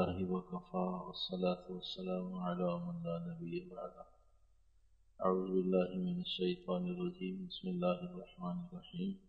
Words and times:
الله 0.00 0.32
وكفى، 0.32 0.86
والصلاة 1.06 1.64
والسلام 1.68 2.34
على 2.34 2.68
من 2.86 2.96
لا 3.04 3.16
نبي 3.28 3.68
بعده. 3.68 4.06
أعوذ 5.20 5.48
بالله 5.54 5.88
من 6.08 6.20
الشيطان 6.20 6.82
الرجيم. 6.92 7.48
بسم 7.48 7.68
الله 7.68 7.98
الرحمن 8.08 8.56
الرحيم. 8.66 9.20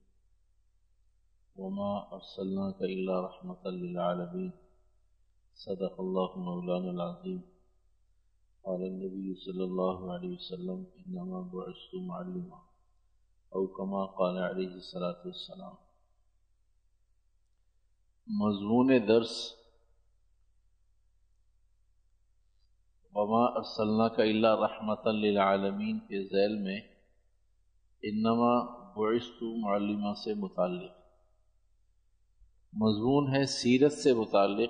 وما 1.59 1.91
أرسلناك 2.13 2.79
إلا 2.81 3.15
رحمة 3.27 3.63
للعالمين. 3.65 4.51
صدق 5.55 5.95
الله 5.99 6.39
مولانا 6.39 6.89
العظيم. 6.91 7.41
قال 8.63 8.81
النبي 8.91 9.35
صلى 9.35 9.63
الله 9.63 10.13
عليه 10.13 10.31
وسلم، 10.39 10.79
إنما 11.03 11.39
بعثت 11.53 11.93
معلما، 11.95 12.59
أو 13.55 13.67
كما 13.67 14.05
قال 14.05 14.37
عليه 14.37 14.73
الصلاة 14.75 15.19
والسلام. 15.25 15.75
مضمون 18.27 19.05
درس 19.05 19.60
وما 23.13 23.45
ارسلنا 23.45 24.07
کا 24.07 24.23
اللہ 24.23 24.47
رحمت 24.47 25.07
للعالمین 25.07 25.99
کے 25.99 26.23
ذیل 26.23 26.57
میں 26.57 26.81
انما 28.03 28.59
بعثت 28.93 29.43
معلمہ 29.43 30.13
سے 30.13 30.33
متعلق۔ 30.33 30.91
مضمون 32.73 33.35
ہے 33.35 33.45
سیرت 33.45 33.93
سے 33.93 34.13
متعلق 34.13 34.69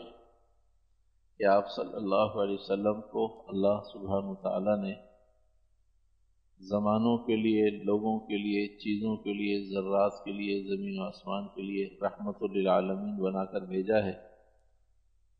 کہ 1.37 1.43
آپ 1.43 1.71
صلی 1.71 1.93
اللہ 1.93 2.15
علیہ 2.15 2.53
وسلم 2.53 3.01
کو 3.01 3.45
اللہ 3.47 3.83
سبحانہ 3.93 4.33
تعالیٰ 4.33 4.83
نے 4.83 4.93
زمانوں 6.59 7.17
کے 7.17 7.35
لیے، 7.35 7.83
لوگوں 7.83 8.19
کے 8.19 8.37
لیے، 8.37 8.67
چیزوں 8.67 9.17
کے 9.17 9.33
لیے، 9.33 9.69
ذرات 9.69 10.23
کے 10.25 10.31
لیے، 10.31 10.63
زمین 10.63 10.99
و 10.99 11.03
آسمان 11.03 11.47
کے 11.47 11.61
لیے 11.61 11.97
رحمت 12.01 12.43
للعالمین 12.43 13.17
بنا 13.17 13.45
کر 13.45 13.61
بھیجا 13.61 13.97
ہے۔ 13.97 14.13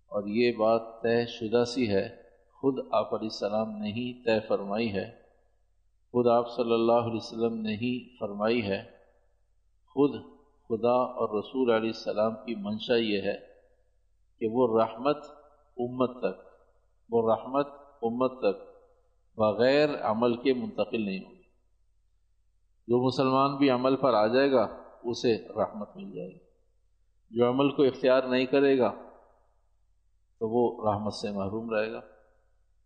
اور 0.08 0.27
یہ 0.27 0.52
بات 0.52 0.82
طے 1.04 1.26
شدہ 1.26 1.63
سی 1.66 1.90
ہے 1.90 2.30
خود 2.61 2.79
آپ 2.91 3.13
علیہ 3.13 3.29
السلام 3.31 3.71
نے 3.71 3.89
ہی 3.89 4.23
طے 4.23 4.40
فرمائی 4.48 4.93
ہے۔ 4.93 5.12
خود 6.12 6.27
آپ 6.27 6.49
صلی 6.55 6.73
اللہ 6.73 6.91
علیہ 6.91 7.15
وسلم 7.15 7.62
نے 7.62 7.76
ہی 7.76 8.18
فرمائی 8.20 8.68
ہے۔ 8.68 8.84
خود 9.87 10.12
خدا 10.70 10.91
اور 10.91 11.40
رسول 11.40 11.71
علیہ 11.71 11.90
السلام 11.90 12.34
کی 12.45 12.55
منشا 12.55 12.95
یہ 12.95 13.21
ہے 13.21 13.37
کہ 14.40 14.48
وہ 14.51 14.81
رحمت 14.81 15.18
امت 15.77 16.20
تک، 16.20 16.48
وہ 17.09 17.35
رحمت 17.35 17.68
امت 18.01 18.40
تک 18.40 18.62
بغیر 19.37 19.90
عمل 20.01 20.37
کے 20.37 20.53
منتقل 20.53 21.05
نہیں 21.05 21.25
ہوگی۔ 21.25 21.41
جو 22.87 23.07
مسلمان 23.07 23.57
بھی 23.57 23.70
عمل 23.70 23.96
پر 23.96 24.13
آ 24.13 24.27
جائے 24.27 24.51
گا، 24.51 24.77
اسے 25.03 25.48
رحمت 25.55 25.90
مل 25.96 26.12
جائے 26.12 26.29
گی۔ 26.29 26.40
جو 27.31 27.49
عمل 27.49 27.71
کو 27.71 27.84
اختیار 27.84 28.23
نہیں 28.23 28.46
کرے 28.46 28.79
گا، 28.79 28.91
تو 30.40 30.49
وہ 30.49 30.91
رحمت 30.91 31.13
سے 31.13 31.31
محروم 31.31 31.70
رہے 31.70 31.91
گا۔ 31.91 32.01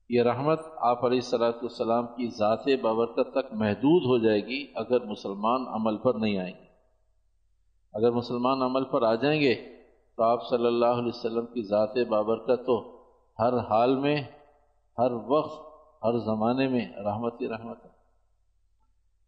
یہ 0.10 0.22
رحمت 0.22 0.60
آپ 0.78 1.06
علیہ 1.06 1.22
صلاۃ 1.22 1.60
السلام 1.62 2.08
کی 2.08 2.28
ذات 2.28 2.64
بابرکت 2.82 3.32
تک 3.32 3.54
محدود 3.54 4.06
ہو 4.06 4.18
جائے 4.18 4.46
گی 4.46 4.72
اگر 4.76 5.06
مسلمان 5.06 5.68
عمل 5.68 5.98
پر 5.98 6.14
نہیں 6.14 6.38
آئیں 6.38 6.54
گے۔ 6.54 6.66
اگر 7.94 8.12
مسلمان 8.12 8.62
عمل 8.62 8.84
پر 8.84 9.02
آ 9.02 9.16
جائیں 9.16 9.42
گے 9.42 9.56
تو 10.18 10.24
آپ 10.24 10.48
صلی 10.50 10.66
اللہ 10.66 10.86
علیہ 10.86 11.08
وسلم 11.08 11.46
کی 11.46 11.62
ذات 11.62 11.98
بابرکت 12.10 12.66
تو 12.66 13.06
ہر 13.40 13.58
حال 13.58 13.96
میں، 13.96 14.22
ہر 14.98 15.12
وقت، 15.12 15.68
ہر 16.04 16.18
زمانے 16.18 16.68
میں 16.68 16.86
رحمت 16.98 17.42
ہی 17.42 17.48
رحمت 17.48 17.86
ہے۔ 17.86 17.90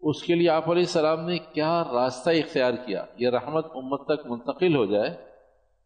اس 0.01 0.23
کے 0.23 0.35
لیے 0.35 0.49
آپ 0.49 0.69
علیہ 0.69 0.83
السلام 0.83 1.19
نے 1.19 1.37
کیا 1.37 1.83
راستہ 1.93 2.29
اختیار 2.29 2.73
کیا؟ 2.85 3.05
یہ 3.17 3.29
رحمت 3.29 3.65
امت 3.75 4.05
تک 4.05 4.25
منتقل 4.25 4.75
ہو 4.75 4.85
جائے 4.85 5.36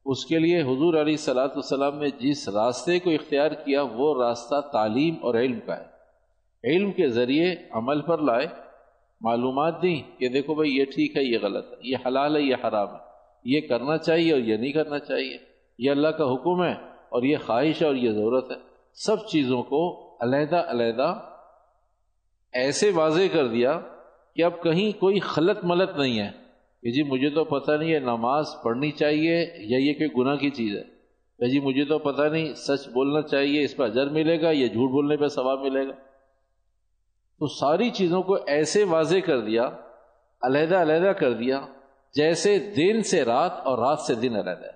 اس 0.05 0.25
کے 0.25 0.39
لیے 0.39 0.61
حضور 0.61 0.93
علیہ 0.93 1.17
صلاۃ 1.17 1.49
السلام 1.55 1.97
نے 1.97 2.09
جس 2.19 2.49
راستے 2.49 2.99
کو 2.99 3.09
اختیار 3.09 3.51
کیا 3.51 3.81
وہ 3.81 4.23
راستہ 4.23 4.61
تعلیم 4.71 5.15
اور 5.21 5.35
علم 5.35 5.59
کا 5.65 5.77
ہے۔ 5.79 5.85
علم 6.63 6.91
کے 6.91 7.07
ذریعے 7.07 7.55
عمل 7.71 8.01
پر 8.01 8.17
لائے۔ 8.17 8.47
معلومات 9.21 9.81
دیں 9.81 10.19
کہ 10.19 10.29
دیکھو 10.29 10.55
بھائی 10.55 10.77
یہ 10.77 10.85
ٹھیک 10.85 11.17
ہے، 11.17 11.23
یہ 11.23 11.37
غلط 11.41 11.71
ہے، 11.71 11.77
یہ 11.83 11.97
حلال 12.05 12.35
ہے، 12.35 12.41
یہ 12.41 12.55
حرام 12.63 12.87
ہے۔ 12.87 13.11
یہ 13.43 13.61
کرنا 13.61 13.97
چاہیے 13.97 14.31
اور 14.31 14.39
یہ 14.39 14.57
نہیں 14.57 14.71
کرنا 14.71 14.99
چاہیے۔ 14.99 15.37
یہ 15.79 15.91
اللہ 15.91 16.07
کا 16.07 16.33
حکم 16.33 16.63
ہے 16.63 16.73
اور 17.09 17.23
یہ 17.23 17.37
خواہش 17.45 17.81
ہے 17.81 17.87
اور 17.87 17.95
یہ 17.95 18.11
ضرورت 18.11 18.51
ہے۔ 18.51 18.55
سب 18.93 19.27
چیزوں 19.27 19.63
کو 19.63 20.11
علیحدہ 20.21 20.63
علیحدہ 20.67 21.19
ایسے 22.53 22.91
واضح 22.95 23.21
کر 23.33 23.47
دیا 23.47 23.79
کہ 24.35 24.43
اب 24.43 24.63
کہیں 24.63 24.99
کوئی 24.99 25.19
خلط 25.19 25.57
ملت 25.63 25.97
نہیں 25.97 26.19
ہے۔ 26.19 26.40
کہ 26.81 26.91
جی 26.91 27.03
مجھے 27.03 27.29
تو 27.29 27.43
پتہ 27.43 27.71
نہیں 27.71 27.93
ہے 27.93 27.99
نماز 27.99 28.45
پڑھنی 28.63 28.91
چاہیے 28.91 29.37
یا 29.57 29.77
یہ 29.77 29.93
کہ 29.93 30.07
گناہ 30.17 30.35
کی 30.35 30.49
چیز 30.49 30.77
ہے۔ 30.77 30.83
کہ 31.39 31.47
جی 31.47 31.59
مجھے 31.59 31.85
تو 31.85 31.99
پتہ 31.99 32.21
نہیں 32.21 32.53
سچ 32.53 32.87
بولنا 32.87 33.21
چاہیے، 33.21 33.63
اس 33.63 33.77
پہ 33.77 33.83
اجر 33.83 34.09
ملے 34.09 34.41
گا 34.41 34.49
یا 34.51 34.67
جھوٹ 34.67 34.89
بولنے 34.91 35.17
پہ 35.17 35.27
ثواب 35.27 35.59
ملے 35.59 35.87
گا۔ 35.87 35.93
تو 37.39 37.47
ساری 37.47 37.89
چیزوں 37.89 38.23
کو 38.23 38.37
ایسے 38.47 38.83
واضح 38.83 39.17
کر 39.25 39.39
دیا، 39.39 39.69
علیحدہ 40.41 40.75
علیحدہ 40.75 41.11
کر 41.13 41.33
دیا، 41.33 41.61
جیسے 42.15 42.59
دن 42.59 43.03
سے 43.03 43.25
رات 43.25 43.51
اور 43.51 43.77
رات 43.77 43.99
سے 43.99 44.15
دن 44.15 44.35
علیحدہ 44.35 44.67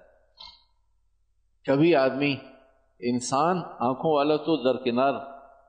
کبھی 1.65 1.95
آدمی، 1.95 2.35
انسان 2.99 3.57
آنکھوں 3.79 4.13
والا 4.13 4.35
تو 4.35 4.73
درکنار، 4.73 5.13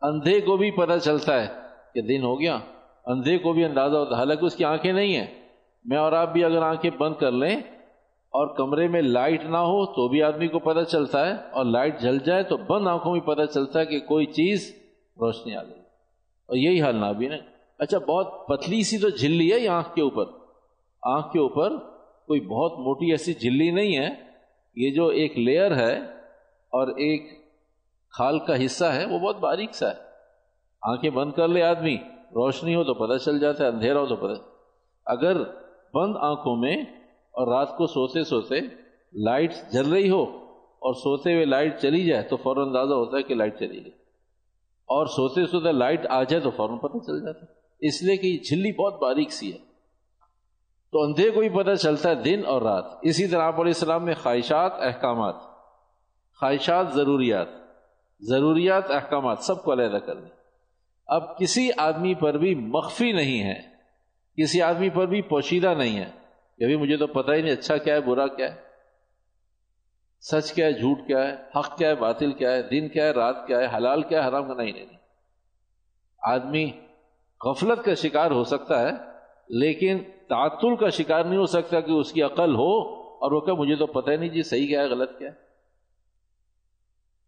اندھے 0.02 0.40
کو 0.40 0.56
بھی 0.56 0.70
پتہ 0.70 0.98
چلتا 0.98 1.42
ہے 1.42 1.46
کہ 1.94 2.02
دن 2.02 2.22
ہو 2.22 2.40
گیا، 2.40 2.58
اندھے 3.06 3.38
کو 3.38 3.52
بھی 3.52 3.64
اندازہ 3.64 3.96
ہوتا 3.96 4.10
ہے۔ 4.10 4.16
حالانکہ 4.16 4.44
اس 4.44 4.56
کی 4.56 4.64
آنکھیں 4.64 4.92
نہیں 4.92 5.16
ہیں۔ 5.16 5.45
میں 5.86 5.96
اور 5.96 6.12
آپ 6.12 6.32
بھی 6.32 6.44
اگر 6.44 6.62
آنکھیں 6.62 6.90
بند 6.98 7.14
کر 7.14 7.30
لیں 7.30 7.56
اور 8.26 8.56
کمرے 8.56 8.88
میں 8.88 9.02
لائٹ 9.02 9.44
نہ 9.44 9.56
ہو 9.56 9.86
تو 9.86 10.08
بھی 10.08 10.22
آدمی 10.22 10.48
کو 10.48 10.58
پتہ 10.58 10.84
چلتا 10.84 11.26
ہے 11.26 11.32
اور 11.32 11.64
لائٹ 11.64 12.00
جل 12.00 12.18
جائے 12.18 12.42
تو 12.42 12.56
بند 12.56 12.86
آنکھوں 12.86 13.12
میں 13.12 13.20
پتہ 13.20 13.52
چلتا 13.54 13.80
ہے 13.80 13.86
کہ 13.86 14.00
کوئی 14.00 14.26
چیز 14.26 14.76
روشنی 15.20 15.56
آ 15.56 15.62
گئی۔ 15.62 15.80
اور 16.46 16.56
یہی 16.56 16.82
حال 16.82 16.96
نہ 16.96 17.12
بھی 17.18 17.28
نہیں 17.28 17.40
اچھا 17.78 17.98
بہت 17.98 18.46
پتلی 18.48 18.82
سی 18.82 18.98
تو 18.98 19.08
جھلی 19.08 19.52
ہے 19.52 19.58
یہ 19.58 19.68
آنکھ 19.68 19.94
کے 19.94 20.02
اوپر۔ 20.02 20.24
آنکھ 21.02 21.32
کے 21.32 21.38
اوپر 21.38 21.76
کوئی 22.26 22.40
بہت 22.40 22.72
موٹی 22.72 23.10
ایسی 23.10 23.34
جھلی 23.34 23.70
نہیں 23.70 23.98
ہے۔ 23.98 24.08
یہ 24.76 24.90
جو 24.90 25.06
ایک 25.06 25.38
لیئر 25.38 25.76
ہے 25.76 25.98
اور 26.70 26.88
ایک 26.88 27.48
کھال 28.10 28.38
کا 28.38 28.64
حصہ 28.64 28.84
ہے، 28.84 29.04
وہ 29.04 29.18
بہت 29.18 29.38
باریک 29.38 29.74
سا 29.74 29.88
ہے۔ 29.88 29.94
آنکھیں 30.82 31.10
بند 31.10 31.32
کر 31.32 31.48
لے 31.48 31.62
آدمی۔ 31.62 31.96
روشنی 32.34 32.74
ہو 32.74 32.84
تو 32.84 32.94
پتہ 32.94 33.18
چل 33.18 33.38
جاتا 33.38 33.64
ہے، 33.64 33.68
اندھیرا 33.68 34.00
ہو 34.00 34.06
تو 34.06 34.16
پتہ۔ 34.16 34.40
اگر 35.06 35.36
بند 35.96 36.16
آنکھوں 36.20 36.56
میں 36.56 36.76
اور 37.30 37.48
رات 37.48 37.76
کو 37.76 37.86
سوتے 37.86 38.24
سوتے 38.24 38.60
لائٹ 39.14 39.52
جل 39.72 39.92
رہی 39.92 40.10
ہو 40.10 40.22
اور 40.78 40.94
سوتے 40.94 41.34
ہوئے 41.34 41.44
لائٹ 41.44 41.80
چلی 41.80 42.04
جائے 42.04 42.22
تو 42.22 42.36
فوراً 42.36 42.66
اندازہ 42.66 42.94
ہوتا 42.94 43.16
ہے 43.16 43.22
کہ 43.22 43.34
لائٹ 43.34 43.58
چلی 43.58 43.84
گئی۔ 43.84 43.92
اور 44.88 45.06
سوتے 45.06 45.46
سوتے 45.46 45.72
لائٹ 45.72 46.06
آ 46.06 46.22
جائے 46.22 46.42
تو 46.42 46.50
فوراً 46.50 46.78
پتہ 46.78 46.98
چل 46.98 47.24
جاتا 47.24 47.40
ہے۔ 47.40 47.46
اس 47.80 48.02
لیے 48.02 48.16
کہ 48.16 48.26
یہ 48.26 48.38
جھلی 48.38 48.72
بہت 48.72 49.02
باریک 49.02 49.32
سی 49.32 49.52
ہے۔ 49.52 49.58
تو 50.92 51.02
اندھے 51.02 51.30
کو 51.30 51.40
بھی 51.40 51.48
پتہ 51.48 51.74
چلتا 51.74 52.08
ہے 52.08 52.14
دن 52.14 52.42
اور 52.46 52.62
رات۔ 52.62 52.84
اسی 53.02 53.26
طرح 53.26 53.42
آپ 53.42 53.54
علیہ 53.54 53.72
السلام 53.74 54.04
میں 54.04 54.14
خواہشات، 54.22 54.72
احکامات۔ 54.78 55.34
خواہشات، 56.40 56.92
ضروریات۔ 56.94 57.48
ضروریات، 58.20 58.90
احکامات، 58.90 59.38
سب 59.38 59.64
کو 59.64 59.72
علیحدہ 59.72 59.96
کر 59.96 60.14
دیں۔ 60.14 60.30
اب 61.06 61.38
کسی 61.38 61.70
آدمی 61.76 62.14
پر 62.14 62.38
بھی 62.38 62.54
مخفی 62.54 63.12
نہیں 63.12 63.42
ہے۔ 63.42 63.75
کسی 64.38 64.62
آدمی 64.62 64.90
پر 64.90 65.06
بھی 65.06 65.20
پوشیدہ 65.22 65.74
نہیں 65.74 65.98
ہے 65.98 66.10
کہ 66.58 66.76
مجھے 66.76 66.96
تو 66.96 67.06
پتہ 67.06 67.32
ہی 67.32 67.42
نہیں 67.42 67.52
اچھا 67.52 67.76
کیا 67.76 67.94
ہے 67.94 68.00
برا 68.00 68.26
کیا 68.26 68.52
ہے 68.52 68.64
سچ 70.22 70.52
کیا 70.52 70.66
ہے 70.66 70.72
جھوٹ 70.72 71.06
کیا 71.06 71.22
ہے 71.22 71.34
حق 71.56 71.76
کیا 71.78 71.88
ہے 71.88 71.94
باطل 71.94 72.32
کیا 72.32 72.52
ہے 72.52 72.62
دن 72.62 72.88
کیا 72.88 73.04
ہے 73.04 73.10
رات 73.10 73.46
کیا 73.46 73.58
ہے 73.60 73.66
حلال 73.76 74.02
کیا 74.02 74.22
ہے 74.22 74.28
حرام 74.28 74.48
کا 74.48 74.54
نہیں 74.54 74.72
نہیں 74.72 74.98
آدمی 76.22 76.70
غفلت 77.40 77.84
کا 77.84 77.94
شکار 77.94 78.30
ہو 78.30 78.44
سکتا 78.44 78.80
ہے 78.82 78.92
لیکن 79.56 79.98
تعطل 80.28 80.76
کا 80.76 80.88
شکار 80.88 81.24
نہیں 81.24 81.38
ہو 81.38 81.46
سکتا 81.46 81.80
کہ 81.80 81.92
اس 81.92 82.12
کی 82.12 82.22
عقل 82.22 82.54
ہو 82.54 82.70
اور 83.16 83.32
وہ 83.32 83.40
کہ 83.40 83.52
مجھے 83.52 83.76
تو 83.76 83.86
پتہ 83.86 84.10
ہی 84.10 84.16
نہیں 84.16 84.30
جی 84.30 84.42
صحیح 84.42 84.66
کیا 84.66 84.82
ہے 84.82 84.88
غلط 84.88 85.18
کیا 85.18 85.28
ہے 85.28 85.44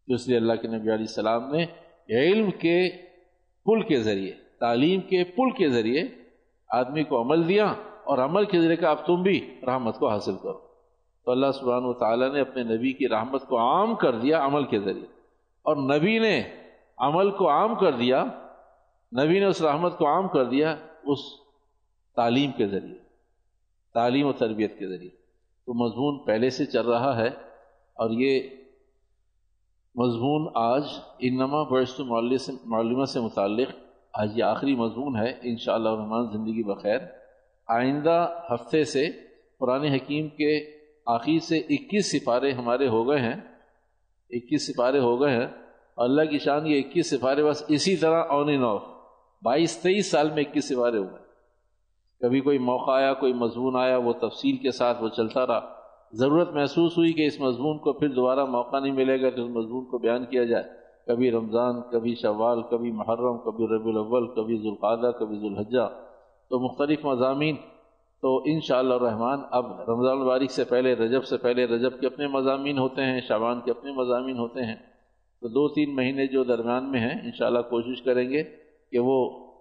اس 0.09 0.27
لیے 0.29 0.37
اللہ 0.37 0.53
کے 0.53 0.69
نبی 0.69 0.91
علیہ 0.91 1.07
السلام 1.07 1.51
نے 1.55 1.65
علم 2.09 2.51
کے 2.61 2.77
پل 3.67 3.83
کے 3.83 3.99
ذریعے 4.01 4.33
تعلیم 4.61 5.01
کے 5.01 5.25
پل 5.25 5.51
کے 5.51 5.69
ذریعے 5.69 6.03
آدمی 6.69 7.05
کو 7.05 7.23
عمل 7.23 7.49
دیا 7.49 7.75
اور 8.05 8.19
عمل 8.19 8.45
کے 8.45 8.61
ذریعے 8.61 8.77
کہ 8.77 8.85
اب 8.85 9.07
تم 9.07 9.23
بھی 9.23 9.61
رحمت 9.67 9.99
کو 9.99 10.09
حاصل 10.09 10.35
کرو۔ 10.43 10.59
تو 11.25 11.31
اللہ 11.31 11.47
سبحانہ 11.55 11.87
و 11.87 11.93
تعالیٰ 11.93 12.33
نے 12.33 12.41
اپنے 12.41 12.63
نبی 12.63 12.93
کی 12.93 13.09
رحمت 13.09 13.47
کو 13.49 13.59
عام 13.59 13.95
کر 13.95 14.13
دیا 14.13 14.45
عمل 14.45 14.65
کے 14.65 14.81
ذریعے۔ 14.81 15.07
اور 15.63 15.77
نبی 15.77 16.19
نے 16.19 16.43
عمل 16.99 17.31
کو 17.31 17.51
عام 17.51 17.75
کر 17.75 17.93
دیا، 17.93 18.25
نبی 19.25 19.39
نے 19.39 19.45
اس 19.45 19.63
رحمت 19.63 19.99
کو 19.99 20.07
عام 20.07 20.29
کر 20.29 20.45
دیا 20.45 20.77
اس 21.05 21.19
تعلیم 22.17 22.53
کے 22.53 22.67
ذریعے، 22.67 22.99
تعلیم 23.95 24.27
و 24.27 24.33
تربیت 24.33 24.79
کے 24.79 24.89
ذریعے۔ 24.89 25.11
تو 25.67 25.75
مضمون 25.75 26.19
پہلے 26.19 26.51
سے 26.51 26.67
چل 26.67 26.89
رہا 26.89 27.17
ہے 27.17 27.29
اور 27.95 28.11
یہ 28.11 28.41
مضمون 29.95 30.49
آج 30.55 30.85
انما 31.19 31.63
برست 31.63 32.01
معلمہ 32.65 33.05
سے 33.05 33.21
متعلق 33.21 33.69
آج 34.13 34.39
یہ 34.39 34.45
آخری 34.45 34.75
مضمون 34.75 35.17
ہے، 35.17 35.33
انشاءاللہ 35.43 35.89
الرحمن 35.89 36.31
زندگی 36.33 36.63
بخیر۔ 36.63 36.99
آئندہ 37.69 38.29
ہفتے 38.51 38.85
سے 38.85 39.07
قرآن 39.59 39.83
حکیم 39.83 40.29
کے 40.29 40.79
آخر 41.07 41.39
سے 41.39 41.59
اکیس 41.59 42.13
سپارے 42.13 42.53
ہمارے 42.53 42.89
ہو 42.89 43.09
گئے 43.09 43.21
ہیں۔ 43.21 43.35
اکیس 44.31 44.67
سپارے 44.67 44.99
ہو 44.99 45.21
گئے 45.21 45.37
ہیں۔ 45.37 45.47
اللہ 45.97 46.23
کی 46.23 46.39
شان 46.39 46.67
یہ 46.67 46.79
اکیس 46.79 47.11
سپارے، 47.11 47.45
بس 47.45 47.65
اسی 47.69 47.97
طرح 47.97 48.25
آن 48.29 48.49
اینڈ 48.49 48.65
آف 48.65 48.83
بائیس، 49.43 49.79
تیئیس 49.79 50.11
سال 50.11 50.31
میں 50.31 50.43
اکیس 50.43 50.69
سپارے 50.69 50.99
ہوئے۔ 50.99 51.29
کبھی 52.21 52.41
کوئی 52.41 52.59
موقع 52.59 52.91
آیا، 52.91 53.15
کوئی 53.15 53.33
مضمون 53.33 53.77
آیا، 53.77 53.97
وہ 53.97 54.13
تفصیل 54.13 54.57
کے 54.57 54.71
ساتھ 54.71 55.03
وہ 55.03 55.09
چلتا 55.09 55.47
رہا۔ 55.47 55.75
ضرورت 56.13 56.51
محسوس 56.51 56.99
ہوئی 56.99 57.13
کہ 57.13 57.27
اس 57.27 57.41
مضمون 57.41 57.79
کو 57.79 57.93
پھر 57.93 58.09
دوبارہ 58.09 58.45
موقع 58.45 58.79
نہیں 58.81 58.93
ملے 58.93 59.23
گا 59.23 59.31
کہ 59.31 59.41
اس 59.41 59.51
مضمون 59.51 59.85
کو 59.85 59.99
بیان 59.99 60.25
کیا 60.25 60.45
جائے۔ 60.45 60.65
کبھی 61.09 61.31
رمضان، 61.31 61.81
کبھی 61.93 62.15
شوال، 62.15 62.63
کبھی 62.63 62.91
محرم، 62.91 63.39
کبھی 63.39 63.67
ربی 63.67 63.91
الاول، 63.91 64.27
کبھی 64.27 64.57
ذوالقادہ 64.57 65.11
کبھی 65.19 65.39
ذوالحجہ، 65.39 65.89
تو 66.49 66.59
مختلف 66.61 67.05
مضامین، 67.05 67.57
تو 68.23 68.43
انشاءاللہ 68.45 68.95
الرحمن، 68.95 69.41
اب 69.51 69.91
رمضان 69.91 70.21
البارک 70.21 70.51
سے 70.51 70.65
پہلے، 70.65 70.95
رجب 70.95 71.25
سے 71.25 71.37
پہلے، 71.37 71.65
رجب 71.67 72.01
کے 72.01 72.07
اپنے 72.07 72.27
مضامین 72.27 72.79
ہوتے 72.79 73.05
ہیں 73.05 73.21
شابان 73.21 73.61
کے 73.61 73.71
اپنے 73.71 73.93
مضامین 73.93 74.39
ہوتے 74.39 74.65
ہیں، 74.65 74.75
تو 75.43 75.49
دو 75.49 75.69
تین 75.69 75.95
مہینے 75.95 76.27
جو 76.27 76.45
درمیان 76.45 76.91
میں 76.91 77.01
ہیں، 77.01 77.21
انشاءاللہ 77.25 77.63
کوشش 77.71 78.03
کریں 78.03 78.31
گے 78.31 78.43
کہ 78.93 78.99
وہ 78.99 79.19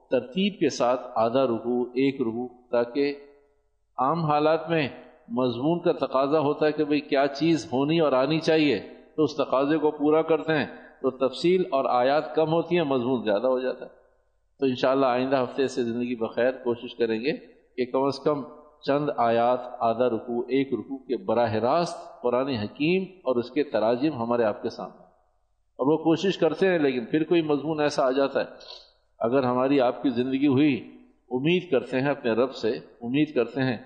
ترتیب 0.10 0.60
کے 0.60 0.70
ساتھ 0.70 1.02
آدھا 1.16 1.46
رکو 1.46 1.82
ایک 1.82 2.22
رکو 2.22 2.48
تاکہ 2.72 3.14
عام 3.98 4.26
حالات 4.26 4.70
میں 4.70 4.88
مضمون 5.30 5.80
کا 5.80 5.92
تقاضا 5.92 6.40
ہوتا 6.40 6.66
ہے 6.66 6.72
کہ 6.72 6.84
بھئی 6.84 7.00
کیا 7.02 7.28
چیز 7.28 7.68
ہونی 7.74 8.00
اور 8.00 8.12
آنی 8.12 8.40
چاہیے، 8.40 8.80
تو 9.16 9.24
اس 9.24 9.36
تقاضے 9.36 9.78
کو 9.78 9.92
پورا 9.92 10.22
کرتے 10.22 10.54
ہیں۔ 10.54 10.87
تو 11.02 11.28
تفصیل 11.28 11.64
اور 11.72 11.86
آیات 11.86 12.36
کم 12.36 12.54
ہوتی 12.54 12.78
ہیں، 12.78 12.84
مضمون 12.84 13.24
زیادہ 13.24 13.48
ہو 13.48 13.60
جاتا 13.60 13.86
ہے۔ 13.86 13.90
تو 14.60 14.66
انشاءاللہ 14.66 15.06
آئندہ 15.06 15.36
ہفتے 15.36 15.68
سے 15.68 15.84
زندگی 15.84 16.16
بخیر، 16.16 16.52
کوشش 16.52 16.96
کریں 16.96 17.22
گے 17.22 17.32
کہ 17.78 17.92
کم 17.92 18.04
از 18.04 18.20
کم 18.20 18.44
چند 18.82 19.10
آیات 19.18 19.60
آدھا 19.80 20.10
رکو 20.10 20.40
ایک 20.40 20.74
رکو 20.74 20.98
کے 20.98 21.18
براہ 21.18 21.54
راست 21.54 22.22
قرآن 22.22 22.48
حکیم 22.48 23.04
اور 23.04 23.36
اس 23.36 23.52
کے 23.52 23.64
تراجم 23.64 24.14
ہمارے 24.14 24.44
آپ 24.44 24.62
کے 24.62 24.70
سامنے۔ 24.70 25.04
اور 25.76 25.88
وہ 25.88 25.98
کوشش 25.98 26.38
کرتے 26.38 26.68
ہیں 26.68 26.80
لیکن 26.80 27.06
پھر 27.06 27.24
کوئی 27.24 27.42
مضمون 27.42 27.80
ایسا 27.80 28.08
آ 28.08 28.12
جاتا 28.12 28.40
ہے۔ 28.40 28.46
اگر 29.20 29.44
ہماری 29.44 29.82
آپ 29.82 30.04
کی 30.04 30.10
زندگی 30.10 30.48
ہوئی، 30.48 30.92
امید 31.32 31.72
کرتے 31.72 32.02
ہیں 32.02 32.10
اپنے 32.10 32.32
رب 32.32 32.56
سے، 32.56 32.70
امید 33.02 33.36
کرتے 33.36 33.64
ہیں۔ 33.64 33.78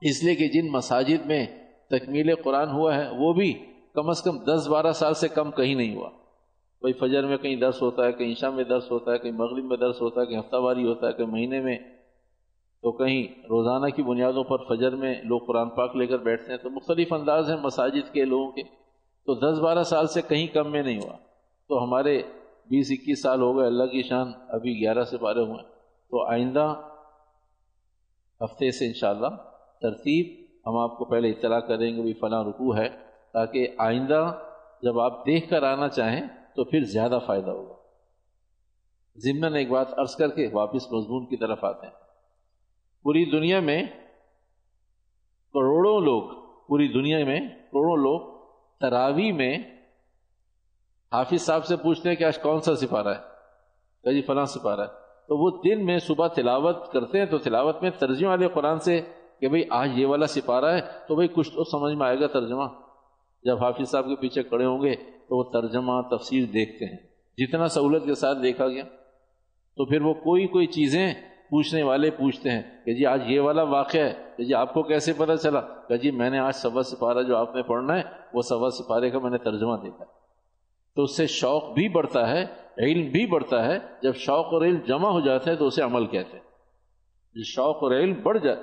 اس 0.00 0.24
لیے 0.24 0.34
کہ 0.34 0.48
جن 0.48 0.70
مساجد 0.70 1.26
میں 1.26 1.46
تکمیل 1.90 2.34
قرآن 2.34 2.68
ہوا 2.70 2.96
ہے، 2.96 3.08
وہ 3.18 3.32
بھی 3.32 3.71
کم 3.94 4.08
از 4.08 4.22
کم 4.22 4.38
دس 4.38 4.68
بارہ 4.68 4.92
سال 4.92 5.14
سے 5.14 5.28
کم 5.28 5.50
کہیں 5.50 5.74
نہیں 5.74 5.96
ہوا۔ 5.96 6.08
کوئی 6.80 6.92
فجر 6.92 7.26
میں 7.26 7.36
کہیں 7.36 7.56
درس 7.56 7.82
ہوتا 7.82 8.04
ہے، 8.04 8.12
کہیں 8.12 8.34
شام 8.34 8.56
میں 8.56 8.64
درس 8.64 8.90
ہوتا 8.90 9.12
ہے، 9.12 9.18
کہیں 9.18 9.32
مغرب 9.32 9.64
میں 9.64 9.76
درس 9.76 10.00
ہوتا 10.00 10.20
ہے، 10.20 10.26
کہیں 10.26 10.38
ہفتہ 10.38 10.56
واری 10.56 10.86
ہوتا 10.86 11.06
ہے، 11.06 11.12
کہیں 11.12 11.26
مہینے 11.26 11.60
میں۔ 11.60 11.78
تو 12.82 12.92
کہیں 12.92 13.40
روزانہ 13.40 13.86
کی 13.86 14.02
بنیادوں 14.02 14.44
پر 14.44 14.56
فجر 14.56 14.96
میں 14.96 15.14
لوگ 15.24 15.40
قرآن 15.40 15.70
پاک 15.70 15.96
لے 15.96 16.06
کر 16.06 16.16
بیٹھتے 16.16 16.50
ہیں 16.52 16.58
تو 16.58 16.70
مختلف 16.70 17.12
انداز 17.12 17.50
ہیں 17.50 17.56
مساجد 17.56 18.12
کے 18.12 18.24
لوگوں 18.24 18.52
کے۔ 18.52 18.62
تو 19.26 19.34
دس 19.34 19.58
بارہ 19.58 19.82
سال 19.82 20.06
سے 20.06 20.22
کہیں 20.22 20.46
کم 20.46 20.70
میں 20.70 20.82
نہیں 20.82 21.00
ہوا۔ 21.02 21.16
تو 21.68 21.84
ہمارے 21.84 22.22
بیس 22.66 22.90
اکیس 22.90 23.22
سال 23.22 23.40
ہو 23.40 23.58
گئے، 23.58 23.66
اللہ 23.66 23.84
کی 23.84 24.02
شان 24.02 24.32
ابھی 24.48 24.80
گیارہ 24.80 25.04
سے 25.04 25.16
پارے 25.18 25.40
ہوئے 25.40 25.62
تو 26.10 26.26
آئندہ 26.26 26.74
ہفتے 28.40 28.70
سے 28.70 28.86
انشاءاللہ 28.86 29.28
ترتیب 29.80 30.44
ہم 30.66 30.76
آپ 30.76 30.98
کو 30.98 31.04
پہلے 31.04 31.30
اطلاع 31.30 31.60
کریں 31.60 31.96
گے 31.96 32.02
بھی 32.02 32.12
فلاں 32.12 32.44
رکوع 32.44 32.76
ہے۔ 32.76 33.11
تاکہ 33.32 33.68
آئندہ 33.78 34.38
جب 34.82 35.00
آپ 35.00 35.26
دیکھ 35.26 35.50
کر 35.50 35.62
آنا 35.62 35.88
چاہیں 35.88 36.26
تو 36.56 36.64
پھر 36.64 36.80
زیادہ 36.84 37.18
فائدہ 37.26 37.50
ہوگا۔ 37.50 37.74
ضمن 39.16 39.54
ایک 39.54 39.70
بات 39.70 39.98
عرض 39.98 40.16
کر 40.16 40.28
کے 40.28 40.48
واپس 40.52 40.92
مضمون 40.92 41.26
کی 41.26 41.36
طرف 41.36 41.64
آتے 41.64 41.86
ہیں۔ 41.86 41.94
پوری 43.02 43.24
دنیا 43.24 43.60
میں 43.60 43.82
کروڑوں 45.52 46.00
لوگ، 46.00 46.22
پوری 46.68 46.88
دنیا 46.88 47.24
میں 47.24 47.40
کروڑوں 47.48 47.96
لوگ 47.96 48.46
تراوی 48.80 49.32
میں 49.32 49.58
حافظ 51.12 51.42
صاحب 51.42 51.64
سے 51.64 51.76
پوچھتے 51.76 52.08
ہیں 52.08 52.16
کہ 52.16 52.24
آج 52.24 52.38
کون 52.38 52.60
سا 52.60 52.76
سپارہ 52.76 53.08
ہے؟ 53.08 53.20
کہ 54.04 54.12
جی 54.12 54.22
فلاں 54.22 54.44
سپارہ۔ 54.44 54.80
ہے 54.80 55.02
تو 55.28 55.36
وہ 55.38 55.62
دن 55.62 55.86
میں 55.86 55.98
صبح 55.98 56.26
تلاوت 56.26 56.92
کرتے 56.92 57.18
ہیں 57.18 57.26
تو 57.26 57.38
تلاوت 57.38 57.82
میں 57.82 57.90
ترجمہ 57.90 58.28
والے 58.28 58.48
قرآن 58.48 58.78
سے 58.78 59.00
کہ 59.40 59.48
بھئی 59.48 59.62
آج 59.70 59.98
یہ 59.98 60.06
والا 60.06 60.26
سپارہ 60.26 60.64
ہے 60.64 60.80
تو 61.08 61.14
بھئی 61.14 61.28
کچھ 61.28 61.54
تو 61.54 61.64
سمجھ 61.64 61.94
میں 61.94 62.06
آئے 62.06 62.20
گا 62.20 62.26
ترجمہ۔ 62.26 62.81
جب 63.44 63.64
حافظ 63.64 63.90
صاحب 63.90 64.04
کے 64.04 64.16
پیچھے 64.16 64.42
کھڑے 64.42 64.64
ہوں 64.64 64.82
گے 64.82 64.94
تو 64.94 65.38
وہ 65.38 65.42
ترجمہ 65.42 66.02
تفسیر 66.02 66.44
دیکھتے 66.44 66.84
ہیں۔ 66.84 66.96
جتنا 67.38 67.68
سہولت 67.68 68.04
کے 68.04 68.14
ساتھ 68.14 68.38
دیکھا 68.42 68.68
گیا، 68.68 68.84
تو 69.76 69.84
پھر 69.84 70.00
وہ 70.00 70.14
کوئی 70.14 70.46
کوئی 70.46 70.66
چیزیں 70.66 71.14
پوچھنے 71.50 71.82
والے 71.82 72.10
پوچھتے 72.10 72.50
ہیں 72.50 72.62
کہ 72.84 72.94
جی 72.94 73.06
آج 73.06 73.22
یہ 73.26 73.40
والا 73.40 73.62
واقعہ 73.62 74.00
ہے، 74.00 74.14
کہ 74.36 74.44
جی 74.44 74.54
آپ 74.54 74.74
کو 74.74 74.82
کیسے 74.82 75.12
پتہ 75.12 75.32
چلا؟ 75.42 75.60
کہ 75.60 75.96
جی 75.96 76.10
میں 76.10 76.30
نے 76.30 76.38
آج 76.38 76.54
سوا 76.54 76.82
سپارہ 76.82 77.22
جو 77.22 77.36
آپ 77.36 77.56
نے 77.56 77.62
پڑھنا 77.62 77.96
ہے، 77.96 78.02
وہ 78.34 78.42
سوا 78.42 78.70
سپارے 78.70 79.10
کا 79.10 79.18
میں 79.18 79.30
نے 79.30 79.38
ترجمہ 79.38 79.76
دیکھا۔ 79.76 80.04
تو 80.96 81.02
اس 81.02 81.16
سے 81.16 81.26
شوق 81.26 81.72
بھی 81.74 81.88
بڑھتا 81.88 82.30
ہے، 82.30 82.44
علم 82.78 83.10
بھی 83.10 83.26
بڑھتا 83.26 83.64
ہے۔ 83.66 83.78
جب 84.02 84.14
شوق 84.14 84.46
اور 84.46 84.62
علم 84.62 84.78
جمع 84.86 85.08
ہو 85.08 85.20
جاتے 85.20 85.50
ہیں 85.50 85.56
تو 85.56 85.66
اسے 85.66 85.82
عمل 85.82 86.06
کہتے 86.06 86.36
ہیں۔ 86.36 86.44
جب 87.34 87.42
شوق 87.44 87.76
اور 87.82 87.92
علم 87.92 88.14
بڑھ 88.22 88.38
جا، 88.38 88.54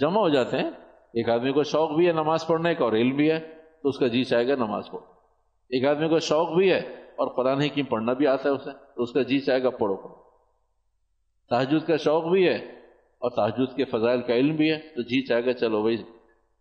جمع 0.00 0.20
ہو 0.20 0.28
جاتے 0.28 0.58
ہیں، 0.58 0.70
ایک 1.12 1.28
آدمی 1.28 1.52
کو 1.52 1.62
شوق 1.62 1.90
بھی 1.90 2.06
ہے 2.06 2.12
نماز 2.12 2.46
پڑھنے 2.46 2.74
کا 2.74 2.84
اور 2.84 2.92
علم 2.92 3.16
بھی 3.16 3.30
ہے۔ 3.30 3.55
تو 3.86 3.90
اس 3.90 3.98
کا 3.98 4.06
جی 4.06 4.24
چاہے 4.24 4.48
گا 4.48 4.54
نماز 4.54 4.86
پڑھو۔ 4.86 5.04
ایک 5.70 5.84
آدمی 5.84 6.08
کو 6.08 6.18
شوق 6.18 6.48
بھی 6.52 6.70
ہے 6.72 6.78
اور 7.16 7.28
قرآن 7.28 7.60
حکیم 7.60 7.84
پڑھنا 7.84 8.12
بھی 8.12 8.26
آتا 8.26 8.48
ہے 8.48 8.54
اسے، 8.54 8.70
تو 8.96 9.02
اس 9.02 9.12
کا 9.12 9.22
جی 9.22 9.40
چاہے 9.40 9.62
گا 9.62 9.70
پڑھو۔ 9.70 9.96
پڑھو 9.96 10.14
تحجد 11.50 11.86
کا 11.86 11.96
شوق 11.96 12.24
بھی 12.24 12.48
ہے 12.48 12.56
اور 13.18 13.30
تحجد 13.30 13.76
کے 13.76 13.84
فضائل 13.84 14.20
کا 14.20 14.34
علم 14.34 14.56
بھی 14.56 14.72
ہے، 14.72 14.78
تو 14.78 15.02
جی 15.02 15.22
چاہے 15.22 15.46
گا 15.46 15.52
چلو 15.52 15.82
بھائی، 15.82 15.96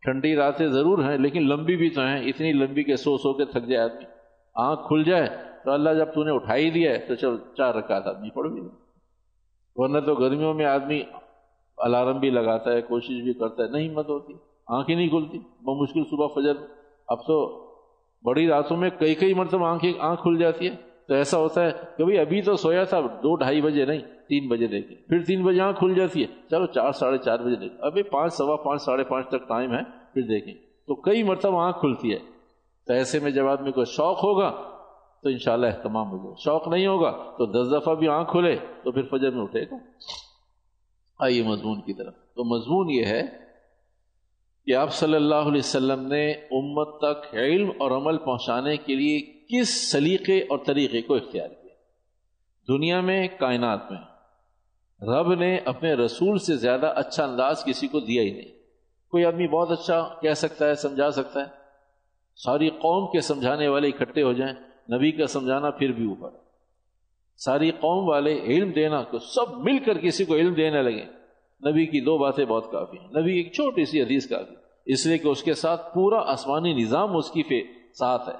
ٹھنڈی 0.03 0.35
راتیں 0.35 0.67
ضرور 0.67 1.03
ہیں، 1.03 1.17
لیکن 1.17 1.47
لمبی 1.47 1.75
بھی 1.75 1.89
تو 1.89 2.01
ہیں، 2.01 2.25
اتنی 2.25 2.53
لمبی 2.53 2.83
کہ 2.83 2.95
سو 2.95 3.17
سو 3.17 3.33
کے 3.33 3.45
تھک 3.45 3.67
جائے 3.67 3.83
آدمی۔ 3.83 4.05
آنکھ 4.55 4.87
کھل 4.87 5.03
جائے 5.03 5.27
تو 5.63 5.71
اللہ 5.71 5.89
جب 5.89 6.13
تو 6.13 6.23
نے 6.23 6.31
اٹھائی 6.31 6.69
دیا 6.69 6.91
ہے، 6.91 6.97
تو 6.97 7.15
چل 7.15 7.37
چار 7.57 7.73
رکعت 7.75 8.07
آدمی 8.07 8.29
پڑھ 8.29 8.47
بھی 8.47 8.61
ورنہ 9.75 9.99
تو 9.99 10.15
گرمیوں 10.15 10.53
میں 10.53 10.65
آدمی 10.65 11.03
الارم 11.77 12.19
بھی 12.19 12.29
لگاتا 12.29 12.71
ہے، 12.71 12.81
کوشش 12.81 13.21
بھی 13.23 13.33
کرتا 13.33 13.63
ہے، 13.63 13.67
نہیں 13.67 13.89
ہمت 13.89 14.09
ہوتی، 14.09 14.33
آنکھ 14.67 14.89
ہی 14.89 14.95
نہیں 14.95 15.09
کھلتی 15.09 15.39
بہت 15.39 15.81
مشکل 15.81 16.03
صبح 16.03 16.27
فجر۔ 16.27 16.74
اب 17.07 17.19
تو 17.27 17.65
بڑی 18.25 18.47
راتوں 18.47 18.77
میں 18.77 18.89
کئی 18.99 19.15
کئی 19.15 19.33
مرتبہ 19.33 19.67
آنکھ 19.67 19.85
آنکھ 19.99 20.21
کھل 20.21 20.37
جاتی 20.37 20.69
ہے۔ 20.69 20.75
تو 21.07 21.13
ایسا 21.13 21.37
ہوتا 21.37 21.65
ہے 21.65 21.71
کہ 21.97 22.03
بھائی 22.03 22.19
ابھی 22.19 22.41
تو 22.41 22.55
سویا 22.55 22.83
تھا، 22.83 22.99
دو 22.99 23.35
ڈھائی 23.35 23.61
بجے 23.61 23.85
نہیں، 23.85 23.99
تین 24.29 24.47
بجے 24.47 24.67
دیکھیں 24.67 24.95
پھر 24.95 25.23
تین 25.23 25.45
بجے 25.45 25.61
آنکھ 25.61 25.79
کھل 25.79 25.93
جاتی 25.93 26.21
ہے۔ 26.21 26.27
چلو 26.49 26.65
چار 26.65 26.91
ساڑھے 26.91 27.17
چار 27.17 27.39
بجے 27.39 27.55
دیکھیں 27.55 27.77
ابھی 27.81 28.03
پانچ 28.03 28.33
سوا 28.33 28.55
پانچ 28.55 28.81
ساڑھے 28.81 29.03
پانچ 29.03 29.27
تک 29.27 29.47
ٹائم 29.47 29.71
ہے، 29.71 29.83
پھر 30.13 30.21
دیکھیں۔ 30.21 30.53
تو 30.53 30.95
کئی 30.95 31.23
مرتبہ 31.23 31.61
آنکھ 31.61 31.79
کھلتی 31.79 32.13
ہے۔ 32.13 32.19
تو 32.87 32.93
ایسے 32.93 33.19
میں 33.19 33.31
جب 33.31 33.47
آدمی 33.47 33.71
کو 33.71 33.85
شوق 33.85 34.23
ہوگا، 34.23 34.51
تو 35.23 35.29
انشاءاللہ 35.29 35.67
اہتمام 35.67 36.11
ہو 36.11 36.17
جائے 36.17 36.33
شوق 36.37 36.67
نہیں 36.67 36.87
ہوگا، 36.87 37.11
تو 37.11 37.45
دس 37.45 37.71
دفعہ 37.71 37.95
بھی 37.95 38.07
آنکھ 38.07 38.31
کھلے، 38.31 38.55
تو 38.83 38.91
پھر 38.91 39.01
فجر 39.01 39.31
میں 39.31 39.43
اٹھے 39.43 39.63
گا۔ 39.63 39.75
آئیے 41.19 41.43
مضمون 41.43 41.81
کی 41.81 41.93
طرف۔ 41.93 42.13
تو 42.35 42.43
مضمون 42.43 42.89
یہ 42.89 43.05
ہے 43.05 43.44
کہ 44.65 44.75
آپ 44.75 44.93
صلی 44.93 45.15
اللہ 45.15 45.35
علیہ 45.35 45.59
وسلم 45.59 46.07
نے 46.07 46.31
امت 46.31 46.87
تک 46.97 47.35
علم 47.35 47.69
اور 47.79 47.91
عمل 47.91 48.17
پہنچانے 48.17 48.77
کے 48.77 48.95
لیے 48.95 49.21
کس 49.21 49.91
سلیقے 49.91 50.39
اور 50.39 50.57
طریقے 50.65 51.01
کو 51.01 51.15
اختیار 51.15 51.47
کیا؟ 51.47 51.73
دنیا 52.67 53.01
میں، 53.01 53.27
کائنات 53.39 53.91
میں۔ 53.91 53.99
رب 55.01 55.33
نے 55.33 55.57
اپنے 55.57 55.93
رسول 55.93 56.39
سے 56.39 56.55
زیادہ 56.55 56.93
اچھا 56.95 57.23
انداز 57.23 57.63
کسی 57.63 57.87
کو 57.87 57.99
دیا 57.99 58.23
ہی 58.23 58.31
نہیں۔ 58.31 58.51
کوئی 59.11 59.25
آدمی 59.25 59.47
بہت 59.47 59.71
اچھا 59.71 60.15
کہہ 60.21 60.33
سکتا 60.33 60.67
ہے، 60.67 60.75
سمجھا 60.75 61.11
سکتا 61.11 61.39
ہے۔ 61.39 61.45
ساری 62.35 62.69
قوم 62.69 63.11
کے 63.11 63.21
سمجھانے 63.21 63.67
والے 63.67 63.87
اکٹھے 63.87 64.23
ہو 64.23 64.33
جائیں، 64.33 64.53
نبی 64.97 65.11
کا 65.11 65.27
سمجھانا 65.27 65.69
پھر 65.69 65.91
بھی 65.91 66.05
اوپر۔ 66.07 66.29
ساری 67.37 67.71
قوم 67.71 68.09
والے 68.09 68.39
علم 68.39 68.71
دینا 68.71 69.01
تو 69.01 69.19
سب 69.19 69.57
مل 69.57 69.79
کر 69.79 69.97
کسی 69.97 70.25
کو 70.25 70.35
علم 70.35 70.53
دینے 70.53 70.81
لگے۔ 70.81 71.14
نبی 71.67 71.85
کی 71.85 72.01
دو 72.01 72.17
باتیں 72.17 72.45
بہت 72.45 72.71
کافی 72.71 72.97
ہیں۔ 72.97 73.21
نبی 73.21 73.37
ایک 73.37 73.53
چھوٹی 73.53 73.85
سی 73.85 74.01
حدیث 74.01 74.29
کافی 74.29 74.55
اس 74.85 75.05
لیے 75.05 75.17
کہ 75.17 75.27
اس 75.27 75.43
کے 75.43 75.53
ساتھ 75.53 75.93
پورا 75.93 76.31
آسمانی 76.31 76.73
نظام 76.73 77.17
اس 77.17 77.31
کی 77.31 77.43
ساتھ 77.99 78.29
ہے۔ 78.29 78.33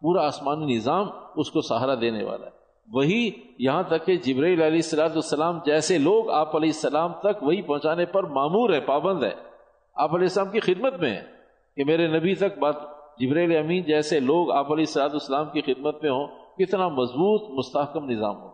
پورا 0.00 0.26
آسمانی 0.26 0.74
نظام 0.74 1.06
اس 1.36 1.50
کو 1.50 1.60
سہارا 1.60 1.94
دینے 2.00 2.24
والا 2.24 2.46
ہے۔ 2.46 2.62
وہی 2.92 3.30
یہاں 3.58 3.82
تک 3.82 4.06
کہ 4.06 4.16
جبرائیل 4.16 4.62
علیہ 4.62 4.76
السلاۃ 4.76 5.14
السلام 5.14 5.58
جیسے 5.66 5.98
لوگ 5.98 6.30
آپ 6.30 6.56
علیہ 6.56 6.68
السلام 6.68 7.12
تک 7.12 7.42
وہی 7.42 7.62
پہنچانے 7.62 8.06
پر 8.06 8.22
معمور 8.22 8.70
ہے 8.70 8.80
پابند 8.80 9.22
ہے 9.22 9.34
آپ 9.94 10.14
علیہ 10.14 10.24
السلام 10.24 10.50
کی 10.50 10.60
خدمت 10.60 10.94
میں 10.94 11.10
ہے 11.10 11.22
کہ 11.76 11.84
میرے 11.84 12.06
نبی 12.06 12.34
تک 12.34 12.58
بات 12.58 12.76
جبریل 13.18 13.56
امین 13.56 13.82
جیسے 13.82 14.20
لوگ 14.20 14.50
آپ 14.50 14.72
علیہ 14.72 14.84
السلاط 14.88 15.12
السلام 15.12 15.46
کی 15.52 15.60
خدمت 15.60 16.02
میں 16.02 16.10
ہوں، 16.10 16.26
کتنا 16.58 16.88
مضبوط، 16.88 17.50
مستحکم 17.50 18.10
نظام 18.10 18.36
ہو۔ 18.36 18.51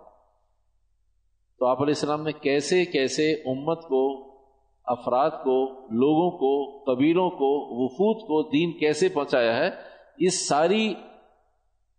تو 1.59 1.67
آپ 1.67 1.83
علیہ 1.83 1.95
السلام 1.97 2.23
نے 2.23 2.33
کیسے 2.33 2.85
کیسے 2.85 3.33
امت 3.33 3.83
کو، 3.83 4.33
افراد 4.85 5.31
کو، 5.31 5.87
لوگوں 5.91 6.31
کو، 6.31 6.85
قبیلوں 6.95 7.31
کو، 7.31 7.85
وفود 7.85 8.17
کو 8.17 8.43
دین 8.43 8.79
کیسے 8.79 9.09
پہنچایا 9.09 9.57
ہے، 9.57 9.71
اس 10.19 10.49
ساری 10.49 10.95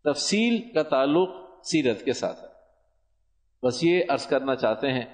تفصیل 0.06 0.62
کا 0.74 0.84
تعلق 0.84 1.30
سیرت 1.63 2.06
کے 2.06 2.13
ساتھ 2.13 2.44
ہے۔ 2.44 2.48
بس 3.63 3.84
یہ 3.84 4.04
عرض 4.10 4.28
کرنا 4.28 4.56
چاہتے 4.56 4.92
ہیں 4.92 5.06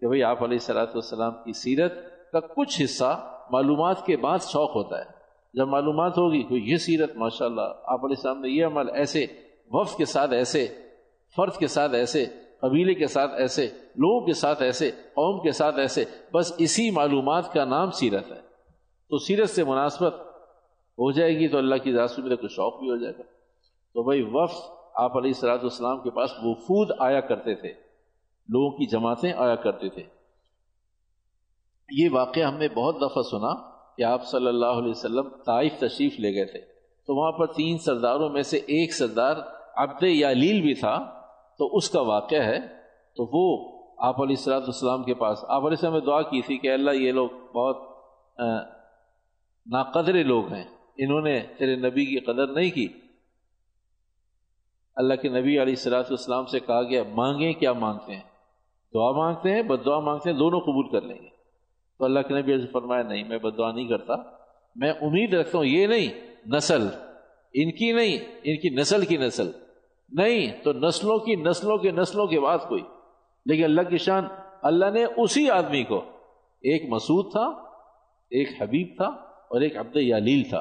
کہ 0.00 0.08
بھئی 0.08 0.22
آپ 0.22 0.42
علیہ 0.42 0.58
السلاۃ 0.60 0.86
والسلام 0.86 1.32
کی 1.32 1.52
سیرت 1.52 1.92
کا 2.32 2.40
کچھ 2.40 2.82
حصہ 2.84 3.38
معلومات 3.50 4.06
کے 4.06 4.16
بعد 4.16 4.38
شوق 4.38 4.76
ہوتا 4.76 4.98
ہے۔ 4.98 5.10
جب 5.54 5.68
معلومات 5.68 6.18
ہوگی 6.18 6.42
کوئی 6.42 6.70
یہ 6.70 6.76
سیرت 6.76 7.16
ماشاء 7.16 7.46
اللہ 7.46 7.74
آپ 7.84 8.04
علیہ 8.04 8.16
السلام 8.18 8.40
نے 8.40 8.48
یہ 8.48 8.66
عمل 8.66 8.90
ایسے 8.94 9.26
وفد 9.70 9.96
کے 9.96 10.04
ساتھ، 10.04 10.32
ایسے 10.32 10.66
فرد 11.36 11.56
کے 11.56 11.66
ساتھ، 11.66 11.94
ایسے 11.94 12.26
قبیلے 12.62 12.94
کے 12.94 13.06
ساتھ 13.06 13.34
ایسے، 13.34 13.66
لوگوں 13.96 14.26
کے 14.26 14.32
ساتھ 14.32 14.62
ایسے، 14.62 14.90
قوم 14.90 15.42
کے 15.42 15.52
ساتھ 15.52 15.78
ایسے، 15.78 16.04
بس 16.34 16.52
اسی 16.58 16.90
معلومات 16.90 17.52
کا 17.52 17.64
نام 17.64 17.90
سیرت 17.90 18.32
ہے۔ 18.32 18.40
تو 19.08 19.18
سیرت 19.18 19.50
سے 19.50 19.64
مناسبت 19.64 20.14
ہو 20.98 21.12
جائے 21.12 21.38
گی 21.38 21.48
تو 21.48 21.58
اللہ 21.58 21.74
کی 21.74 21.92
ذات 21.92 22.18
میرے 22.18 22.36
کو 22.36 22.48
شوق 22.48 22.80
بھی 22.80 22.90
ہو 22.90 22.96
جائے 22.96 23.14
گا۔ 23.18 23.22
تو 23.94 24.02
بھائی، 24.02 24.22
وفد 24.32 24.70
آپ 24.94 25.16
علیہ 25.16 25.30
السلاۃ 25.30 25.58
والسلام 25.58 26.00
کے 26.00 26.10
پاس 26.10 26.30
وفود 26.42 26.88
آیا 26.98 27.20
کرتے 27.20 27.54
تھے۔ 27.54 27.68
لوگوں 28.48 28.70
کی 28.70 28.86
جماعتیں 28.86 29.32
آیا 29.32 29.54
کرتے 29.54 29.88
تھے۔ 29.88 30.02
یہ 31.90 32.08
واقعہ 32.12 32.42
ہم 32.42 32.56
نے 32.56 32.68
بہت 32.68 32.96
دفعہ 32.96 33.22
سنا 33.22 33.70
کہ 33.96 34.02
آپ 34.02 34.26
صلی 34.26 34.46
اللہ 34.46 34.66
علیہ 34.66 34.90
وسلم 34.90 35.28
طائف 35.28 35.72
تشریف 35.78 36.20
لے 36.20 36.34
گئے 36.34 36.44
تھے۔ 36.44 36.60
تو 37.06 37.20
وہاں 37.20 37.32
پر 37.32 37.46
تین 37.46 37.78
سرداروں 37.78 38.28
میں 38.28 38.42
سے 38.42 38.56
ایک 38.56 38.94
سردار 38.94 39.36
عبد 39.76 40.02
یالیل 40.02 40.60
بھی 40.60 40.74
تھا۔ 40.74 41.21
تو 41.62 41.76
اس 41.76 41.88
کا 41.90 42.00
واقعہ 42.00 42.42
ہے، 42.42 42.58
تو 43.16 43.24
وہ 43.32 43.46
آپ 43.98 44.20
علیہ 44.20 44.36
السلاۃ 44.38 44.60
والسلام 44.60 45.02
کے 45.04 45.14
پاس، 45.14 45.44
آپ 45.44 45.60
علیہ 45.60 45.68
السلام 45.70 45.92
نے 45.94 46.00
دعا 46.00 46.22
کی 46.22 46.40
تھی 46.42 46.56
کہ 46.58 46.72
اللہ 46.72 46.90
یہ 46.90 47.12
لوگ 47.12 47.28
بہت 47.52 47.76
ناقدر 49.66 50.14
لوگ 50.24 50.52
ہیں، 50.52 50.64
انہوں 50.96 51.20
نے 51.20 51.38
تیرے 51.58 51.76
نبی 51.76 52.04
کی 52.06 52.18
قدر 52.18 52.46
نہیں 52.46 52.70
کی۔ 52.70 52.86
اللہ 54.96 55.14
کے 55.14 55.28
نبی 55.28 55.52
علیہ 55.62 55.62
السلاۃ 55.62 56.10
والسلام 56.10 56.46
سے 56.46 56.60
کہا 56.60 56.82
گیا، 56.82 57.02
مانگیں 57.14 57.52
کیا 57.52 57.72
مانگتے 57.72 58.14
ہیں؟ 58.14 58.22
دعا 58.94 59.10
مانگتے 59.12 59.50
ہیں، 59.50 59.62
بد 59.62 59.86
دعا 59.86 60.00
مانگتے 60.00 60.30
ہیں، 60.30 60.36
دونوں 60.38 60.60
قبول 60.60 60.90
کر 60.90 61.06
لیں 61.06 61.22
گے۔ 61.22 61.28
تو 62.00 62.04
اللہ 62.04 62.20
کے 62.20 62.34
نبی 62.34 62.54
علیہ 62.54 62.72
فرمایا، 62.72 63.02
نہیں، 63.02 63.24
میں 63.24 63.38
بد 63.38 63.58
دعا 63.58 63.72
نہیں 63.72 63.88
کرتا۔ 63.88 64.14
میں 64.76 64.92
امید 65.02 65.34
رکھتا 65.34 65.58
ہوں، 65.58 65.64
یہ 65.64 65.86
نہیں، 65.86 66.08
نسل، 66.46 66.88
ان 67.54 67.70
کی 67.70 67.92
نہیں، 67.92 68.18
ان 68.42 68.56
کی 68.56 68.70
نسل 68.70 69.04
کی 69.04 69.16
نسل۔ 69.16 69.50
نہیں، 70.12 70.64
تو 70.64 70.72
نسلوں 70.72 71.18
کی 71.18 71.36
نسلوں 71.36 71.78
کے 71.78 71.90
نسلوں 71.90 72.26
کے 72.26 72.40
بعد 72.40 72.58
کوئی۔ 72.68 72.82
لیکن 73.46 73.64
اللہ 73.64 73.82
کی 73.82 73.96
شان، 73.96 74.24
اللہ 74.62 74.90
نے 74.90 75.04
اسی 75.16 75.50
آدمی 75.50 75.82
کو، 75.82 75.98
ایک 76.60 76.92
مسعود 76.92 77.32
تھا، 77.32 77.46
ایک 78.30 78.62
حبیب 78.62 78.88
تھا 78.96 79.06
اور 79.48 79.60
ایک 79.60 79.76
عبد 79.76 79.96
یالیل 79.96 80.42
تھا۔ 80.48 80.60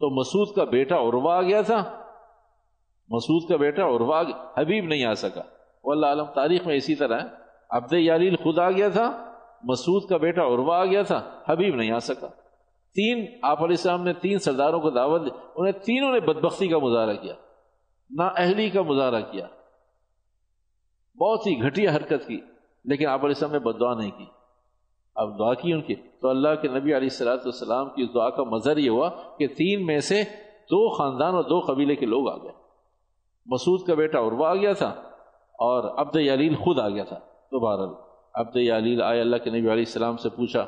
تو 0.00 0.20
مسعود 0.20 0.48
کا 0.56 0.64
بیٹا 0.64 0.96
عروا 0.96 1.36
آ 1.36 1.42
گیا 1.42 1.62
تھا۔ 1.62 2.04
مسعود 3.08 3.48
کا 3.48 3.56
بیٹا 3.56 3.82
عروا 3.82 4.22
حبیب 4.56 4.84
نہیں 4.84 5.04
آ 5.04 5.14
سکا۔ 5.14 5.42
واللہ 5.84 6.06
عالم، 6.06 6.24
تاریخ 6.24 6.66
میں 6.66 6.76
اسی 6.76 6.94
طرح 6.94 7.20
ہے۔ 7.20 7.26
عبد 7.70 7.92
یالیل 7.92 8.36
خود 8.36 8.58
آ 8.58 8.70
گیا 8.70 8.88
تھا، 8.88 9.34
مسعود 9.62 10.08
کا 10.08 10.16
بیٹا 10.16 10.42
عروا 10.42 10.78
آ 10.78 10.84
گیا 10.84 11.02
تھا، 11.02 11.30
حبیب 11.48 11.74
نہیں 11.74 11.90
آ 11.90 11.98
سکا۔ 11.98 12.26
تین، 12.94 13.26
آپ 13.42 13.58
علیہ 13.58 13.76
السلام 13.76 14.02
نے 14.02 14.12
تین 14.12 14.38
سرداروں 14.38 14.80
کو 14.80 14.90
دعوت 14.90 15.24
دی، 15.24 15.30
انہیں 15.56 15.72
تینوں 15.72 16.12
نے 16.12 16.20
بدبختی 16.20 16.68
کا 16.68 16.78
مظاہرہ 16.78 17.14
کیا۔ 17.14 17.34
نا 18.10 18.26
اہلی 18.26 18.70
کا 18.70 18.82
مظاہرہ 18.82 19.20
کیا۔ 19.20 19.46
بہت 21.18 21.46
ہی 21.46 21.62
گھٹیا 21.62 21.96
حرکت 21.96 22.26
کی، 22.26 22.40
لیکن 22.84 23.06
آپ 23.06 23.18
علیہ 23.18 23.28
السلام 23.28 23.52
نے 23.52 23.58
بد 23.58 23.80
دعا 23.80 23.94
نہیں 23.94 24.10
کی۔ 24.10 24.24
اب 25.14 25.38
دعا 25.38 25.54
کی 25.54 25.72
ان 25.72 25.82
کی۔ 25.82 25.94
تو 25.94 26.28
اللہ 26.28 26.54
کے 26.62 26.68
نبی 26.68 26.78
علیہ 26.78 26.94
السلاۃ 26.94 27.36
والسلام 27.36 27.90
کی 27.90 28.02
اس 28.02 28.14
دعا 28.14 28.30
کا 28.30 28.42
مظہر 28.42 28.76
یہ 28.76 28.90
ہوا 28.90 29.10
کہ 29.38 29.46
تین 29.46 29.86
میں 29.86 29.98
سے 29.98 30.22
دو 30.70 30.96
خاندان 30.96 31.34
اور 31.34 31.42
دو 31.42 31.60
قبیلے 31.60 31.96
کے 31.96 32.06
لوگ 32.06 32.28
آ 32.28 32.36
گئے۔ 32.36 32.52
مسعود 33.46 33.86
کا 33.86 33.94
بیٹا 33.94 34.18
عروا 34.18 34.50
آ 34.50 34.54
گیا 34.54 34.72
تھا 34.72 34.88
اور 35.52 36.00
عبد 36.00 36.16
یلیل 36.16 36.54
خود 36.54 36.78
آ 36.78 36.88
گیا 36.88 37.04
تھا۔ 37.04 37.18
تو 37.18 37.60
بہرحال 37.60 37.94
عبد 38.34 38.56
یلیل 38.56 39.02
آئے، 39.02 39.20
اللہ 39.20 39.36
کے 39.36 39.50
نبی 39.50 39.58
علیہ 39.58 39.70
السلام 39.70 40.16
سے 40.16 40.28
پوچھا، 40.28 40.60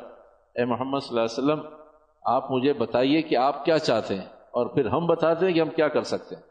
اے 0.54 0.64
محمد 0.64 0.98
صلی 0.98 1.18
اللہ 1.18 1.20
علیہ 1.20 1.62
وسلم، 1.62 1.74
آپ 2.22 2.50
مجھے 2.50 2.72
بتائیے 2.72 3.22
کہ 3.22 3.36
آپ 3.36 3.64
کیا 3.64 3.78
چاہتے 3.78 4.14
ہیں؟ 4.14 4.24
اور 4.24 4.66
پھر 4.66 4.86
ہم 4.86 5.06
بتاتے 5.06 5.46
ہیں 5.46 5.52
کہ 5.52 5.60
ہم 5.60 5.70
کیا 5.70 5.88
کر 5.88 6.02
سکتے 6.02 6.34
ہیں؟ 6.34 6.42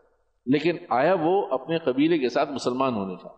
لیکن 0.46 0.77
آیا 0.89 1.15
وہ 1.22 1.48
اپنے 1.51 1.77
قبیلے 1.77 2.17
کے 2.17 2.29
ساتھ 2.29 2.51
مسلمان 2.51 2.96
ہونے 2.96 3.15
کا 3.15 3.29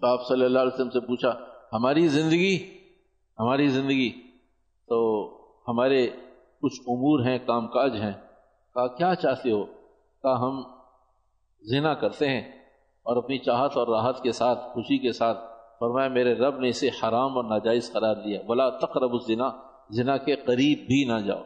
تو 0.00 0.06
آپ 0.06 0.26
صلی 0.28 0.44
اللہ 0.44 0.58
علیہ 0.58 0.74
وسلم 0.74 0.90
سے 0.90 1.00
پوچھا، 1.00 1.34
ہماری 1.72 2.08
زندگی؟ 2.08 2.78
ہماری 3.38 3.68
زندگی۔ 3.68 4.10
تو 4.88 5.26
ہمارے 5.68 6.08
کچھ 6.62 6.80
امور 6.80 7.26
ہیں، 7.26 7.38
کام 7.46 7.66
کاج 7.66 7.96
ہیں۔ 8.02 8.12
کہا، 8.74 8.86
کیا 8.86 9.14
چاہتے 9.14 9.50
ہو؟ 9.50 9.64
کہا، 10.22 10.40
ہم 10.40 10.62
زنا 11.62 11.94
کرتے 11.94 12.28
ہیں 12.28 12.40
اور 13.02 13.16
اپنی 13.16 13.38
چاہت 13.38 13.76
اور 13.76 13.88
راحت 13.88 14.22
کے 14.22 14.32
ساتھ، 14.32 14.58
خوشی 14.72 14.98
کے 14.98 15.12
ساتھ۔ 15.12 15.38
فرمایا، 15.78 16.08
میرے 16.08 16.34
رب 16.34 16.58
نے 16.58 16.68
اسے 16.68 16.88
حرام 16.88 17.36
اور 17.36 17.44
ناجائز 17.44 17.92
قرار 17.92 18.14
دیا۔ 18.14 18.42
بلا 18.46 18.70
تقرب 18.70 19.12
الزنا، 19.12 19.50
زنا 19.90 20.16
کے 20.16 20.36
قریب 20.36 20.78
بھی 20.78 21.04
نہ 21.04 21.18
جاؤ۔ 21.18 21.42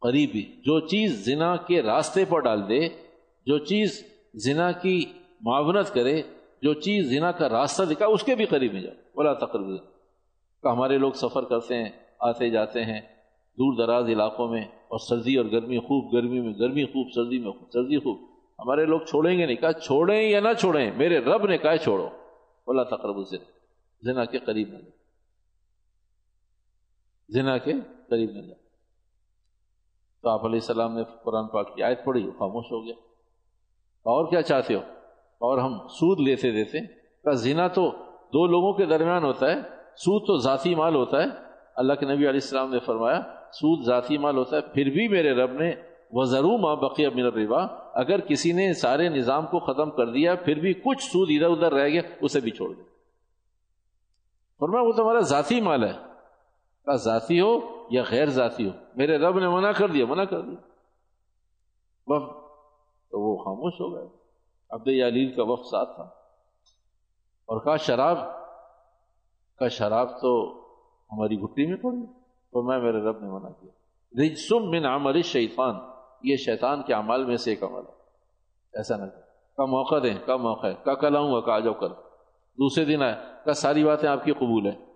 قریب 0.00 0.30
بھی۔ 0.30 0.42
جو 0.42 0.80
چیز 0.80 1.24
زنا 1.24 1.56
کے 1.56 1.82
راستے 1.82 2.24
پر 2.24 2.40
ڈال 2.40 2.68
دے 2.68 3.05
جو 3.46 3.58
چیز 3.58 4.04
زنا 4.34 4.72
کی 4.72 5.04
معاونت 5.40 5.94
کرے، 5.94 6.22
جو 6.62 6.74
چیز 6.74 7.10
زنا 7.10 7.32
کا 7.32 7.48
راستہ 7.48 7.82
دکھا 7.82 8.06
اس 8.06 8.22
کے 8.22 8.34
بھی 8.34 8.44
قریب 8.44 8.72
نہیں 8.72 8.82
جاؤ۔ 8.82 8.94
بلا 9.16 9.32
تقرب 9.32 9.66
کہ 10.62 10.68
ہمارے 10.68 10.98
لوگ 10.98 11.12
سفر 11.12 11.44
کرتے 11.44 11.74
ہیں، 11.74 11.90
آتے 12.20 12.50
جاتے 12.50 12.84
ہیں 12.84 13.00
دور 13.58 13.76
دراز 13.76 14.08
علاقوں 14.08 14.48
میں، 14.48 14.62
اور 14.62 14.98
سردی 14.98 15.36
اور 15.36 15.44
گرمی 15.44 15.78
خوب، 15.78 16.12
گرمی 16.12 16.40
میں 16.40 16.54
گرمی 16.58 16.84
خوب، 16.84 17.06
سردی 17.14 17.38
میں 17.38 17.52
خوب، 17.52 17.70
سردی 17.72 17.98
خوب۔ 17.98 18.18
ہمارے 18.58 18.86
لوگ 18.86 19.00
چھوڑیں 19.00 19.38
گے 19.38 19.46
نہیں، 19.46 19.56
کہا 19.56 19.72
چھوڑیں 19.72 20.22
یا 20.22 20.40
نہ 20.40 20.48
چھوڑیں، 20.58 20.90
میرے 20.96 21.18
رب 21.18 21.46
نے 21.46 21.58
کہا 21.58 21.76
چھوڑو۔ 21.76 22.06
بولا 22.66 22.82
تقرب 22.82 23.16
الزنا۔ 23.16 23.50
زنا 24.02 24.24
کے 24.24 24.38
قریب 24.38 24.68
نہ 24.68 24.78
جا 24.78 24.90
زنا 27.28 27.58
کے 27.58 27.72
قریب 28.08 28.30
نہ 28.30 28.40
جا 28.40 28.54
تو 30.22 30.28
آپ 30.28 30.44
علیہ 30.44 30.60
السلام 30.60 30.96
نے 30.96 31.02
قرآن 31.24 31.46
پاک 31.46 31.76
کی 31.76 31.82
آیت 31.82 32.04
پڑھی 32.04 32.30
خاموش 32.38 32.64
ہو 32.72 32.84
گیا۔ 32.84 32.94
اور 34.06 34.30
کیا 34.30 34.42
چاہتے 34.42 34.74
ہو؟ 34.74 34.80
اور 35.38 35.58
ہم 35.58 35.78
سود 35.78 36.20
لیتے 36.20 36.50
دیتے 36.50 36.78
کا 37.24 37.32
زنا 37.32 37.68
تو 37.68 37.90
دو 38.32 38.46
لوگوں 38.46 38.72
کے 38.72 38.86
درمیان 38.86 39.24
ہوتا 39.24 39.50
ہے۔ 39.50 39.56
سود 39.96 40.26
تو 40.26 40.38
ذاتی 40.38 40.74
مال 40.74 40.94
ہوتا 40.94 41.22
ہے۔ 41.22 41.26
اللہ 41.76 41.92
کے 41.92 42.06
نبی 42.06 42.14
علیہ 42.14 42.28
السلام 42.28 42.70
نے 42.70 42.78
فرمایا، 42.78 43.20
سود 43.52 43.86
ذاتی 43.86 44.18
مال 44.18 44.36
ہوتا 44.36 44.56
ہے۔ 44.56 44.60
پھر 44.60 44.84
بھی 44.86 45.08
میرے 45.08 45.32
رب 45.32 45.52
نے 45.52 45.74
وہ 46.12 46.24
ضرور 46.24 46.58
ماں 46.58 46.76
بقیہ 46.76 47.08
من 47.14 47.22
الربا، 47.22 47.62
اگر 47.94 48.20
کسی 48.20 48.52
نے 48.52 48.72
سارے 48.72 49.08
نظام 49.08 49.46
کو 49.46 49.58
ختم 49.58 49.90
کر 49.90 50.06
دیا، 50.06 50.34
پھر 50.34 50.54
بھی 50.56 50.74
کچھ 50.74 51.02
سود 51.02 51.28
ادھر 51.30 51.50
ادھر 51.50 51.78
رہ 51.78 51.88
گیا، 51.88 52.02
اسے 52.20 52.40
بھی 52.40 52.50
چھوڑ 52.50 52.74
دیا۔ 52.74 52.84
فرمایا، 54.60 54.84
وہ 54.84 54.92
تمہارا 54.92 55.20
ذاتی 55.20 55.60
مال 55.60 55.84
ہے۔ 55.84 55.92
کا 56.84 56.94
ذاتی 56.94 57.40
ہو 57.40 57.60
یا 57.90 58.02
غیر 58.10 58.26
ذاتی 58.26 58.66
ہو؟ 58.66 58.70
میرے 58.96 59.18
رب 59.18 59.38
نے 59.38 59.48
منع 59.48 59.72
کر 59.72 59.88
دیا، 59.88 60.06
منع 60.06 60.24
کر 60.24 60.40
دیا۔ 60.40 60.54
تو 63.10 63.20
وہ 63.20 63.36
خاموش 63.36 63.72
ہو 63.80 63.94
گئے۔ 63.94 64.08
عبد 64.70 64.88
علیل 64.88 65.34
کا 65.34 65.42
وقت 65.42 65.66
ساتھ 65.66 65.94
تھا۔ 65.94 66.02
اور 67.46 67.60
کہا، 67.60 67.76
شراب؟ 67.76 68.18
کا 69.58 69.68
شراب 69.68 70.20
تو 70.20 70.60
ہماری 71.12 71.40
گھٹی 71.40 71.66
میں 71.66 71.76
پڑی، 71.76 72.06
تو 72.52 72.62
میں 72.62 72.78
میرے 72.78 72.98
رب 72.98 73.20
نے 73.20 73.28
منع 73.28 73.48
کیا۔ 73.48 73.70
رجسم 74.22 74.70
من 74.70 74.86
عمل 74.86 75.22
شیطان 75.22 75.74
یہ 76.22 76.36
شیطان 76.36 76.82
کے 76.82 76.92
عمل 76.92 77.24
میں 77.24 77.36
سے 77.36 77.50
ایک 77.50 77.62
عمل 77.62 77.80
ہے۔ 77.80 77.92
ایسا 78.72 78.96
نہ 78.96 79.04
کا 79.56 79.64
موقع 79.64 79.94
دیں 80.02 80.14
کا 80.26 80.36
موقع 80.36 80.66
ہے۔ 80.66 80.74
کا 80.84 80.94
کل 80.94 81.16
آؤں 81.16 81.34
گا 81.34 81.40
کا 81.40 81.58
جاؤ، 81.58 81.74
کل۔ 81.74 81.92
دوسرے 82.58 82.84
دن 82.84 83.02
آئے 83.02 83.14
کا 83.44 83.52
ساری 83.52 83.84
باتیں 83.84 84.08
آپ 84.08 84.24
کی 84.24 84.32
قبول 84.32 84.66
ہیں۔ 84.66 84.86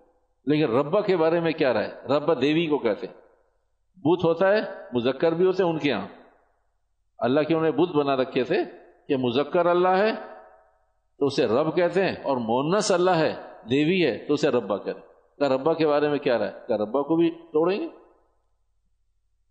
لیکن 0.45 0.75
ربا 0.75 1.01
کے 1.01 1.17
بارے 1.17 1.39
میں 1.39 1.51
کیا 1.51 1.73
رہے 1.73 2.07
ربا 2.07 2.33
دیوی 2.41 2.67
کو 2.67 2.77
کہتے 2.77 3.07
ہیں۔ 3.07 3.13
بت 3.95 4.23
ہوتا 4.23 4.47
ہے، 4.47 4.59
مذکر 4.93 5.31
بھی 5.31 5.45
ہوتے 5.45 5.63
ہیں 5.63 5.69
ان 5.69 5.79
کے 5.79 5.89
یہاں 5.89 6.07
اللہ 7.21 7.41
کے 7.41 7.53
انہیں 7.53 7.71
بت 7.71 7.95
بنا 7.95 8.15
رکھے 8.15 8.43
تھے 8.43 8.57
کہ 9.07 9.17
مذکر 9.17 9.65
اللہ 9.65 9.87
ہے 9.87 10.11
تو 11.19 11.25
اسے 11.25 11.45
رب 11.45 11.75
کہتے 11.75 12.05
ہیں 12.05 12.15
اور 12.23 12.37
مونس 12.37 12.91
اللہ 12.91 13.11
ہے، 13.11 13.35
دیوی 13.69 14.05
ہے 14.05 14.25
تو 14.27 14.33
اسے 14.33 14.49
ربا 14.49 14.77
کہتے 14.77 14.99
ہیں۔ 14.99 15.11
کا 15.39 15.49
ربا 15.49 15.73
کے 15.73 15.87
بارے 15.87 16.09
میں 16.09 16.19
کیا 16.19 16.37
رہا 16.37 16.47
ہے؟ 16.47 16.59
کا 16.67 16.77
ربا 16.77 17.01
کو 17.01 17.15
بھی 17.15 17.31
توڑیں 17.31 17.79
گے؟ 17.81 17.87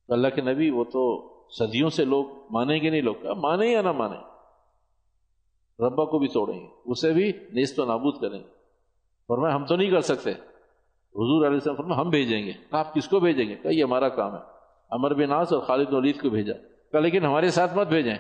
تو 0.07 0.13
اللہ 0.13 0.29
کے 0.29 0.41
نبی 0.41 0.71
وہ 0.71 0.85
تو 0.85 1.33
صدیوں 1.51 1.89
سے 1.89 2.05
لوگ 2.05 2.25
مانیں 2.51 2.81
گے 2.81 2.91
نہیں، 2.91 3.01
لوگ 3.01 3.27
مانے 3.27 3.67
یا 3.67 3.83
نہ 3.83 3.93
مانے؟ 3.93 4.17
ربا 5.87 6.05
کو 6.05 6.19
بھی 6.19 6.29
توڑیں 6.29 6.61
گے۔ 6.61 6.67
اسے 6.85 7.13
بھی 7.13 7.33
نیست 7.53 7.81
و 7.81 7.85
نابود 7.85 8.21
کریں 8.21 8.39
گے۔ 8.39 8.49
فرمایا، 9.29 9.55
ہم 9.55 9.67
تو 9.67 9.77
نہیں 9.77 9.91
کر 9.91 10.01
سکتے۔ 10.01 10.31
حضور 11.15 11.47
علیہ 11.47 11.55
السلام 11.55 11.77
فرمایا، 11.77 12.01
ہم 12.01 12.09
بھیجیں 12.09 12.47
گے۔ 12.47 12.53
آپ 12.71 12.95
کس 12.95 13.09
کو 13.09 13.21
بھیجیں 13.21 13.49
گے؟ 13.49 13.55
کہ 13.55 13.69
یہ 13.69 13.85
ہمارا 13.85 14.09
کام 14.09 14.35
ہے۔ 14.35 14.41
امر 14.91 15.15
بن 15.15 15.29
ناس 15.29 15.53
اور 15.53 15.61
خالد 15.61 15.93
ولید 15.93 16.21
کو 16.21 16.31
بھیجا۔ 16.31 16.55
کہ 16.93 16.99
لیکن 16.99 17.25
ہمارے 17.25 17.51
ساتھ 17.51 17.77
مت 17.77 17.87
بھیجیں۔ 17.87 18.15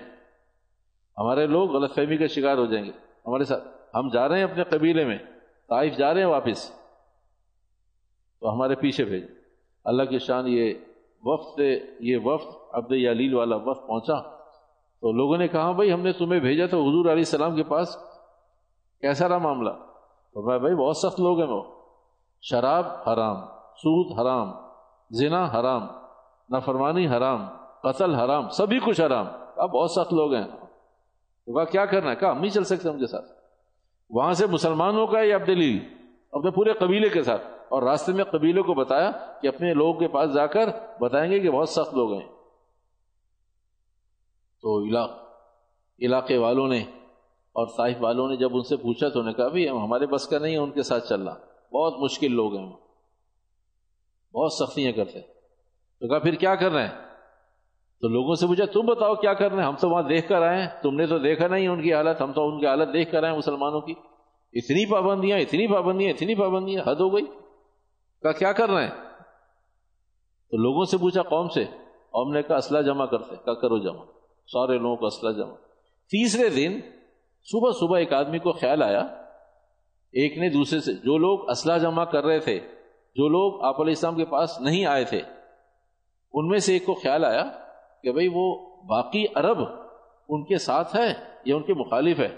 ہمارے 1.18 1.46
لوگ 1.46 1.70
غلط 1.70 1.94
فہمی 1.94 2.16
کا 2.16 2.26
شکار 2.26 2.58
ہو 2.58 2.66
جائیں 2.66 2.86
گے۔ 2.86 2.92
ہمارے 3.26 3.44
ساتھ، 3.44 3.64
ہم 3.94 4.08
جا 4.08 4.28
رہے 4.28 4.36
ہیں 4.36 4.44
اپنے 4.44 4.64
قبیلے 4.64 5.04
میں، 5.04 5.18
طائف 5.68 5.96
جا 5.96 6.14
رہے 6.14 6.20
ہیں 6.20 6.28
واپس۔ 6.28 6.70
تو 8.40 8.52
ہمارے 8.52 8.74
پیچھے 8.74 9.04
بھیج۔ 9.04 9.24
اللہ 9.84 10.02
کی 10.02 10.18
شان 10.18 10.48
یہ 10.48 10.74
وفد 11.22 11.56
سے، 11.56 11.78
یہ 12.00 12.18
وفد 12.24 12.46
عبد 12.72 12.92
یلیل 12.92 13.34
والا 13.34 13.56
وفد 13.56 13.86
پہنچا۔ 13.86 14.20
تو 15.00 15.12
لوگوں 15.12 15.36
نے 15.36 15.48
کہا، 15.48 15.72
بھائی، 15.72 15.92
ہم 15.92 16.00
نے 16.00 16.12
تمہیں 16.12 16.40
بھیجا 16.40 16.66
تھا 16.66 16.76
حضور 16.76 17.04
علیہ 17.04 17.10
السلام 17.10 17.56
کے 17.56 17.62
پاس 17.62 17.96
کیسا 19.00 19.28
رہا 19.28 19.38
معاملہ؟ 19.38 19.70
تو 20.32 20.42
بھائی 20.42 20.60
بھائی، 20.60 20.74
بہت 20.74 20.96
سخت 20.96 21.20
لوگ 21.20 21.40
ہیں 21.40 21.48
وہ۔ 21.48 21.62
شراب 22.42 22.86
حرام، 22.86 23.36
سود 23.76 24.18
حرام، 24.18 24.52
زنا 25.10 25.44
حرام، 25.44 25.86
نافرمانی 26.50 27.08
حرام۔ 27.08 27.59
قتل 27.82 28.14
حرام، 28.14 28.48
سبھی 28.48 28.78
کچھ 28.78 29.00
حرام۔ 29.00 29.26
اب 29.56 29.70
بہت 29.70 29.90
سخت 29.90 30.12
لوگ 30.12 30.34
ہیں۔ 30.34 30.46
تو 31.46 31.54
کہا، 31.54 31.64
کیا 31.64 31.86
کرنا 31.86 32.10
ہے؟ 32.10 32.16
کہا، 32.16 32.30
ہم 32.30 32.38
نہیں 32.38 32.50
چل 32.50 32.64
سکتے 32.64 32.88
ان 32.88 32.98
کے 32.98 33.06
ساتھ۔ 33.06 33.26
وہاں 34.10 34.32
سے 34.32 34.46
مسلمانوں 34.46 35.06
کا 35.06 35.20
یا 35.22 35.38
دلیل 35.46 35.78
اپنے 36.32 36.50
پورے 36.50 36.72
قبیلے 36.72 37.08
کے 37.08 37.22
ساتھ 37.22 37.46
اور 37.68 37.82
راستے 37.82 38.12
میں 38.12 38.24
قبیلے 38.24 38.62
کو 38.62 38.74
بتایا 38.74 39.10
کہ 39.42 39.48
اپنے 39.48 39.74
لوگ 39.74 39.94
کے 39.94 40.08
پاس 40.08 40.34
جا 40.34 40.46
کر 40.46 40.68
بتائیں 41.00 41.32
گے 41.32 41.40
کہ 41.40 41.50
بہت 41.50 41.68
سخت 41.68 41.94
لوگ 41.94 42.12
ہیں۔ 42.12 42.28
تو 44.62 44.84
علاقے 45.98 46.36
والوں 46.36 46.68
نے 46.68 46.84
اور 47.52 47.66
طائف 47.66 47.96
والوں 48.00 48.28
نے 48.28 48.36
جب 48.36 48.50
ان 48.52 48.62
سے 48.62 48.76
پوچھا 48.76 49.08
تو 49.08 49.20
انہوں 49.20 49.32
نے 49.32 49.36
کہا 49.36 49.48
بھی 49.48 49.68
ہمارے 49.68 50.06
بس 50.06 50.26
کا 50.26 50.38
نہیں 50.38 50.52
ہے 50.52 50.58
ان 50.58 50.70
کے 50.70 50.82
ساتھ 50.82 51.08
چلنا۔ 51.08 51.34
بہت 51.72 51.94
مشکل 51.98 52.32
لوگ 52.32 52.56
ہیں۔ 52.56 52.72
بہت 54.34 54.52
سختیاں 54.52 54.92
کرتے۔ 54.92 55.20
تو 56.00 56.08
کہا، 56.08 56.18
پھر 56.18 56.34
کیا 56.34 56.54
کر 56.54 56.72
رہے 56.72 56.86
ہیں 56.86 57.09
تو 58.00 58.08
لوگوں 58.08 58.34
سے 58.34 58.46
پوچھا، 58.46 58.64
تم 58.64 58.80
بتاؤ 58.80 59.14
کیا 59.14 59.34
کر 59.34 59.52
رہے 59.52 59.62
ہیں؟ 59.62 59.68
ہم 59.68 59.76
تو 59.76 59.90
وہاں 59.90 60.02
دیکھ 60.02 60.28
کر 60.28 60.42
آئے 60.42 60.62
ہیں۔ 60.62 60.68
تم 60.82 60.94
نے 60.94 61.06
تو 61.06 61.18
دیکھا 61.18 61.46
نہیں 61.46 61.68
ان 61.68 61.82
کی 61.82 61.94
حالت، 61.94 62.20
ہم 62.20 62.32
تو 62.32 62.48
ان 62.48 62.60
کی 62.60 62.66
حالت 62.66 62.92
دیکھ 62.92 63.12
کر 63.12 63.22
آئے 63.22 63.32
ہیں 63.32 63.38
مسلمانوں 63.38 63.80
کی۔ 63.80 63.92
اتنی 64.52 64.90
پابندیاں 64.90 65.38
اتنی 65.38 65.66
پابندیاں 65.66 66.10
اتنی 66.10 66.34
پابندیاں، 66.34 66.82
حد 66.82 66.94
ہو 66.94 67.14
گئی۔ 67.14 67.24
کہا 68.22 68.32
کیا 68.32 68.52
کر 68.52 68.70
رہے 68.70 68.82
ہیں؟ 68.82 68.90
تو 70.50 70.56
لوگوں 70.56 70.84
سے 70.84 70.98
پوچھا 70.98 71.22
قوم 71.22 71.48
سے۔ 71.48 71.64
قوم 72.10 72.32
نے 72.32 72.42
کہا، 72.42 72.56
اسلحہ 72.56 72.82
جمع 72.82 73.06
کرتے 73.06 73.36
کہا، 73.36 73.54
کرو 73.54 73.78
جمع۔ 73.78 74.04
سارے 74.52 74.78
لوگوں 74.78 74.96
کو 74.96 75.06
اسلحہ 75.06 75.32
جمع۔ 75.32 75.54
تیسرے 76.10 76.48
دن 76.48 76.80
صبح 77.42 77.70
صبح 77.80 77.98
ایک 77.98 78.12
آدمی 78.12 78.38
کو 78.38 78.52
خیال 78.52 78.82
آیا۔ 78.82 79.00
ایک 80.12 80.38
نے 80.38 80.48
دوسرے 80.48 80.80
سے، 80.80 80.92
جو 80.92 81.18
لوگ 81.18 81.50
اسلحہ 81.50 81.78
جمع 81.78 82.04
کر 82.04 82.24
رہے 82.24 82.38
تھے، 82.38 82.60
جو 83.14 83.28
لوگ 83.28 83.64
آپ 83.64 83.80
علیہ 83.80 83.90
السلام 83.90 84.16
کے 84.16 84.24
پاس 84.24 84.60
نہیں 84.60 84.86
آئے 84.86 85.04
تھے، 85.04 85.20
ان 86.32 86.48
میں 86.48 86.58
سے 86.58 86.72
ایک 86.72 86.86
کو 86.86 86.94
خیال 86.94 87.24
آیا۔ 87.24 87.59
کہ 88.02 88.12
بھئی 88.12 88.28
وہ 88.32 88.76
باقی 88.86 89.24
عرب 89.34 89.58
ان 90.28 90.44
کے 90.44 90.58
ساتھ 90.58 90.96
ہے 90.96 91.14
یا 91.44 91.56
ان 91.56 91.62
کے 91.62 91.74
مخالف 91.74 92.18
ہے 92.18 92.28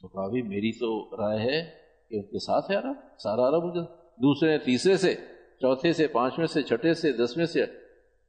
تو 0.00 0.08
کہا 0.08 0.28
بھی 0.28 0.42
میری 0.42 0.72
تو 0.72 1.16
رائے 1.16 1.38
ہے 1.38 1.70
کہ 2.10 2.14
ان 2.16 2.22
کے 2.22 2.38
ساتھ 2.38 2.70
ہے 2.70 2.76
عرب، 2.76 3.18
سارا 3.18 3.48
عرب 3.48 3.74
دوسرے 4.16 4.58
تیسرے 4.58 4.96
سے، 4.96 5.14
چوتھے 5.60 5.92
سے، 5.92 6.06
پانچویں 6.06 6.46
سے، 6.46 6.62
چھٹے 6.62 6.94
سے، 6.94 7.12
دسویں 7.12 7.46
سے۔ 7.46 7.64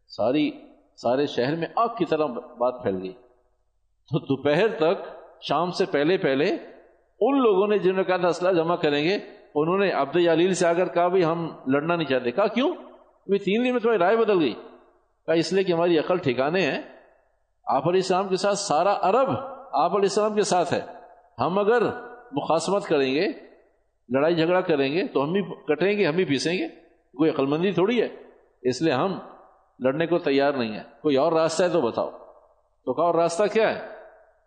ساری، 0.08 0.52
سارے 0.96 1.26
شہر 1.26 1.56
میں 1.56 1.68
آگ 1.76 1.88
کی 1.98 2.06
طرح 2.06 2.26
بات 2.26 2.84
پھیل 2.84 3.02
گئی۔ 3.02 3.14
تو 4.12 4.20
دوپہر 4.20 4.68
تک، 4.68 5.08
شام 5.42 5.72
سے 5.72 5.86
پہلے 5.86 6.18
پہلے 6.18 6.50
ان 7.20 7.42
لوگوں 7.42 7.68
نے 7.68 7.78
جنہوں 7.78 7.98
نے 7.98 8.04
کہا 8.04 8.18
تھا 8.18 8.28
اسلحہ 8.28 8.54
جمع 8.54 8.76
کریں 8.76 9.04
گے، 9.04 9.16
انہوں 9.56 9.78
نے 9.78 9.92
عبد 9.92 10.18
علیل 10.32 10.54
سے 10.54 10.68
آ 10.68 10.74
کر 10.74 10.88
کہا 10.88 11.08
بھی 11.08 11.26
ہم 11.26 11.50
لڑنا 11.68 11.96
نہیں 11.96 12.08
چاہتے۔ 12.08 12.32
کہا 12.32 12.48
کیوں؟ 12.48 12.74
تین 13.46 13.66
دن 13.66 13.72
میں 13.72 13.80
تمہاری 13.80 14.00
رائے 14.00 14.18
بدل 14.18 14.40
گئی۔ 14.40 14.54
کہا، 15.26 15.34
اس 15.34 15.54
لیے 15.54 15.64
کہ 15.64 15.74
ہماری 15.74 16.00
عقل 16.00 16.18
ٹھکانے 16.18 16.62
ہیں۔ 16.62 16.82
آپ 17.66 17.88
علیہ 17.88 18.02
السلام 18.02 18.28
کے 18.28 18.36
ساتھ 18.36 18.58
سارا 18.58 18.98
عرب 19.02 19.30
آپ 19.72 19.92
علیہ 19.92 20.02
السلام 20.02 20.36
کے 20.36 20.42
ساتھ 20.42 20.74
ہے۔ 20.74 20.82
ہم 21.40 21.60
اگر 21.60 21.84
مخاسمت 22.32 22.86
کریں 22.86 23.16
گے، 23.16 23.28
لڑائی 24.10 24.36
جھگڑا 24.36 24.62
کریں 24.62 24.94
گے، 24.94 25.08
تو 25.08 25.24
ہم 25.24 25.32
بھی 25.32 25.42
کٹیں 25.42 25.98
گے، 25.98 26.08
ہم 26.08 26.16
بھی 26.16 26.26
پیسیں 26.26 26.54
گے۔ 26.54 26.68
کوئی 27.18 27.30
عقل 27.30 27.46
مندی 27.46 27.72
تھوڑی 27.72 28.02
ہے۔ 28.02 28.08
اس 28.62 28.82
لیے 28.82 28.94
ہم 28.94 29.20
لڑنے 29.80 30.08
کو 30.08 30.18
تیار 30.18 30.54
نہیں 30.54 30.76
ہے 30.76 30.84
کوئی 31.02 31.16
اور 31.16 31.32
راستہ 31.32 31.64
ہے 31.64 31.70
تو 31.70 31.82
بتاؤ۔ 31.82 32.12
تو 32.86 32.94
کہا، 32.94 33.04
اور 33.04 33.16
راستہ 33.16 33.44
کیا 33.54 33.70
ہے؟ 33.70 33.96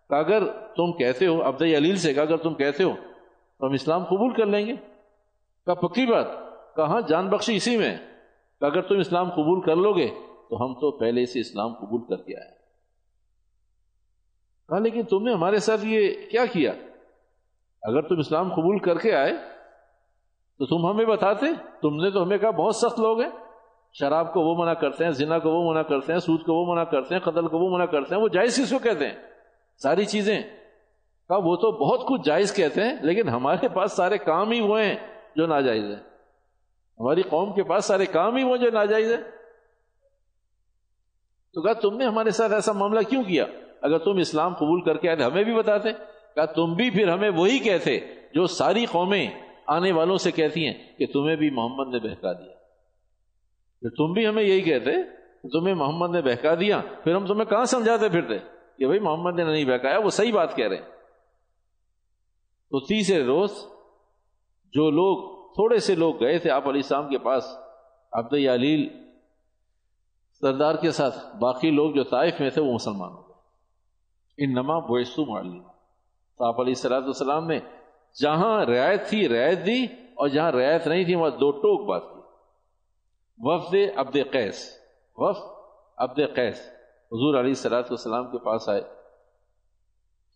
کہ 0.08 0.14
اگر 0.14 0.46
تم 0.46 0.92
کہتے 0.92 1.26
ہو 1.26 1.48
عبد 1.48 1.62
علیل 1.62 1.96
سے 1.96 2.14
کہ 2.14 2.20
اگر 2.20 2.36
تم 2.36 2.54
کہتے 2.54 2.84
ہو، 2.84 2.92
تو 3.58 3.66
ہم 3.66 3.72
اسلام 3.72 4.04
قبول 4.04 4.34
کر 4.34 4.46
لیں 4.46 4.66
گے۔ 4.66 4.76
کہا، 5.66 5.74
پکی 5.74 6.06
بات۔ 6.06 6.26
کہاں 6.76 7.00
جان 7.00 7.28
بخشی 7.28 7.56
اسی 7.56 7.76
میں 7.76 7.96
کہ 8.60 8.64
اگر 8.64 8.82
تم 8.82 8.98
اسلام 8.98 9.30
قبول 9.30 9.60
کر 9.60 9.76
لو 9.76 9.92
گے 9.92 10.08
تو 10.48 10.64
ہم 10.64 10.74
تو 10.74 10.90
پہلے 10.90 11.26
سے 11.26 11.40
اسلام 11.40 11.74
قبول 11.74 12.00
کر 12.04 12.22
کے 12.22 12.36
آئے 12.40 12.50
کہا، 14.68 14.78
لیکن 14.78 15.02
تم 15.02 15.22
نے 15.22 15.32
ہمارے 15.32 15.56
ساتھ 15.56 15.80
یہ 15.84 16.14
کیا 16.30 16.46
کیا؟ 16.46 16.72
اگر 17.82 18.02
تم 18.02 18.18
اسلام 18.18 18.48
قبول 18.48 18.78
کر 18.78 18.98
کے 18.98 19.14
آئے، 19.14 19.32
تو 20.58 20.66
تم 20.66 20.90
ہمیں 20.90 21.06
بتاتے؟ 21.06 21.46
تم 21.82 21.96
نے 21.96 22.10
تو 22.10 22.22
ہمیں 22.22 22.38
کہا، 22.38 22.50
بہت 22.50 22.76
سخت 22.76 23.00
لوگ 23.00 23.20
ہیں۔ 23.20 23.30
شراب 23.92 24.32
کو 24.32 24.40
وہ 24.40 24.62
منع 24.62 24.74
کرتے 24.74 25.04
ہیں، 25.04 25.10
زنا 25.10 25.38
کو 25.38 25.50
وہ 25.50 25.70
منع 25.70 25.82
کرتے 25.82 26.12
ہیں، 26.12 26.20
سود 26.20 26.40
کو 26.40 26.54
وہ 26.54 26.72
منع 26.72 26.84
کرتے 26.84 27.14
ہیں، 27.14 27.22
قتل 27.22 27.48
کو 27.48 27.58
وہ 27.58 27.74
منع 27.74 27.84
کرتے 27.84 28.14
ہیں، 28.14 28.22
وہ 28.22 28.28
جائز 28.28 28.56
کس 28.56 28.70
کو 28.70 28.78
کہتے 28.78 29.06
ہیں؟ 29.06 29.14
ساری 29.76 30.04
چیزیں۔ 30.04 30.42
کہا، 31.28 31.36
وہ 31.36 31.56
تو 31.56 31.72
بہت 31.72 32.08
کچھ 32.08 32.22
جائز 32.26 32.56
کہتے 32.56 32.82
ہیں، 32.82 32.96
لیکن 33.02 33.28
ہمارے 33.28 33.68
پاس 33.68 33.92
سارے 33.92 34.18
کام 34.18 34.50
ہی 34.50 34.60
وہ 34.60 34.80
ہیں 34.80 34.94
جو 35.36 35.46
ناجائز 35.46 35.84
ہیں۔ 35.84 36.02
ہماری 37.00 37.22
قوم 37.22 37.52
کے 37.52 37.62
پاس 37.62 37.84
سارے 37.84 38.06
کام 38.06 38.36
ہی 38.36 38.44
وہ 38.44 38.56
جو 38.56 38.70
ناجائز 38.70 39.12
ہیں۔ 39.12 39.37
تو 41.54 41.62
کہا، 41.62 41.72
تم 41.72 41.96
نے 41.96 42.04
ہمارے 42.04 42.30
ساتھ 42.30 42.52
ایسا 42.52 42.72
معاملہ 42.72 43.00
کیوں 43.00 43.22
کیا؟ 43.22 43.44
اگر 43.82 43.98
تم 43.98 44.16
اسلام 44.16 44.54
قبول 44.54 44.80
کر 44.82 44.96
کے 44.96 45.08
آئے 45.08 45.22
ہمیں 45.22 45.44
بھی 45.44 45.54
بتاتے۔ 45.54 45.88
کہا، 46.34 46.44
تم 46.44 46.74
بھی 46.74 46.90
پھر 46.90 47.08
ہمیں 47.08 47.30
وہی 47.30 47.58
کہتے 47.58 48.00
جو 48.34 48.46
ساری 48.46 48.86
قومیں 48.86 49.30
آنے 49.66 49.92
والوں 49.92 50.16
سے 50.16 50.30
کہتی 50.30 50.66
ہیں 50.66 50.74
کہ 50.98 51.06
تمہیں 51.06 51.36
بھی 51.36 51.50
محمد 51.50 51.94
نے 51.94 51.98
بہکا 51.98 52.32
دیا۔ 52.32 52.52
تم 53.88 54.12
بھی 54.12 54.26
ہمیں 54.26 54.42
یہی 54.42 54.60
کہتے 54.60 54.90
تمہیں 55.52 55.74
محمد 55.74 56.10
نے 56.10 56.22
بہکا 56.22 56.54
دیا۔ 56.54 56.80
پھر 57.04 57.14
ہم 57.14 57.26
تمہیں 57.26 57.44
کہاں 57.44 57.64
سمجھاتے 57.64 58.08
پھرتے 58.08 58.38
کہ 58.78 58.86
بھائی 58.86 59.00
محمد 59.00 59.34
نے 59.34 59.44
نہیں 59.44 59.64
بہکایا؟ 59.64 59.98
وہ 59.98 60.10
صحیح 60.10 60.32
بات 60.32 60.56
کہہ 60.56 60.68
رہے 60.68 60.76
ہیں۔ 60.76 60.84
تو 62.70 62.80
تیسرے 62.80 63.24
روز 63.24 63.50
جو 64.72 64.90
لوگ، 64.90 65.16
تھوڑے 65.48 65.78
سے 65.78 65.94
لوگ 65.94 66.20
گئے 66.20 66.38
تھے 66.38 66.50
آپ 66.50 66.62
علیہ 66.62 66.80
السلام 66.84 67.08
کے 67.08 67.18
پاس 67.18 67.44
عبد 68.12 68.34
علیل 68.34 69.07
سردار 70.40 70.74
کے 70.74 70.90
ساتھ 70.90 71.36
باقی 71.36 71.70
لوگ 71.70 71.92
جو 71.92 72.04
طائف 72.04 72.40
میں 72.40 72.50
تھے 72.50 72.62
وہ 72.62 72.72
مسلمان 72.72 73.12
ہو 73.12 73.28
گئے۔ 73.28 73.34
ان 74.44 74.52
نما 74.52 74.78
بویسو 74.78 75.24
معلی 75.26 75.60
تو 76.38 76.50
علیہ 76.50 76.70
السلاۃ 76.70 77.00
والسلام 77.00 77.46
نے 77.46 77.60
جہاں 78.20 78.64
رعایت 78.64 79.08
تھی 79.08 79.28
رعایت 79.28 79.66
دی 79.66 79.84
اور 79.84 80.28
جہاں 80.28 80.52
رعایت 80.52 80.86
نہیں 80.86 81.04
تھی 81.04 81.14
وہاں 81.14 81.30
دو 81.30 81.50
ٹوک 81.50 81.88
بات 81.88 82.02
کی۔ 82.02 82.20
وفد 83.38 83.74
عبد 83.98 84.16
قیس۔ 84.32 84.70
وفد 85.16 85.42
عبد 85.96 86.20
قیس۔ 86.34 86.60
حضور 87.12 87.34
علیہ 87.34 87.50
السلاۃ 87.50 87.82
والسلام 87.82 88.30
کے 88.30 88.38
پاس 88.38 88.68
آئے۔ 88.68 88.80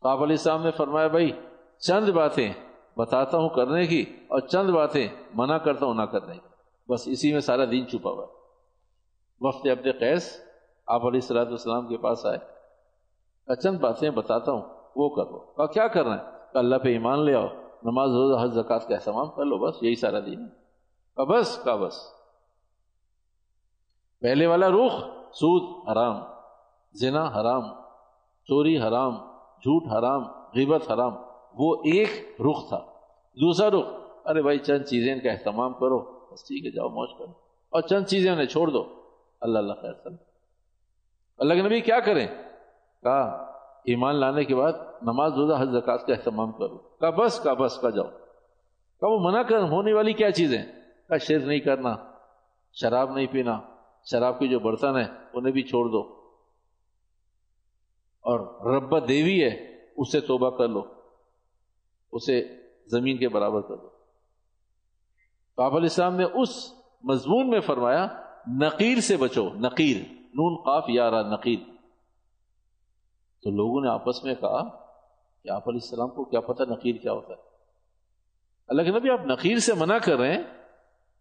تو 0.03 0.09
آپ 0.09 0.17
علیہ 0.17 0.37
السلام 0.39 0.63
نے 0.63 0.71
فرمایا، 0.71 1.09
بھائی، 1.09 1.33
چند 1.79 2.09
باتیں 2.09 2.53
بتاتا 2.97 3.39
ہوں 3.39 3.49
کرنے 3.49 3.87
کی 3.87 4.03
اور 4.03 4.41
چند 4.41 4.71
باتیں 4.71 5.09
منع 5.35 5.59
کرتا 5.59 5.87
ہوں 5.87 5.95
نہ 5.95 6.03
کرنے 6.03 6.35
کی۔ 6.35 6.49
بس 6.93 7.09
اسی 7.09 7.33
میں 7.33 7.41
سارا 7.41 7.65
دین 7.65 7.87
چھپا 7.87 8.11
ہوا 8.11 8.42
وفد 9.43 9.67
عبد 9.67 10.01
قیس 10.01 10.41
آپ 10.87 11.01
علیہ 11.01 11.21
السلاۃ 11.23 11.45
والسلام 11.45 11.89
کے 11.89 11.97
پاس 11.97 12.27
آئے۔ 12.27 12.39
چند 13.63 13.79
باتیں 13.79 14.11
بتاتا 14.11 14.53
ہوں، 14.53 14.63
وہ 14.97 15.09
کرو 15.09 15.39
کہا 15.39 15.67
کیا 15.67 15.89
کر 15.89 16.05
رہے 16.05 16.13
ہیں؟ 16.13 16.25
اللہ 16.55 16.77
پہ 16.77 16.89
ایمان 16.89 17.25
لے 17.25 17.35
آؤ، 17.35 17.47
نماز 17.83 18.11
روزہ، 18.11 18.45
حج 18.45 18.51
زکات 18.53 18.89
کا 18.89 18.95
اہتمام 18.95 19.29
کر 19.29 19.45
لو، 19.45 19.59
بس 19.59 19.83
یہی 19.83 19.95
سارا 19.95 20.21
دین 20.21 20.41
ہے۔ 20.41 21.25
بس، 21.25 21.59
کا 21.59 21.77
بس۔ 21.77 21.95
پہلے 24.21 24.47
والا 24.47 24.69
رخ، 24.69 24.93
سود 25.33 25.89
حرام، 25.89 26.17
زنا 26.95 27.25
حرام، 27.25 27.63
چوری 28.45 28.79
حرام، 28.79 29.15
جھوٹ 29.59 29.93
حرام، 29.93 30.23
غیبت 30.55 30.91
حرام، 30.91 31.13
وہ 31.55 31.75
ایک 31.75 32.41
رخ 32.41 32.69
تھا۔ 32.69 32.79
دوسرا 33.41 33.69
رخ، 33.71 33.87
ارے 34.25 34.43
بھائی، 34.43 34.59
چند 34.59 34.85
چیزیں 34.85 35.21
کا 35.21 35.31
اہتمام 35.31 35.73
کرو، 35.73 35.99
بس 36.33 36.45
ٹھیک 36.45 36.67
ہے، 36.67 36.71
جاؤ، 36.71 36.89
موج 36.89 37.09
کرو۔ 37.19 37.33
اور 37.71 37.81
چند 37.81 38.07
چیزیں 38.07 38.33
انہیں 38.33 38.47
چھوڑ 38.47 38.69
دو۔ 38.69 39.02
اللہ 39.43 39.59
اللہ 39.59 39.73
خیر 39.73 39.93
سل 39.93 40.15
اللہ 41.39 41.55
کے 41.55 41.63
نبی 41.63 41.81
کیا 41.81 42.01
کریں؟ 42.01 42.27
کہا، 43.03 43.29
ایمان 43.85 44.17
لانے 44.17 44.45
کے 44.45 44.55
بعد 44.55 44.73
نماز 45.03 45.33
روزہ، 45.33 45.63
حج 45.63 45.69
زکات 45.71 46.07
کا 46.07 46.13
اہتمام 46.13 46.53
کرو۔ 46.53 46.79
کہا، 46.79 47.11
بس 47.11 47.41
کا 47.41 47.53
بس 47.53 47.79
کا 47.79 47.91
جاؤ۔ 47.91 48.09
کہا، 49.01 49.09
وہ 49.09 49.19
منع 49.21 49.43
کر، 49.43 49.63
ہونے 49.63 49.93
والی 49.93 50.13
کیا 50.13 50.31
چیزیں؟ 50.31 50.63
کہا 51.09 51.17
شیر 51.17 51.39
نہیں 51.39 51.61
کرنا، 51.61 51.95
شراب 52.73 53.17
نہیں 53.17 53.27
پینا۔ 53.27 53.61
شراب 54.11 54.39
کی 54.39 54.49
جو 54.49 54.59
برتن 54.59 54.97
ہے 54.97 55.05
انہیں 55.33 55.53
بھی 55.53 55.63
چھوڑ 55.63 55.87
دو۔ 55.87 56.09
اور 58.21 58.67
رب 58.75 59.09
دیوی 59.09 59.43
ہے، 59.43 59.77
اسے 59.97 60.21
توبہ 60.21 60.59
کر 60.59 60.69
لو۔ 60.69 60.83
اسے 62.13 62.49
زمین 62.87 63.19
کے 63.19 63.29
برابر 63.29 63.61
کر 63.61 63.77
دو۔ 63.77 63.89
آپ 65.63 65.71
علیہ 65.71 65.83
السلام 65.83 66.17
نے 66.17 66.25
اس 66.25 66.73
مضمون 67.03 67.51
میں 67.51 67.61
فرمایا 67.61 68.22
نقیر 68.49 69.01
سے 69.01 69.17
بچو، 69.17 69.49
نقیر، 69.55 69.97
نون 70.35 70.57
قاف 70.57 70.85
یارا 70.89 71.23
نقیر۔ 71.23 71.59
تو 73.43 73.51
لوگوں 73.51 73.81
نے 73.81 73.91
آپس 73.91 74.25
میں 74.25 74.35
کہا 74.35 74.69
کہ 75.43 75.51
آپ 75.51 75.69
علیہ 75.69 75.81
السلام 75.83 76.09
کو 76.09 76.25
کیا 76.25 76.41
پتہ 76.41 76.63
نقیر 76.63 76.97
کیا 76.97 77.13
ہوتا 77.13 77.35
ہے۔ 77.35 77.39
اللہ 78.69 78.83
کے 78.83 78.91
نبی، 78.91 79.11
آپ 79.11 79.27
نقیر 79.27 79.59
سے 79.59 79.75
منع 79.75 79.99
کر 79.99 80.17
رہے 80.17 80.33
ہیں۔ 80.33 80.43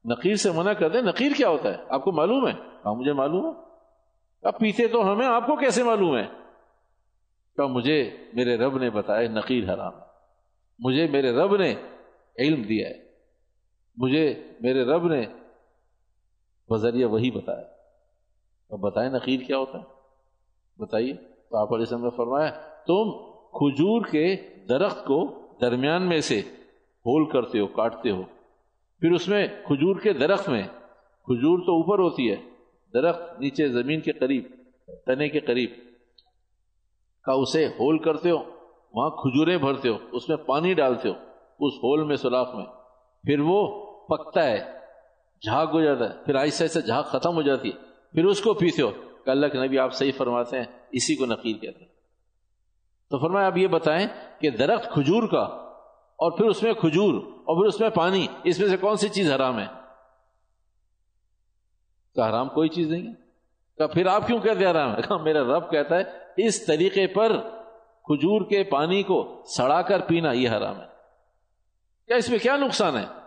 نقیر 0.05 0.35
سے 0.35 0.51
منع 0.51 0.73
کر 0.73 0.89
دیں، 0.89 1.01
نقیر 1.01 1.31
کیا 1.37 1.49
ہوتا 1.49 1.69
ہے؟ 1.69 1.83
آپ 1.89 2.03
کو 2.03 2.11
معلوم 2.11 2.47
ہے؟ 2.47 2.53
کہا، 2.53 2.93
مجھے 2.93 3.13
معلوم 3.13 3.45
ہے۔ 3.45 3.61
اب 4.41 4.59
پیتے 4.59 4.87
تو 4.87 5.11
ہمیں، 5.11 5.27
آپ 5.27 5.45
کو 5.45 5.55
کیسے 5.55 5.83
معلوم 5.83 6.17
ہے؟ 6.17 6.27
کہا، 7.57 7.65
مجھے 7.65 8.17
میرے 8.33 8.57
رب 8.57 8.77
نے 8.77 8.89
بتایا، 8.89 9.29
نقیر 9.29 9.73
حرام 9.73 9.93
مجھے 10.79 11.07
میرے 11.07 11.31
رب 11.31 11.55
نے 11.55 11.75
علم 12.39 12.61
دیا 12.61 12.89
ہے۔ 12.89 13.11
مجھے 13.97 14.43
میرے 14.61 14.83
رب 14.83 15.07
نے 15.07 15.25
بذریعہ 16.69 17.09
وہی 17.09 17.31
بتایا 17.31 17.63
اب 18.69 18.79
بتائیں 18.79 19.11
نقیر 19.11 19.39
کیا 19.39 19.57
ہوتا 19.57 19.77
ہے؟ 19.77 19.83
بتائیے۔ 20.77 21.13
تو 21.49 21.57
آپ 21.57 21.67
علیہ 21.67 21.85
السلام 21.85 22.03
نے 22.03 22.09
فرمایا، 22.09 22.49
تم 22.87 23.11
کھجور 23.51 24.01
کے 24.01 24.35
درخت 24.69 25.05
کو 25.05 25.41
درمیان 25.61 26.09
میں 26.09 26.21
سے 26.21 26.39
ہول 27.05 27.29
کرتے 27.29 27.59
ہو، 27.59 27.67
کاٹتے 27.67 28.11
ہو۔ 28.11 28.21
پھر 28.99 29.11
اس 29.11 29.27
میں 29.27 29.47
کھجور 29.47 29.95
کے 29.95 30.13
درخت 30.13 30.49
میں، 30.49 30.63
کھجور 31.23 31.59
تو 31.59 31.71
اوپر 31.71 31.99
ہوتی 31.99 32.31
ہے، 32.31 32.35
درخت 32.93 33.39
نیچے 33.39 33.67
زمین 33.67 34.01
کے 34.01 34.11
قریب، 34.11 34.43
تنے 35.05 35.29
کے 35.29 35.39
قریب 35.39 35.69
کا 37.23 37.33
اسے 37.33 37.67
ہول 37.67 37.97
کرتے 37.97 38.31
ہو، 38.31 38.37
وہاں 38.93 39.09
کھجوریں 39.09 39.57
بھرتے 39.57 39.89
ہو، 39.89 39.95
اس 40.11 40.29
میں 40.29 40.37
پانی 40.37 40.73
ڈالتے 40.73 41.09
ہو، 41.09 41.13
اس 41.59 41.73
ہول 41.73 42.03
میں 42.03 42.15
سوراخ 42.15 42.55
میں۔ 42.55 42.65
پھر 43.23 43.39
وہ 43.39 43.85
پکتا 44.07 44.43
ہے۔ 44.43 44.80
جھاگ 45.45 45.67
ہو 45.67 45.81
جاتا 45.81 46.03
ہے۔ 46.03 46.23
پھر 46.25 46.35
آہستہ 46.35 46.63
آہستہ 46.63 46.79
جھاگ 46.79 47.03
ختم 47.03 47.35
ہو 47.35 47.41
جاتی 47.41 47.69
ہے۔ 47.69 47.77
پھر 48.11 48.25
اس 48.25 48.41
کو 48.41 48.53
پیتے 48.53 48.81
ہو۔ 48.81 48.91
کہ 49.25 49.29
اللہ 49.29 49.47
کے 49.47 49.67
نبی 49.67 49.79
آپ 49.79 49.93
صحیح 49.93 50.11
فرماتے 50.17 50.57
ہیں، 50.57 50.65
اسی 50.91 51.15
کو 51.15 51.25
نقیر 51.25 51.57
کہتے 51.57 51.79
ہیں۔ 51.79 51.91
تو 53.09 53.17
فرمایا 53.17 53.47
آپ 53.47 53.57
یہ 53.57 53.67
بتائیں 53.67 54.07
کہ 54.39 54.49
درخت 54.49 54.91
کھجور 54.91 55.27
کا 55.27 55.41
اور 56.11 56.31
پھر 56.31 56.45
اس 56.45 56.63
میں 56.63 56.73
کھجور 56.73 57.13
اور 57.13 57.61
پھر 57.61 57.67
اس 57.67 57.79
میں 57.79 57.89
پانی، 57.89 58.27
اس 58.43 58.59
میں 58.59 58.67
سے 58.67 58.77
کون 58.77 58.97
سی 58.97 59.09
چیز 59.09 59.31
حرام 59.31 59.59
ہے؟ 59.59 59.65
کہ 62.15 62.19
حرام 62.19 62.49
کوئی 62.49 62.69
چیز 62.69 62.91
نہیں 62.91 63.07
ہے۔ 63.07 63.13
کہ 63.77 63.87
پھر 63.87 64.05
آپ 64.05 64.27
کیوں 64.27 64.39
کہتے 64.39 64.65
حرام 64.65 64.95
ہے؟ 64.95 65.01
کہ 65.01 65.17
میرا 65.17 65.39
رب 65.39 65.71
کہتا 65.71 65.95
ہے، 65.95 66.03
اس 66.37 66.65
طریقے 66.65 67.07
پر 67.07 67.39
کھجور 68.03 68.41
کے 68.41 68.63
پانی 68.63 69.03
کو 69.03 69.43
سڑا 69.57 69.81
کر 69.81 69.99
پینا، 69.99 70.31
یہ 70.31 70.49
حرام 70.49 70.81
ہے۔ 70.81 70.87
کیا 72.07 72.15
اس 72.15 72.29
میں 72.29 72.39
کیا 72.39 72.57
نقصان 72.57 72.97
ہے؟ 72.97 73.20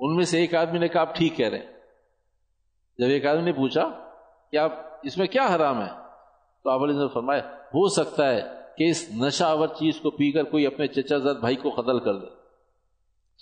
ان 0.00 0.16
میں 0.16 0.24
سے 0.24 0.38
ایک 0.38 0.54
آدمی 0.54 0.78
نے 0.78 0.88
کہا، 0.88 1.00
آپ 1.00 1.16
ٹھیک 1.16 1.36
کہہ 1.36 1.48
رہے 1.48 1.58
ہیں۔ 1.58 1.72
جب 2.98 3.06
ایک 3.06 3.26
آدمی 3.26 3.42
نے 3.42 3.52
پوچھا 3.52 4.10
کہ 4.50 4.56
آپ 4.56 4.72
اس 5.02 5.18
میں 5.18 5.26
کیا 5.26 5.56
حرام 5.56 5.82
ہے، 5.82 5.90
تو 6.62 6.70
آپ 6.70 6.80
علیہ 6.80 7.06
فرمایا، 7.14 7.40
ہو 7.56 7.88
سکتا 7.88 8.30
ہے 8.30 8.40
کہ 8.76 8.90
اس 8.90 9.10
نشہ 9.10 9.66
چیز 9.78 10.00
کو 10.00 10.10
پی 10.10 10.32
کر 10.32 10.44
کوئی 10.44 10.66
اپنے 10.66 10.86
چچا 10.86 11.18
زد 11.18 11.40
بھائی 11.40 11.56
کو 11.56 11.70
قتل 11.70 12.00
کر 12.00 12.18
دے۔ 12.18 12.26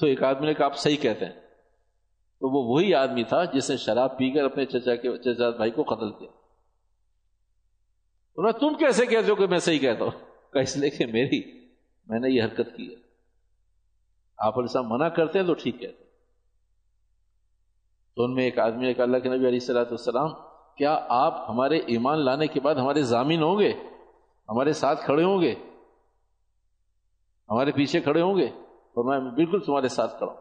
تو 0.01 0.07
ایک 0.07 0.23
آدمی 0.23 0.47
نے 0.47 0.55
کہا، 0.55 0.65
آپ 0.65 0.77
صحیح 0.77 0.97
کہتے 0.97 1.25
ہیں۔ 1.25 1.33
تو 2.41 2.49
وہ 2.49 2.75
وہی 2.75 2.95
آدمی 2.95 3.25
تھا 3.25 3.45
جس 3.45 3.71
نے 3.71 3.77
شراب 3.77 4.19
پی 4.19 4.31
کر 4.31 4.45
اپنے 4.45 4.65
چچا 4.65 4.95
کے، 4.95 5.19
چچا 5.19 5.51
بھائی 5.51 5.71
کو 5.71 5.83
قتل 5.83 6.13
کیا۔ 6.13 6.29
تم 8.53 8.75
کیسے 8.75 9.07
کہتے 9.07 9.31
ہو 9.31 9.35
کہ 9.35 9.47
میں 9.47 9.59
صحیح 9.59 9.79
کہتا 9.79 10.05
ہوں؟ 10.05 10.11
کہ 10.53 10.59
اس 10.59 10.77
لیے 10.77 10.91
کہ 10.91 11.07
میری، 11.07 11.67
میں 12.07 12.21
نے 12.21 12.29
یہ 12.31 12.43
حرکت 12.43 12.77
کی 12.77 12.91
ہے۔ 12.91 12.97
آپ 14.39 14.59
علیہ 14.59 14.63
السلام 14.63 14.89
منع 14.89 15.09
کرتے 15.09 15.39
ہیں 15.39 15.47
تو 15.47 15.55
ٹھیک 15.55 15.81
کہتے 15.81 16.08
تو 18.19 18.25
ان 18.25 18.35
میں 18.35 18.45
ایک 18.45 18.59
آدمی 18.59 18.87
نے 18.87 18.95
کہا، 18.95 19.05
اللہ 19.05 19.17
کے 19.17 19.29
نبی 19.29 19.39
علیہ 19.39 19.49
السلاۃ 19.49 19.85
السلام 19.91 20.29
کیا 20.77 21.07
آپ 21.09 21.51
ہمارے 21.51 21.79
ایمان 21.79 22.25
لانے 22.25 22.47
کے 22.47 22.61
بعد 22.61 22.75
ہمارے 22.75 23.03
ضامین 23.03 23.43
ہوں 23.43 23.59
گے؟ 23.59 23.73
ہمارے 24.49 24.73
ساتھ 24.73 25.05
کھڑے 25.05 25.25
ہوں 25.25 25.41
گے؟ 25.43 25.55
ہمارے 27.51 27.73
پیچھے 27.73 28.01
کھڑے 28.01 28.23
ہوں 28.23 28.37
گے؟ 28.37 28.45
اور 28.45 29.05
میں 29.05 29.31
بالکل 29.31 29.61
تمہارے 29.61 29.89
ساتھ 29.89 30.19
کھڑا 30.19 30.33
ہوں۔ 30.33 30.41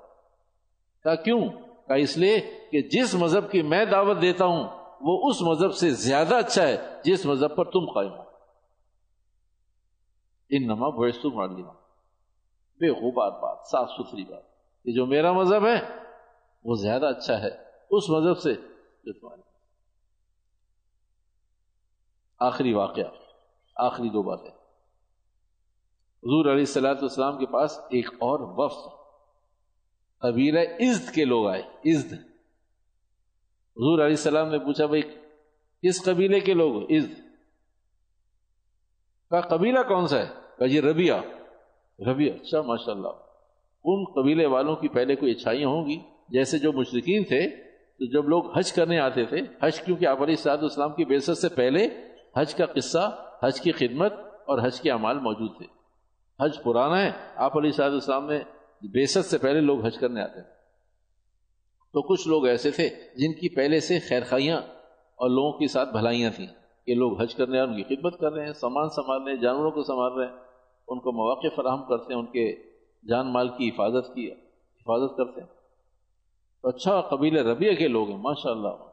کہا، 1.03 1.15
کیوں؟ 1.15 1.49
کہا، 1.87 1.95
اس 1.95 2.17
لیے 2.17 2.39
کہ 2.71 2.81
جس 2.81 3.15
مذہب 3.15 3.51
کی 3.51 3.61
میں 3.61 3.85
دعوت 3.85 4.21
دیتا 4.21 4.45
ہوں، 4.45 4.63
وہ 5.01 5.29
اس 5.29 5.41
مذہب 5.41 5.73
سے 5.73 5.89
زیادہ 5.89 6.35
اچھا 6.35 6.67
ہے 6.67 6.77
جس 7.03 7.25
مذہب 7.25 7.55
پر 7.55 7.65
تم 7.65 7.85
قائم 7.85 8.11
ہو۔ 8.11 8.23
ان 10.49 10.67
نما 10.67 10.89
بھوستو 10.89 11.29
مار 11.29 11.47
بے 11.47 12.89
غبار 12.89 13.31
بات، 13.31 13.67
صاف 13.67 13.89
ستھری 13.89 14.23
بات۔ 14.23 14.43
یہ 14.85 14.93
جو 14.93 15.05
میرا 15.05 15.31
مذہب 15.31 15.65
ہے، 15.67 16.03
وہ 16.63 16.75
زیادہ 16.75 17.05
اچھا 17.05 17.41
ہے۔ 17.41 17.66
اس 17.89 18.10
مذہب 18.10 18.38
سے 18.38 18.54
جو 19.04 19.13
تمہارے 19.13 19.41
آخری 22.39 22.73
واقعہ، 22.73 23.12
آخری 23.76 24.10
دو 24.10 24.23
باتیں۔ 24.23 24.52
حضور 26.23 26.45
علیہ 26.45 26.60
السلاۃ 26.60 27.02
السلام 27.02 27.38
کے 27.38 27.45
پاس 27.45 27.80
ایک 27.89 28.08
اور 28.13 28.39
وفد، 28.39 28.89
قبیلہ 30.19 30.60
عزد 30.60 31.15
کے 31.15 31.26
لوگ 31.26 31.47
آئے 31.47 31.62
عزد 31.62 32.13
حضور 32.13 34.00
علیہ 34.00 34.15
السلام 34.15 34.50
نے 34.50 34.60
پوچھا، 34.60 34.86
بھائی، 34.86 35.02
کس 35.84 36.04
قبیلے 36.04 36.39
کے 36.39 36.54
لوگ؟ 36.54 36.84
عزد 36.84 37.19
کا 39.30 39.41
قبیلہ 39.41 39.80
کون 39.80 40.08
سا 40.08 40.17
ہے؟ 40.17 40.28
کہ 40.58 40.67
جی 40.67 40.82
ربیہ 40.82 41.13
ربیہ 42.00 42.34
اچھا 42.34 42.62
ماشاء 42.62 42.91
اللہ 42.91 43.08
ان 43.84 44.04
قبیلے 44.06 44.45
والوں 44.45 44.76
کی 44.76 44.88
پہلے 44.88 45.15
کوئی 45.15 45.32
اچھائیاں 45.32 45.69
ہوں 45.69 45.86
گی؟ 45.86 46.00
جیسے 46.30 46.60
جو 46.60 46.73
مشرقین 46.73 47.23
تھے 47.23 47.66
تو 47.99 48.05
جب 48.05 48.29
لوگ 48.29 48.57
حج 48.57 48.73
کرنے 48.73 48.99
آتے 48.99 49.25
تھے، 49.25 49.38
حج 49.62 49.81
کیونکہ 49.81 50.05
آپ 50.05 50.21
علیہ 50.21 50.36
صاحب 50.36 50.65
اسلام 50.65 50.93
کی 50.93 51.05
بیست 51.05 51.38
سے 51.38 51.49
پہلے 51.49 51.88
حج 52.38 52.55
کا 52.55 52.65
قصہ، 52.65 53.25
حج 53.43 53.62
کی 53.62 53.71
خدمت 53.71 54.13
اور 54.45 54.60
حج 54.63 54.81
کے 54.81 54.91
اعمال 54.91 55.19
موجود 55.19 55.57
تھے۔ 55.57 55.65
حج 56.39 56.63
پرانا 56.63 57.01
ہے، 57.01 57.12
آپ 57.36 57.57
علیہ 57.57 57.71
صاحب 57.71 57.93
اسلام 57.93 58.27
میں 58.27 58.39
بیست 58.81 59.25
سے 59.25 59.38
پہلے 59.38 59.62
لوگ 59.62 59.86
حج 59.86 59.97
کرنے 59.97 60.21
آتے 60.21 60.41
تھے۔ 60.41 60.57
تو 61.93 62.01
کچھ 62.01 62.27
لوگ 62.27 62.45
ایسے 62.45 62.71
تھے 62.71 62.89
جن 62.89 63.33
کی 63.33 63.55
پہلے 63.55 63.79
سے 63.79 63.99
خیرخائیاں 63.99 64.57
اور 65.15 65.29
لوگوں 65.29 65.51
کے 65.51 65.67
ساتھ 65.67 65.89
بھلائیاں 65.89 66.31
تھیں 66.36 66.47
کہ 66.86 66.95
لوگ 66.95 67.21
حج 67.21 67.36
کرنے 67.36 67.60
ان 67.60 67.83
کی 67.83 67.95
خدمت 67.95 68.19
کر 68.19 68.31
رہے 68.31 68.45
ہیں، 68.45 68.53
سامان 68.53 68.89
سنبھال 68.89 69.23
رہے 69.23 69.33
ہیں، 69.33 69.41
جانوروں 69.41 69.71
کو 69.71 69.83
سنبھال 69.83 70.13
رہے 70.13 70.25
ہیں، 70.25 70.43
ان 70.88 70.99
کو 70.99 71.12
مواقع 71.12 71.47
فراہم 71.55 71.83
کرتے 71.83 72.13
ہیں، 72.13 72.19
ان 72.19 72.25
کے 72.25 72.55
جان 73.07 73.33
مال 73.33 73.49
کی 73.49 73.69
حفاظت 73.69 74.15
کی، 74.15 74.31
حفاظت 74.31 75.17
کرتے 75.17 75.41
ہیں۔ 75.41 75.56
تو 76.61 76.69
اچھا 76.69 77.01
قبیل 77.01 77.37
ربیہ 77.37 77.73
کے 77.73 77.87
لوگ 77.87 78.09
ہیں 78.09 78.17
ماشاء 78.17 78.51
اللہ 78.51 78.87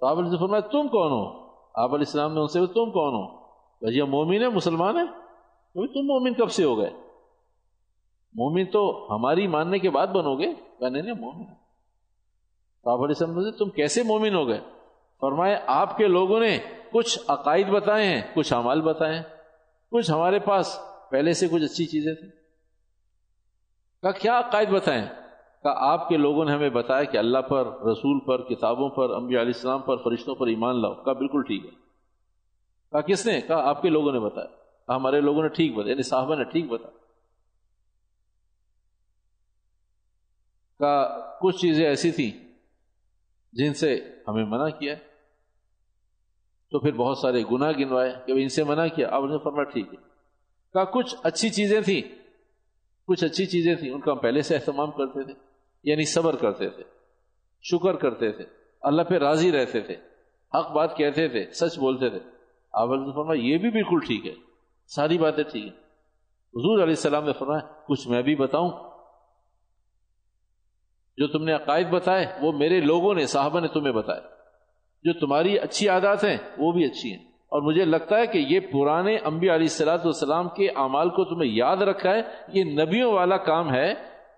تو 0.00 0.06
آپ 0.06 0.18
علیہ 0.18 0.38
فرمایا، 0.38 0.60
تم 0.60 0.88
کون 0.88 1.12
ہو؟ 1.12 1.46
آپ 1.74 1.88
علیہ 1.88 2.06
السلام 2.06 2.34
نے 2.34 2.40
ان 2.40 2.46
سے، 2.46 2.60
تم 2.60 2.90
کون 2.90 3.14
ہو؟ 3.14 3.46
جی 3.90 4.02
مومن 4.02 4.42
ہے 4.42 4.48
مسلمان 4.48 4.96
ہے 4.96 5.04
تم 5.86 6.06
مومن 6.06 6.34
کب 6.34 6.50
سے 6.50 6.64
ہو 6.64 6.78
گئے؟ 6.78 6.90
مومن 8.34 8.64
تو 8.64 9.06
ہماری 9.10 9.46
ماننے 9.46 9.78
کے 9.78 9.90
بعد 9.90 10.06
بنو 10.06 10.36
گے 10.36 10.46
نہیں 10.80 11.02
نہیں 11.02 11.14
مومن۔ 11.14 11.44
تو 12.84 12.90
آپ 12.90 12.96
علیہ 12.96 13.14
السلام 13.20 13.44
نے 13.44 13.50
تم 13.52 13.70
کیسے 13.70 14.02
مومن 14.02 14.34
ہو 14.34 14.48
گئے؟ 14.48 14.60
فرمائے 15.20 15.58
آپ 15.66 15.96
کے 15.96 16.06
لوگوں 16.06 16.40
نے 16.40 16.58
کچھ 16.92 17.18
عقائد 17.28 17.68
بتائے 17.68 18.06
ہیں، 18.06 18.22
کچھ 18.34 18.52
امال 18.52 18.80
بتائے 18.80 19.14
ہیں۔ 19.14 19.22
کچھ 19.90 20.10
ہمارے 20.10 20.38
پاس 20.38 20.78
پہلے 21.10 21.32
سے 21.32 21.48
کچھ 21.48 21.62
اچھی 21.62 21.86
چیزیں 21.86 22.14
تھیں۔ 22.14 22.30
کیا 24.20 24.38
عقائد 24.38 24.68
بتائیں 24.68 25.06
آپ 25.70 26.08
کے 26.08 26.16
لوگوں 26.16 26.44
نے 26.44 26.52
ہمیں 26.52 26.70
بتایا 26.70 27.04
کہ 27.04 27.16
اللہ 27.16 27.38
پر، 27.38 27.66
رسول 27.66 28.20
پر، 28.20 28.42
کتابوں 28.42 28.88
پر، 28.88 29.10
انبیاء 29.10 29.40
علیہ 29.40 29.52
السلام 29.54 29.82
پر، 29.82 29.96
فرشتوں 29.96 30.34
پر 30.34 30.46
ایمان 30.46 30.82
لاؤ، 30.82 30.94
کہا 30.94 31.12
بالکل 31.12 31.42
ٹھیک 31.42 31.64
ہے۔ 31.64 31.70
کہا 32.90 33.00
کس 33.00 33.26
نے؟ 33.26 33.40
کہا 33.40 33.68
آپ 33.68 33.82
کے 33.82 33.88
لوگوں 33.88 34.12
نے 34.12 34.20
بتایا۔ 34.20 34.46
کہا 34.86 34.96
ہمارے 34.96 35.20
لوگوں 35.20 35.42
نے 35.42 35.48
ٹھیک 35.48 35.74
بتایا 35.74 35.90
یعنی 35.90 36.02
صاحبہ 36.02 36.34
نے 36.34 36.44
ٹھیک 36.44 36.64
بتایا۔ 36.64 36.96
کہا 40.78 41.30
کچھ 41.40 41.56
چیزیں 41.56 41.86
ایسی 41.86 42.10
تھیں 42.10 42.30
جن 43.52 43.74
سے 43.74 44.00
ہمیں 44.28 44.44
منع 44.44 44.68
کیا، 44.68 44.94
تو 46.70 46.78
پھر 46.78 46.92
بہت 46.92 47.18
سارے 47.18 47.42
گناہ 47.52 47.72
گنوائے 47.72 48.12
کہ 48.26 48.32
ان 48.32 48.48
سے 48.48 48.64
منع 48.64 48.86
کیا۔ 48.86 49.08
اب 49.08 49.26
نے 49.26 49.38
فرمایا 49.38 49.64
ٹھیک 49.64 49.88
ہے۔ 49.88 49.96
کہا 50.72 50.84
کچھ 50.84 51.16
اچھی 51.22 51.50
چیزیں 51.50 51.80
تھیں، 51.80 52.02
کچھ 53.08 53.24
اچھی 53.24 53.46
چیزیں 53.46 53.74
تھیں، 53.74 53.90
ان 53.90 54.00
کا 54.00 54.12
ہم 54.12 54.18
پہلے 54.18 54.42
سے 54.42 54.54
اہتمام 54.54 54.90
کرتے 54.90 55.22
تھے۔ 55.22 55.55
یعنی 55.84 56.04
صبر 56.04 56.36
کرتے 56.36 56.68
تھے، 56.70 56.84
شکر 57.62 57.94
کرتے 57.94 58.32
تھے، 58.32 58.44
اللہ 58.80 59.02
پہ 59.02 59.14
راضی 59.14 59.52
رہتے 59.52 59.80
تھے، 59.80 59.96
حق 60.54 60.70
بات 60.70 60.96
کہتے 60.96 61.28
تھے، 61.28 61.50
سچ 61.50 61.78
بولتے 61.78 62.10
تھے۔ 62.10 62.18
آپ 62.72 62.88
فرمایا، 62.88 63.40
یہ 63.40 63.58
بھی 63.58 63.70
بالکل 63.70 63.98
ٹھیک 64.06 64.26
ہے، 64.26 64.34
ساری 64.86 65.18
باتیں 65.18 65.44
ٹھیک 65.44 65.62
ہیں۔ 65.62 65.86
حضور 66.54 66.78
علیہ 66.78 66.92
السلام 66.92 67.24
نے 67.24 67.32
فرمایا، 67.32 67.72
کچھ 67.88 68.08
میں 68.08 68.22
بھی 68.22 68.34
بتاؤں۔ 68.34 68.70
جو 71.16 71.26
تم 71.26 71.44
نے 71.44 71.52
عقائد 71.52 71.86
بتائے، 71.86 72.26
وہ 72.40 72.52
میرے 72.52 72.80
لوگوں 72.80 73.14
نے 73.14 73.26
صاحبہ 73.26 73.60
نے 73.60 73.68
تمہیں 73.68 73.92
بتایا 73.92 74.20
جو 75.04 75.12
تمہاری 75.12 75.58
اچھی 75.58 75.88
عادات 75.88 76.24
ہیں، 76.24 76.36
وہ 76.58 76.72
بھی 76.72 76.84
اچھی 76.84 77.10
ہیں۔ 77.10 77.24
اور 77.24 77.62
مجھے 77.62 77.84
لگتا 77.84 78.18
ہے 78.18 78.26
کہ 78.26 78.38
یہ 78.38 78.60
پرانے 78.60 79.16
انبیاء 79.16 79.54
علیہ 79.54 79.64
السلاۃ 79.64 79.98
والسلام 79.98 80.48
کے 80.48 80.68
اعمال 80.68 81.10
کو 81.10 81.24
تمہیں 81.24 81.50
یاد 81.50 81.76
رکھا 81.76 82.10
ہے، 82.10 82.20
یہ 82.48 82.64
نبیوں 82.64 83.12
والا 83.12 83.36
کام 83.36 83.74
ہے 83.74 83.94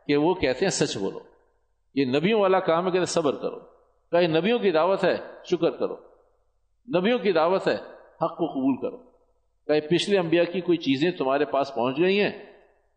کہ 0.06 0.16
وہ 0.16 0.34
کہتے 0.34 0.64
ہیں، 0.64 0.70
سچ 0.70 0.96
بولو۔ 0.96 1.18
یہ 1.94 2.04
نبیوں 2.04 2.40
والا 2.40 2.60
کام 2.60 2.86
ہے 2.86 2.90
کہ 2.90 3.04
صبر 3.04 3.34
کرو۔ 3.34 3.58
کہ 4.10 4.26
نبیوں 4.26 4.58
کی 4.58 4.70
دعوت 4.70 5.04
ہے، 5.04 5.16
شکر 5.44 5.70
کرو۔ 5.70 5.96
نبیوں 6.98 7.18
کی 7.18 7.32
دعوت 7.32 7.68
ہے، 7.68 7.76
حق 8.22 8.36
کو 8.36 8.46
قبول 8.46 8.76
کرو۔ 8.76 8.96
کہ 9.66 9.80
پچھلے 9.80 10.18
انبیاء 10.18 10.44
کی 10.52 10.60
کوئی 10.60 10.78
چیزیں 10.78 11.10
تمہارے 11.10 11.44
پاس 11.44 11.74
پہنچ 11.74 11.98
گئی 11.98 12.20
ہیں؟ 12.20 12.30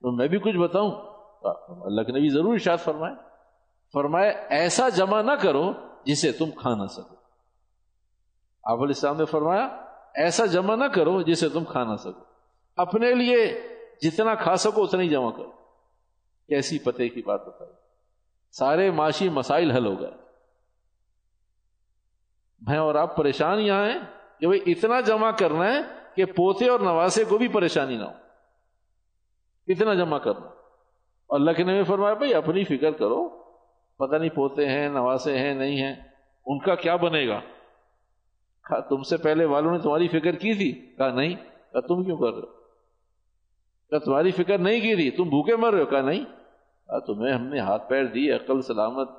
تو 0.02 0.12
میں 0.12 0.28
بھی 0.28 0.40
کچھ 0.40 0.58
بتاؤں۔ 0.58 0.92
اللہ 1.82 2.02
کے 2.02 2.12
نبی 2.12 2.30
ضرور 2.30 2.54
اشاد 2.54 2.78
فرمائے۔ 2.78 3.16
فرمائے، 3.94 4.30
ایسا 4.50 4.90
جمع 4.90 5.22
نہ 5.22 5.32
کرو 5.32 5.74
جسے 6.06 6.32
تم 6.32 6.52
کھا 6.52 6.76
نہ 6.76 6.86
سکو۔ 6.86 7.16
آپ 8.64 8.78
علیہ 8.78 8.88
السلام 8.88 9.18
نے 9.18 9.26
فرمایا، 9.26 9.66
ایسا 10.16 10.46
جمع 10.46 10.76
نہ 10.76 10.86
کرو 10.86 11.22
جسے 11.22 11.50
تم 11.50 11.64
کھا 11.64 11.84
نہ 11.84 11.96
سکو۔ 11.96 12.24
اپنے 12.78 13.14
لیے 13.14 13.62
جتنا 14.02 14.36
کھا 14.36 14.56
سکو 14.56 14.84
اتنا 14.84 15.02
ہی 15.02 15.10
جمع 15.10 15.32
کرو۔ 15.32 15.52
کیسی 16.48 16.80
پتے 16.80 17.10
کی 17.10 17.22
بات 17.22 17.48
بتائی۔ 17.48 17.81
سارے 18.52 18.92
معاشی 18.92 19.30
مسائل 19.30 19.72
حل 19.72 19.86
ہو 19.86 20.00
گئے۔ 20.00 20.12
میں 22.62 22.78
اور 22.78 22.96
آپ 22.96 23.18
پریشان 23.18 23.60
یہاں 23.60 23.86
ہیں 23.86 24.00
کہ 24.40 24.48
بھائی 24.48 24.72
اتنا 24.72 25.00
جمع 25.02 25.32
کرنا 25.32 25.74
ہے 25.74 25.80
کہ 26.16 26.26
پوتے 26.26 26.70
اور 26.70 26.80
نواسے 26.80 27.24
کو 27.24 27.38
بھی 27.38 27.48
پریشانی 27.48 27.98
نہ 27.98 28.04
ہو۔ 28.04 28.12
اتنا 29.68 29.94
جمع 29.94 30.18
کرنا۔ 30.18 30.50
اللہ 31.30 31.52
کے 31.52 31.64
نبی 31.64 31.84
فرمایا، 31.84 32.14
بھائی 32.14 32.34
اپنی 32.34 32.64
فکر 32.64 32.92
کرو۔ 32.92 33.30
پتہ 33.98 34.16
نہیں 34.16 34.30
پوتے 34.30 34.70
ہیں، 34.70 34.90
نواسے 34.90 35.38
ہیں، 35.38 35.54
نہیں 35.54 35.78
ہیں، 35.78 35.96
ان 36.46 36.60
کا 36.60 36.76
کیا 36.76 36.96
بنے 36.96 37.28
گا؟ 37.28 37.40
کہا، 38.70 38.80
تم 38.80 39.04
سے 39.04 39.18
پہلے 39.18 39.46
والوں 39.46 39.72
نے 39.72 39.80
تمہاری 39.80 40.08
فکر 40.08 40.32
کی 40.32 40.54
تھی؟ 40.54 40.96
کہا، 40.96 41.10
نہیں۔ 41.10 41.36
کہا، 41.72 41.80
تم 41.80 42.04
کیوں 42.04 42.18
کر 42.18 42.32
رہے 42.32 42.40
ہو؟ 42.40 42.46
کہا، 43.90 43.98
تمہاری 43.98 44.32
فکر 44.32 44.58
نہیں 44.58 44.80
کی 44.80 44.96
تھی؟ 44.96 45.12
تم 45.12 45.24
بھوکے 45.24 45.56
مر 45.56 45.74
رہے 45.74 45.82
ہو؟ 45.82 45.86
کہا، 45.86 46.02
نہیں۔ 46.02 46.41
تمہیں 47.00 47.34
ہم 47.34 47.44
نے 47.44 47.60
ہاتھ 47.60 47.90
پیر 47.90 48.06
دی، 48.06 48.32
عقل، 48.32 48.62
سلامت۔ 48.62 49.10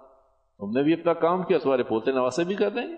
تم 0.59 0.71
نے 0.71 0.83
بھی 0.83 0.93
اپنا 0.93 1.13
کام 1.13 1.43
کیا، 1.43 1.59
تمہارے 1.59 1.83
پوتے 1.83 2.13
نواسے 2.13 2.45
بھی 2.45 2.55
کر 2.55 2.71
دیں 2.71 2.89
گے۔ 2.89 2.97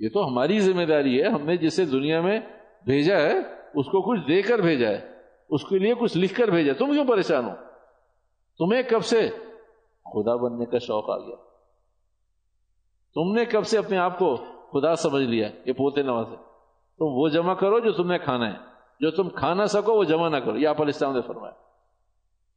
یہ 0.00 0.08
تو 0.14 0.28
ہماری 0.28 0.58
ذمہ 0.58 0.82
داری 0.82 1.22
ہے۔ 1.22 1.28
ہم 1.28 1.42
نے 1.42 1.56
جسے 1.56 1.84
دنیا 1.84 2.20
میں 2.20 2.40
بھیجا 2.84 3.16
ہے، 3.16 3.38
اس 3.74 3.86
کو 3.86 4.02
کچھ 4.02 4.20
دے 4.28 4.42
کر 4.42 4.58
بھیجا 4.58 4.88
ہے۔ 4.88 5.14
اس 5.50 5.64
کے 5.64 5.78
لیے 5.78 5.94
کچھ 5.98 6.18
لکھ 6.18 6.34
کر 6.34 6.48
بھیجا 6.48 6.72
تم 6.78 6.92
کیوں 6.92 7.04
پریشان 7.04 7.44
ہو؟ 7.44 7.54
تمہیں 8.58 8.82
کب 8.82 9.04
سے 9.04 9.28
خدا 10.04 10.36
بننے 10.36 10.64
کا 10.64 10.78
شوق 10.78 11.10
آ 11.10 11.18
گیا؟ 11.18 11.36
تم 13.14 13.34
نے 13.34 13.44
کب 13.44 13.64
سے 13.64 13.78
اپنے 13.78 13.98
آپ 13.98 14.18
کو 14.18 14.36
خدا 14.72 14.96
سمجھ 14.96 15.24
لیا 15.24 15.48
یہ 15.64 15.72
پوتے 15.72 16.02
نوازے 16.02 16.36
تم 16.98 17.04
وہ 17.04 17.28
جمع 17.28 17.54
کرو 17.54 17.78
جو 17.78 17.92
تم 17.92 18.10
نے 18.10 18.18
کھانا 18.18 18.52
ہے۔ 18.52 18.58
جو 19.00 19.10
تم 19.10 19.28
کھا 19.28 19.54
نہ 19.54 19.64
سکو، 19.64 19.98
وہ 19.98 20.04
جمع 20.04 20.28
نہ 20.28 20.36
کرو۔ 20.36 20.56
یہ 20.56 20.68
آپ 20.68 20.82
السلام 20.82 21.14
نے 21.14 21.20
فرمایا۔ 21.20 21.63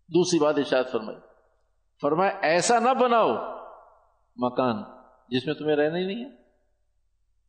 دوسری 0.08 0.40
بات 0.40 0.54
ارشاد 0.58 0.84
فرمائی۔ 0.92 1.18
فرمایا، 2.02 2.32
ایسا 2.42 2.80
نہ 2.80 2.94
بناؤ 2.94 3.30
مکان 4.36 4.84
جس 5.30 5.46
میں 5.46 5.56
تمہیں 5.56 5.76
رہنا 5.76 5.98
ہی 5.98 6.06
نہیں 6.06 6.26
ہے۔ 6.26 6.30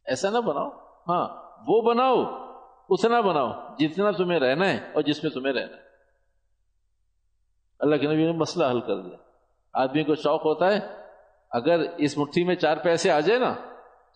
ایسا 0.04 0.30
نہ 0.30 0.38
بناؤ۔ 0.38 0.70
ہاں 1.08 1.28
وہ 1.66 1.82
بناؤ 1.82 2.48
اتنا 2.88 3.20
بناؤ، 3.20 3.52
جتنا 3.78 4.10
تمہیں 4.10 4.40
رہنا 4.40 4.68
ہے 4.68 4.92
اور 4.94 5.02
جس 5.02 5.24
میں 5.24 5.32
تمہیں 5.32 5.54
رہنا 5.54 5.76
ہے۔ 5.76 5.82
اللہ 7.78 7.96
کے 7.96 8.06
نبی 8.06 8.24
نے 8.24 8.32
مسئلہ 8.32 8.64
حل 8.64 8.80
کر 8.80 9.00
دیا۔ 9.00 9.16
آدمی 9.72 10.04
کو 10.04 10.14
شوق 10.14 10.40
ہوتا 10.40 10.66
ہے، 10.66 10.78
اگر 11.50 11.80
اس 11.98 12.18
مٹھی 12.18 12.44
میں 12.44 12.54
چار 12.54 12.76
پیسے 12.76 13.10
آ 13.10 13.20
جائے 13.20 13.40
نا، 13.40 13.52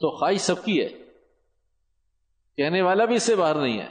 تو 0.00 0.18
خواہش 0.18 0.40
سب 0.40 0.64
کی 0.64 0.82
ہے۔ 0.82 0.88
کہنے 2.56 2.82
والا 2.82 3.04
بھی 3.04 3.14
اس 3.14 3.22
سے 3.22 3.36
باہر 3.36 3.54
نہیں 3.54 3.80
ہے۔ 3.80 3.88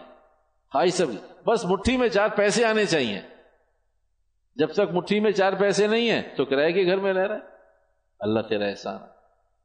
خواہش 0.72 0.94
سب 0.94 1.06
بس 1.46 1.66
مٹھی 1.66 1.98
میں 1.98 2.10
چار 2.10 2.28
پیسے 2.36 2.66
آنے 2.66 2.86
چاہیے۔ 2.86 3.22
جب 4.56 4.74
تک 4.74 4.92
مٹھی 4.94 5.20
میں 5.20 5.32
چار 5.32 5.54
پیسے 5.54 5.88
نہیں 5.88 6.10
ہیں، 6.10 6.22
تو 6.36 6.46
کرائے 6.46 6.72
کے 6.72 6.86
گھر 6.86 6.98
میں 6.98 7.14
رہ 7.14 7.28
رہا 7.28 7.36
ہے۔ 7.36 7.40
اللہ 8.20 8.40
تیرا 8.40 8.66
احسان 8.66 8.96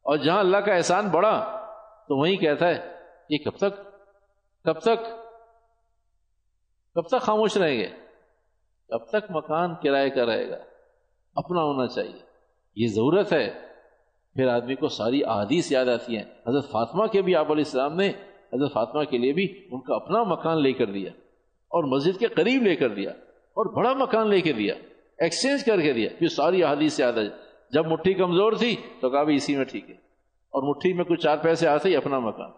اور 0.03 0.17
جہاں 0.17 0.39
اللہ 0.39 0.57
کا 0.57 0.75
احسان 0.75 1.09
بڑا 1.09 1.67
تو 2.09 2.17
وہی 2.17 2.37
کہتا 2.37 2.69
ہے، 2.69 3.01
یہ 3.31 3.39
کب 3.45 3.57
تک 3.57 3.77
کب 4.65 4.81
تک 4.81 5.05
کب 6.95 7.09
تک 7.09 7.21
خاموش 7.21 7.57
رہیں 7.57 7.79
گے؟ 7.79 7.89
کب 8.89 9.05
تک 9.05 9.31
مکان 9.31 9.75
کرائے 9.83 10.11
کا 10.11 10.27
رہے 10.27 10.51
گا؟ 10.51 10.57
اپنا 11.35 11.61
ہونا 11.61 11.87
چاہیے۔ 11.87 12.23
یہ 12.77 12.87
ضرورت 12.89 13.33
ہے۔ 13.33 13.51
پھر 14.35 14.49
آدمی 14.49 14.75
کو 14.75 14.89
ساری 14.89 15.25
احادیث 15.25 15.73
یاد 15.73 15.87
آتی 15.87 16.17
ہیں۔ 16.17 16.25
حضرت 16.47 16.71
فاطمہ 16.71 17.07
کے 17.07 17.23
بھی 17.23 17.37
آپ 17.37 17.45
علیہ 17.45 17.65
السلام 17.65 17.97
نے 17.97 18.09
حضرت 18.53 18.73
فاطمہ 18.73 19.05
کے 19.05 19.19
لیے 19.19 19.33
بھی 19.33 19.69
ان 19.73 19.81
کا 19.81 19.95
اپنا 19.95 20.23
مکان 20.23 20.63
لے 20.63 20.73
کر 20.73 20.87
دیا 20.87 21.11
اور 21.69 21.85
مسجد 21.85 22.19
کے 22.19 22.27
قریب 22.27 22.63
لے 22.63 22.77
کر 22.77 22.89
دیا 22.89 23.13
اور 23.57 23.67
بڑا 23.67 23.93
مکان 23.93 24.29
لے 24.29 24.41
کے 24.41 24.53
دیا 24.53 24.75
ایکسچینج 25.19 25.65
کر 25.65 25.81
کے 25.81 25.93
دیا 25.93 26.09
پھر 26.19 26.29
ساری 26.29 26.65
احادیث 26.65 27.01
یاد 27.01 27.13
آئی 27.13 27.31
جب 27.71 27.87
مٹھی 27.87 28.15
کمزور 28.15 28.53
تھی 28.53 28.77
تو 29.01 29.11
کہا 29.11 29.23
بھی 29.23 29.37
اسی 29.37 29.57
میں 29.57 29.65
ٹھیک 29.65 29.91
ہے۔ 29.91 29.95
اور 30.47 30.63
مٹھی 30.63 30.93
میں 30.93 31.05
کچھ 31.05 31.21
چار 31.21 31.37
پیسے 31.37 31.69
آتے 31.69 31.89
ہی 31.89 31.97
اپنا 31.97 32.19
مکان۔ 32.19 32.51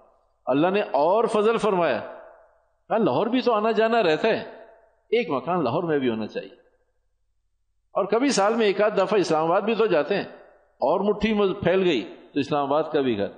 اللہ 0.46 0.68
نے 0.68 0.80
اور 0.82 1.24
فضل 1.24 1.56
فرمایا۔ 1.56 1.98
کہا 2.88 2.98
لاہور 2.98 3.26
بھی 3.26 3.40
تو 3.40 3.52
آنا 3.52 3.70
جانا 3.70 4.02
رہتا 4.02 4.28
ہے۔ 4.28 4.42
ایک 5.11 5.30
مکان 5.30 5.64
لاہور 5.64 5.82
میں 5.82 5.98
بھی 5.98 6.11
ہونا 6.11 6.26
چاہیے۔ 6.26 6.54
اور 7.92 8.04
کبھی 8.04 8.28
سال 8.28 8.54
میں 8.54 8.66
ایک 8.66 8.82
آدھ 8.82 8.94
دفعہ 8.94 9.18
اسلام 9.18 9.44
آباد 9.44 9.61
بھی 9.61 9.74
تو 9.74 9.87
جاتے 9.87 10.14
ہیں۔ 10.14 10.24
اور 10.61 11.00
مٹھی 11.00 11.54
پھیل 11.54 11.82
گئی 11.82 12.14
تو 12.34 12.40
اسلام 12.40 12.66
آباد 12.66 12.92
کا 12.92 13.00
بھی 13.00 13.18
گھر۔ 13.18 13.28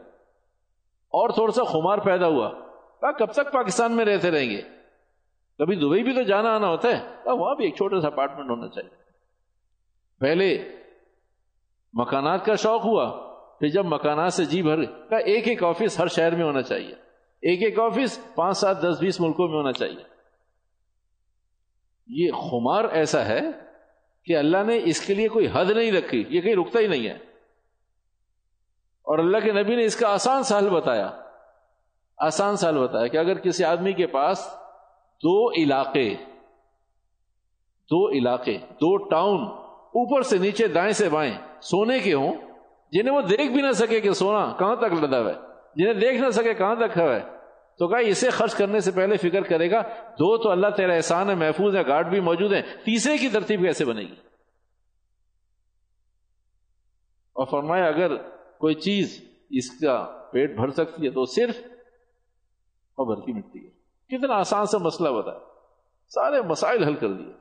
اور 1.09 1.29
تھوڑا 1.29 1.53
سا 1.53 1.65
خمار 1.65 1.99
پیدا 1.99 2.27
ہوا۔ 2.27 2.51
کہا 3.01 3.13
کب 3.13 3.33
تک 3.33 3.53
پاکستان 3.53 3.93
میں 3.93 4.05
رہتے 4.05 4.31
رہیں 4.31 4.51
گے؟ 4.51 4.63
کبھی 5.61 5.77
دبئی 5.77 6.03
بھی 6.03 6.15
تو 6.15 6.23
جانا 6.23 6.51
آنا 6.51 6.69
ہوتا 6.69 6.89
ہے 6.89 7.17
کہا 7.25 7.33
وہاں 7.33 7.55
بھی 7.55 7.65
ایک 7.65 7.77
چھوٹا 7.77 8.01
سا 8.01 8.07
اپارٹمنٹ 8.07 8.51
ہونا 8.51 8.69
چاہیے۔ 8.69 8.91
پہلے 10.21 10.77
مکانات 11.93 12.45
کا 12.45 12.55
شوق 12.55 12.85
ہوا، 12.85 13.31
پھر 13.59 13.69
جب 13.69 13.85
مکانات 13.85 14.35
سے 14.35 14.45
جی 14.45 14.63
بھر 14.63 14.85
کہا 14.85 15.17
ایک 15.17 15.49
ایک 15.49 15.65
آفس 15.65 16.01
ہر 16.01 16.07
شہر 16.07 16.37
میں 16.37 16.45
ہونا 16.45 16.63
چاہیے۔ 16.63 16.93
ایک 17.43 17.63
ایک 17.63 17.79
آفس 17.79 18.35
پانچ 18.35 18.59
سات، 18.59 18.83
دس، 18.83 18.97
بیس 19.01 19.21
ملکوں 19.21 19.49
میں 19.49 19.57
ہونا 19.57 19.73
چاہیے۔ 19.73 20.03
یہ 22.07 22.33
خمار 22.33 22.85
ایسا 22.85 23.25
ہے 23.25 23.41
کہ 24.25 24.37
اللہ 24.37 24.63
نے 24.67 24.81
اس 24.85 25.07
کے 25.07 25.15
لیے 25.15 25.29
کوئی 25.29 25.49
حد 25.53 25.71
نہیں 25.71 25.93
رکھی، 25.93 26.25
یہ 26.29 26.41
کہیں 26.41 26.57
رکتا 26.57 26.79
ہی 26.79 26.87
نہیں 26.87 27.07
ہے۔ 27.07 27.19
اور 29.03 29.19
اللہ 29.19 29.39
کے 29.39 29.53
نبی 29.53 29.77
نے 29.77 29.85
اس 29.85 29.97
کا 29.97 30.09
آسان 30.09 30.43
سال 30.43 30.69
بتایا۔ 30.69 31.21
آسان 32.19 32.57
سال 32.57 32.79
بتایا 32.79 33.07
کہ 33.07 33.17
اگر 33.17 33.35
کسی 33.35 33.65
آدمی 33.65 33.93
کے 33.93 34.07
پاس 34.07 34.60
دو 35.23 35.51
علاقے 35.53 36.15
دو 37.91 38.09
علاقے، 38.11 38.57
دو 38.57 38.97
ٹاؤن 38.97 39.41
اوپر 39.95 40.23
سے 40.23 40.39
نیچے 40.39 40.67
دائیں 40.67 40.93
سے 40.93 41.09
بائیں 41.09 41.33
سونے 41.61 41.99
کے 41.99 42.15
ہوں، 42.15 42.33
جنہیں 42.93 43.15
وہ 43.15 43.21
دیکھ 43.21 43.53
بھی 43.53 43.63
نہ 43.63 43.73
سکے 43.73 44.01
کہ 44.01 44.13
سونا 44.13 44.57
کہاں 44.59 44.77
تک 44.77 44.93
لدا 45.05 45.21
ہوا 45.21 45.31
ہے 45.31 45.39
جنہیں 45.77 45.95
دیکھ 45.95 46.23
نہ 46.23 46.31
سکے 46.31 46.55
کہاں 46.55 46.75
تک 46.75 46.99
ہے 46.99 47.21
تو 47.79 47.89
کہا 47.89 47.99
اسے 47.99 48.31
خرچ 48.31 48.55
کرنے 48.55 48.81
سے 48.81 48.91
پہلے 48.91 49.17
فکر 49.17 49.43
کرے 49.43 49.71
گا، 49.71 49.81
دو 50.19 50.37
تو 50.37 50.51
اللہ 50.51 50.67
تیرا 50.77 50.93
احسان 50.93 51.31
ہے، 51.31 51.35
محفوظ 51.35 51.77
ہے 51.77 51.87
گارڈ 51.87 52.09
بھی 52.09 52.21
موجود 52.21 52.53
ہیں، 52.53 52.63
تیسرے 52.85 53.19
کی 53.19 53.29
ترتیب 53.29 53.63
کیسے 53.63 53.85
بنے 53.85 54.03
گی؟ 54.03 54.15
اور 57.37 57.47
فرمایا، 57.47 57.87
اگر 57.87 58.17
کوئی 58.59 58.75
چیز 58.75 59.25
اس 59.51 59.71
کا 59.81 60.29
پیٹ 60.33 60.57
بھر 60.57 60.71
سکتی 60.71 61.07
ہے 61.07 61.11
تو 61.11 61.25
صرف 61.25 61.57
اور 62.99 63.17
بھر 63.17 63.27
کی 63.27 63.33
مٹی 63.33 63.65
ہے۔ 63.65 63.80
کتنا 64.11 64.35
آسان 64.35 64.67
سے 64.67 64.79
مسئلہ 64.79 65.09
بتا۔ 65.09 65.39
سارے 66.09 66.43
مسائل 66.43 66.85
حل 66.85 66.95
کر 66.95 67.13
دیے۔ 67.13 67.33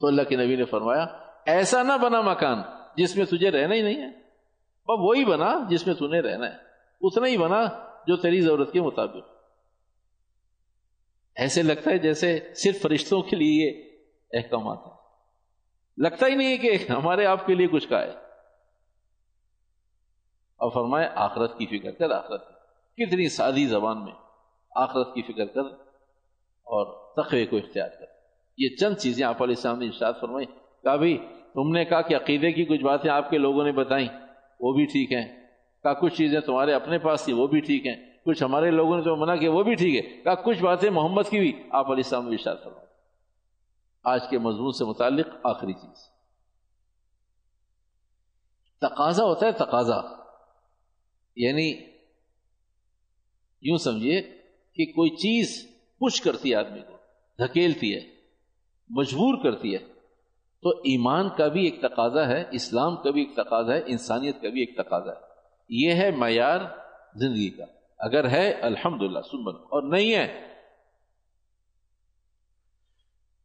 تو 0.00 0.06
اللہ 0.06 0.22
کے 0.22 0.36
نبی 0.36 0.56
نے 0.56 0.64
فرمایا، 0.64 1.06
ایسا 1.46 1.82
نہ 1.82 1.92
بنا 2.02 2.20
مکان 2.20 2.62
جس 2.96 3.16
میں 3.16 3.26
تجھے 3.26 3.50
رہنا 3.50 3.74
ہی 3.74 3.82
نہیں 3.82 4.02
ہے۔ 4.02 4.22
وہی 4.88 5.24
بنا 5.24 5.54
جس 5.68 5.86
میں 5.86 5.94
تھی 5.94 6.22
رہنا 6.22 6.46
ہے۔ 6.46 6.56
اتنا 7.00 7.26
ہی 7.26 7.38
بنا 7.38 7.64
جو 8.06 8.16
تیری 8.16 8.40
ضرورت 8.40 8.72
کے 8.72 8.80
مطابق۔ 8.80 9.28
ایسے 11.36 11.62
لگتا 11.62 11.90
ہے 11.90 11.98
جیسے 11.98 12.52
صرف 12.56 12.82
فرشتوں 12.82 13.22
کے 13.22 13.36
لیے 13.36 13.70
یہ 13.70 13.98
احکامات 14.32 14.78
ہیں۔ 14.86 14.92
لگتا 15.98 16.26
ہی 16.26 16.34
نہیں 16.34 16.58
کہ 16.58 16.78
ہمارے 16.90 17.26
آپ 17.26 17.46
کے 17.46 17.54
لیے 17.54 17.66
کچھ 17.66 17.88
کا 17.88 18.02
ہے۔ 18.02 18.10
اور 20.56 20.70
فرمائے 20.70 21.08
آخرت 21.14 21.58
کی 21.58 21.66
فکر 21.66 21.90
کر، 21.90 22.10
آخرت 22.10 22.48
کتنی 22.96 23.28
سادی 23.28 23.66
زبان 23.66 24.04
میں۔ 24.04 24.21
آخرت 24.74 25.14
کی 25.14 25.22
فکر 25.22 25.46
کر 25.46 25.60
اور 26.62 27.12
تقوی 27.16 27.46
کو 27.46 27.56
اختیار 27.56 27.88
کر۔ 27.88 28.06
یہ 28.58 28.68
چند 28.76 28.96
چیزیں 28.96 29.26
آپ 29.26 29.42
علیہ 29.42 29.54
السلام 29.56 29.78
نے 29.78 29.86
ارشاد 29.86 30.12
فرمائی۔ 30.20 30.46
کہا 30.82 30.96
بھی 30.96 31.18
تم 31.54 31.68
نے 31.68 31.84
کہا 31.84 32.02
کہ 32.02 32.16
عقیدے 32.16 32.52
کی 32.52 32.64
کچھ 32.64 32.82
باتیں 32.82 33.10
آپ 33.10 33.30
کے 33.30 33.38
لوگوں 33.38 33.64
نے 33.64 33.72
بتائیں، 33.72 34.08
وہ 34.60 34.72
بھی 34.72 34.84
ٹھیک 34.84 35.12
ہیں۔ 35.12 35.46
کہا، 35.82 35.92
کچھ 35.92 36.14
چیزیں 36.14 36.40
تمہارے 36.40 36.74
اپنے 36.74 36.98
پاس 36.98 37.24
تھی 37.24 37.32
وہ 37.32 37.46
بھی 37.46 37.60
ٹھیک 37.60 37.86
ہیں۔ 37.86 37.96
کچھ 38.24 38.42
ہمارے 38.42 38.70
لوگوں 38.70 38.96
نے 38.96 39.02
تو 39.02 39.16
منع 39.16 39.36
کیا، 39.36 39.50
وہ 39.50 39.62
بھی 39.62 39.74
ٹھیک 39.74 40.04
ہے 40.04 40.22
کہا، 40.22 40.34
کچھ 40.34 40.62
باتیں 40.62 40.90
محمد 40.90 41.22
کی 41.30 41.38
بھی 41.38 41.62
آپ 41.70 41.86
علیہ 41.86 42.02
السلام 42.04 42.24
نے 42.24 42.30
ارشاد 42.30 42.56
فرمائی۔ 42.64 42.86
آج 44.04 44.28
کے 44.30 44.38
مضمون 44.38 44.72
سے 44.72 44.84
متعلق 44.84 45.26
آخری 45.44 45.72
چیز۔ 45.72 45.98
تقاضا 48.80 49.24
ہوتا 49.24 49.46
ہے، 49.46 49.52
تقاضا۔ 49.52 50.00
یعنی 51.36 51.74
یوں 53.62 53.76
سمجھیے 53.76 54.41
کہ 54.74 54.84
کوئی 54.84 55.10
چیز 55.10 55.68
پش 56.00 56.20
کرتی 56.20 56.50
ہے 56.50 56.54
آدمی 56.54 56.80
کو، 56.80 56.96
دھکیلتی 57.38 57.94
ہے، 57.94 58.00
مجبور 58.90 59.44
کرتی 59.44 59.72
ہے۔ 59.72 59.92
تو 60.62 60.68
ایمان 60.68 61.28
کا 61.28 61.48
بھی 61.48 61.64
ایک 61.64 61.80
تقاضا 61.80 62.28
ہے، 62.28 62.44
اسلام 62.52 62.96
کا 62.96 63.10
بھی 63.10 63.20
ایک 63.20 63.34
تقاضا 63.36 63.74
ہے، 63.74 63.82
انسانیت 63.86 64.42
کا 64.42 64.48
بھی 64.48 64.60
ایک 64.60 64.76
تقاضا 64.76 65.10
ہے۔ 65.10 65.20
یہ 65.68 65.92
ہے 65.92 66.10
معیار 66.10 66.60
زندگی 67.14 67.50
کا۔ 67.50 67.64
اگر 67.98 68.28
ہے 68.28 68.52
الحمد 68.52 69.02
للہ 69.02 69.20
سنبن 69.20 69.54
اور 69.54 69.82
نہیں 69.82 70.14
ہے، 70.14 70.48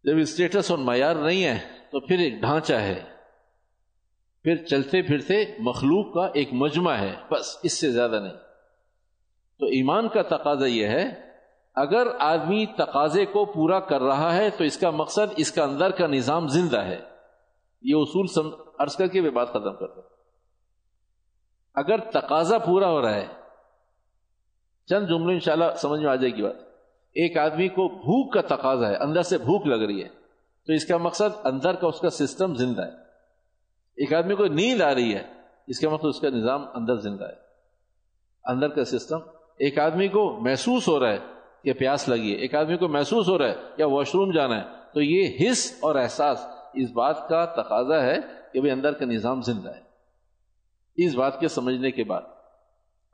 جب 0.03 0.17
اسٹیٹس 0.17 0.71
اور 0.71 0.79
معیار 0.79 1.15
نہیں 1.15 1.43
ہے، 1.43 1.59
تو 1.91 1.99
پھر 1.99 2.19
ایک 2.19 2.33
ڈھانچہ 2.33 2.73
ہے۔ 2.73 3.03
پھر 4.43 4.55
چلتے 4.65 5.01
پھرتے 5.01 5.45
مخلوق 5.59 6.13
کا 6.13 6.29
ایک 6.33 6.49
مجمع 6.51 6.93
ہے، 6.93 7.15
بس 7.31 7.57
اس 7.63 7.73
سے 7.73 7.91
زیادہ 7.91 8.19
نہیں۔ 8.23 8.46
تو 9.59 9.65
ایمان 9.65 10.09
کا 10.09 10.21
تقاضا 10.21 10.65
یہ 10.65 10.87
ہے، 10.87 11.05
اگر 11.75 12.07
آدمی 12.19 12.65
تقاضے 12.65 13.25
کو 13.25 13.45
پورا 13.45 13.79
کر 13.79 14.01
رہا 14.01 14.35
ہے 14.35 14.49
تو 14.49 14.63
اس 14.63 14.77
کا 14.77 14.89
مقصد 14.89 15.33
اس 15.37 15.51
کا 15.51 15.63
اندر 15.63 15.91
کا 15.91 16.07
نظام 16.07 16.47
زندہ 16.47 16.81
ہے۔ 16.81 16.99
یہ 17.81 17.95
اصول 17.95 18.51
عرض 18.79 18.95
کر 18.95 19.07
کے 19.07 19.29
بات 19.29 19.49
ختم 19.49 19.75
کرتے 19.75 20.01
اگر 21.75 21.99
تقاضا 22.11 22.57
پورا 22.57 22.89
ہو 22.89 23.01
رہا 23.01 23.13
ہے، 23.13 23.27
چند 24.87 25.07
جملے 25.07 25.33
انشاءاللہ 25.33 25.65
سمجھ 25.75 26.01
میں 26.01 26.09
آ 26.09 26.15
جائے 26.15 26.33
گی 26.33 26.41
بات۔ 26.41 26.55
ایک 27.15 27.37
آدمی 27.37 27.67
کو 27.67 27.87
بھوک 27.87 28.33
کا 28.33 28.55
تقاضا 28.55 28.87
ہے، 28.87 28.95
اندر 28.95 29.21
سے 29.21 29.37
بھوک 29.37 29.65
لگ 29.67 29.85
رہی 29.85 30.03
ہے، 30.03 30.09
تو 30.67 30.73
اس 30.73 30.85
کا 30.85 30.97
مقصد 30.97 31.45
اندر 31.45 31.75
کا 31.75 31.87
اس 31.87 31.99
کا 31.99 32.09
سسٹم 32.09 32.55
زندہ 32.55 32.81
ہے۔ 32.81 32.91
ایک 33.97 34.13
آدمی 34.13 34.35
کو 34.35 34.45
نیند 34.45 34.81
آ 34.81 34.93
رہی 34.93 35.15
ہے، 35.15 35.23
اس 35.67 35.79
کا 35.79 35.89
مقصد 35.89 36.05
اس 36.05 36.19
کا 36.19 36.29
نظام 36.29 36.65
اندر 36.73 36.95
زندہ 36.95 37.25
ہے۔ 37.25 37.45
اندر 38.45 38.69
کا 38.69 38.85
سسٹم 38.85 39.19
ایک 39.59 39.79
آدمی 39.79 40.07
کو 40.07 40.39
محسوس 40.41 40.87
ہو 40.87 40.99
رہا 40.99 41.11
ہے 41.11 41.17
کہ 41.63 41.73
پیاس 41.73 42.09
لگی 42.09 42.31
ہے، 42.31 42.37
ایک 42.37 42.55
آدمی 42.55 42.77
کو 42.77 42.87
محسوس 42.87 43.27
ہو 43.27 43.37
رہا 43.37 43.47
ہے 43.47 43.55
یا 43.77 43.87
واش 43.87 44.15
روم 44.15 44.31
جانا 44.31 44.57
ہے، 44.57 44.65
تو 44.93 45.01
یہ 45.01 45.37
حص 45.41 45.77
اور 45.79 45.95
احساس 45.95 46.47
اس 46.73 46.91
بات 46.91 47.29
کا 47.29 47.45
تقاضا 47.45 48.01
ہے 48.01 48.15
کہ 48.53 48.59
بھائی 48.59 48.71
اندر 48.71 48.93
کا 48.93 49.05
نظام 49.05 49.41
زندہ 49.41 49.69
ہے۔ 49.69 49.81
اس 50.95 51.15
بات 51.15 51.39
کے 51.39 51.47
سمجھنے 51.47 51.91
کے 51.91 52.03
بعد 52.03 52.21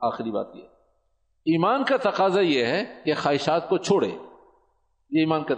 آخری 0.00 0.30
بات 0.30 0.46
یہ 0.54 0.62
ایمان 1.46 1.84
کا 1.84 1.96
تقاضا 1.96 2.40
یہ 2.40 2.64
ہے 2.64 2.84
کہ 3.04 3.14
خواہشات 3.14 3.68
کو 3.68 3.78
چھوڑے۔ 3.78 4.08
یہ 5.10 5.20
ایمان 5.20 5.44
کا 5.44 5.54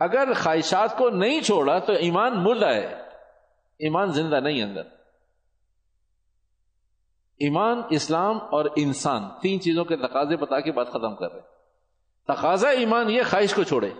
اگر 0.00 0.32
خواہشات 0.42 0.98
کو 0.98 1.10
نہیں 1.10 1.40
چھوڑا 1.40 1.78
تو 1.78 1.92
ایمان 1.92 2.44
مردہ 2.44 2.66
ہے۔ 2.66 2.94
ایمان 3.78 4.12
زندہ 4.12 4.36
نہیں 4.36 4.62
اندر۔ 4.62 4.82
ایمان، 7.38 7.82
اسلام 7.90 8.38
اور 8.50 8.64
انسان، 8.76 9.22
تین 9.42 9.60
چیزوں 9.60 9.84
کے 9.84 9.96
تقاضے 9.96 10.36
بتا 10.36 10.60
کے 10.60 10.72
بات 10.72 10.88
ختم 10.88 11.16
کر 11.16 11.32
رہے 11.32 11.40
تقاضا 12.28 12.68
ایمان 12.68 13.10
یہ 13.10 13.22
خواہش 13.30 13.54
کو 13.54 13.62
چھوڑے۔ 13.62 13.90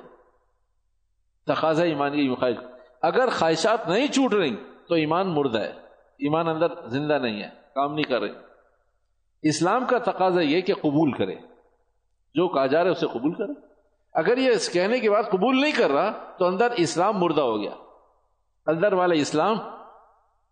تقاضا 1.47 1.85
ایمان 1.85 2.15
یہ 2.15 2.35
خواہش۔ 2.35 2.57
اگر 3.03 3.29
خواہشات 3.31 3.89
نہیں 3.89 4.07
چھوٹ 4.07 4.35
رہی 4.35 4.57
تو 4.89 4.95
ایمان 4.95 5.29
مردہ 5.29 5.59
ہے۔ 5.59 5.73
ایمان 6.19 6.49
اندر 6.49 6.89
زندہ 6.89 7.13
نہیں 7.13 7.43
ہے، 7.43 7.49
کام 7.75 7.95
نہیں 7.95 8.05
کر 8.05 8.21
رہی 8.21 8.31
اسلام 9.43 9.85
کا 9.85 9.99
تقاضا 9.99 10.41
یہ 10.41 10.61
کہ 10.61 10.75
قبول 10.75 11.13
کرے۔ 11.13 11.35
جو 12.35 12.49
کہا 12.49 12.67
جا 12.67 12.79
رہا 12.79 12.87
ہے 12.87 12.93
اسے 12.93 13.07
قبول 13.07 13.35
کرے۔ 13.35 13.53
اگر 14.13 14.39
یہ 14.39 14.51
اس 14.51 14.73
کہنے 14.73 15.01
کے 15.01 15.11
بعد 15.11 15.23
قبول 15.23 15.61
نہیں 15.61 15.73
کر 15.73 15.91
رہا 15.91 16.31
تو 16.39 16.45
اندر 16.45 16.71
اسلام 16.71 17.19
مردہ 17.19 17.41
ہو 17.41 17.61
گیا۔ 17.61 17.71
اندر 18.67 18.93
والا 18.93 19.15
اسلام 19.15 19.57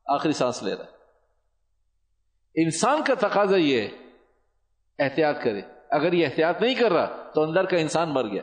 آخری 0.06 0.32
سانس 0.32 0.62
لے 0.62 0.74
رہا 0.74 0.84
ہے۔ 0.84 1.01
انسان 2.54 3.02
کا 3.06 3.14
تقاضا 3.14 3.56
یہ 3.56 3.88
احتیاط 4.98 5.42
کرے۔ 5.42 5.60
اگر 5.90 6.12
یہ 6.12 6.26
احتیاط 6.26 6.62
نہیں 6.62 6.74
کر 6.74 6.92
رہا 6.92 7.30
تو 7.34 7.42
اندر 7.42 7.64
کا 7.64 7.76
انسان 7.76 8.08
مر 8.08 8.24
گیا۔ 8.24 8.42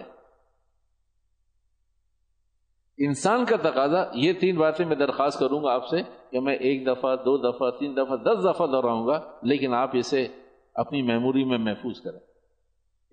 انسان 2.97 3.45
کا 3.45 3.55
تقاضا 3.55 4.03
یہ 4.13 4.33
تین 4.33 4.57
باتیں 4.57 4.85
میں 4.85 4.95
درخواست 4.95 5.39
کروں 5.39 5.63
گا 5.63 5.73
آپ 5.73 5.87
سے 5.87 5.97
کہ 6.31 6.39
میں 6.39 6.55
ایک 6.55 6.87
دفعہ، 6.87 7.15
دو 7.15 7.51
دفعہ، 7.51 7.71
تین 7.71 7.97
دفعہ، 7.97 8.17
دس 8.17 8.43
دفعہ 8.43 8.67
دہراؤں 8.67 9.07
گا، 9.07 9.39
لیکن 9.43 9.73
آپ 9.73 9.89
اسے 9.93 10.27
اپنی 10.73 11.01
میموری 11.01 11.43
میں 11.43 11.57
محفوظ 11.57 12.01
کریں۔ 12.01 12.19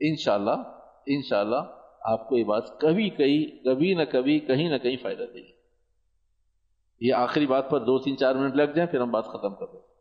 انشاءاللہ 0.01 0.63
انشاءاللہ 1.07 1.79
آپ 2.01 2.29
کو 2.29 2.37
یہ 2.37 2.45
بات 2.45 2.81
کبھی 2.81 3.11
کہیں 3.11 3.65
کبھی 3.65 3.95
نہ 3.95 4.03
کبھی، 4.03 4.41
کہیں 4.41 4.71
نہ 4.71 4.79
کہیں 4.79 4.97
فائدہ 5.03 5.23
دے 5.23 5.41
گی۔ 5.41 5.53
یہ 7.01 7.15
آخری 7.15 7.47
بات 7.47 7.71
پر 7.71 7.79
دو 7.79 7.99
تین 7.99 8.17
چار 8.17 8.35
منٹ 8.35 8.57
لگ 8.57 8.73
جائیں، 8.75 8.91
پھر 8.91 9.01
ہم 9.01 9.11
بات 9.11 9.25
ختم 9.25 9.55
کر 9.55 9.67
دیں 9.67 9.96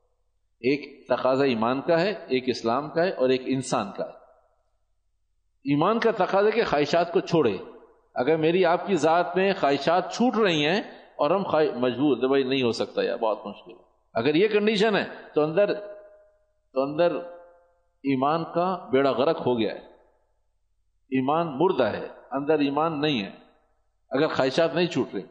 ایک 0.60 1.08
تقاضا 1.08 1.44
ایمان 1.44 1.82
کا 1.82 2.02
ہے، 2.02 2.12
ایک 2.28 2.44
اسلام 2.48 2.90
کا 2.90 3.04
ہے 3.04 3.12
اور 3.12 3.30
ایک 3.30 3.42
انسان 3.46 3.92
کا 3.98 4.04
ہے۔ 4.04 4.26
ایمان 5.64 6.00
کا 6.00 6.12
تقاضا 6.12 6.50
کہ 6.50 6.64
خواہشات 6.64 7.14
کو 7.14 7.20
چھوڑے۔ 7.20 7.58
اگر 8.14 8.38
میری 8.38 8.66
آپ 8.66 8.88
کی 8.88 8.96
ذات 8.96 9.38
میں 9.38 9.54
خواہشات 9.60 10.14
چھوٹ 10.14 10.36
رہی 10.36 10.66
ہیں 10.66 10.82
اور 11.16 11.32
ہم 11.32 11.44
مجبور 11.80 12.28
بھائی 12.28 12.44
نہیں 12.44 12.64
ہو 12.64 12.72
سکتا 12.72 13.04
یا 13.04 13.16
بہت 13.16 13.46
مشکل۔ 13.46 13.72
اگر 14.14 14.36
یہ 14.36 14.48
کنڈیشن 14.48 14.96
ہے 14.96 15.04
تو 15.36 15.44
اندر 15.44 15.74
تو 16.74 16.82
اندر 16.82 17.16
ایمان 18.04 18.44
کا 18.44 18.90
بیڑا 18.92 19.12
غرق 19.12 19.48
ہو 19.48 19.60
گیا 19.60 19.74
ہے۔ 19.74 19.80
ایمان 21.10 21.48
مردہ 21.58 21.84
ہے، 21.84 22.08
اندر 22.32 22.60
ایمان 22.60 23.02
نہیں 23.02 23.24
ہے۔ 23.24 23.32
اگر 24.10 24.28
خواہشات 24.28 24.76
نہیں 24.76 24.88
چھوٹ 24.88 25.14
رہی۔ 25.14 25.22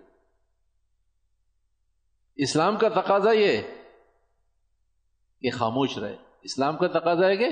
اسلام 2.37 2.77
کا 2.77 2.89
تقاضا 2.89 3.33
یہ 3.33 3.59
کہ 5.45 5.51
خاموش 5.51 5.99
رہے۔ 5.99 6.17
اسلام 6.43 6.77
کا 6.77 6.87
تقاضا 6.87 7.27
ہے 7.27 7.37
کہ 7.37 7.49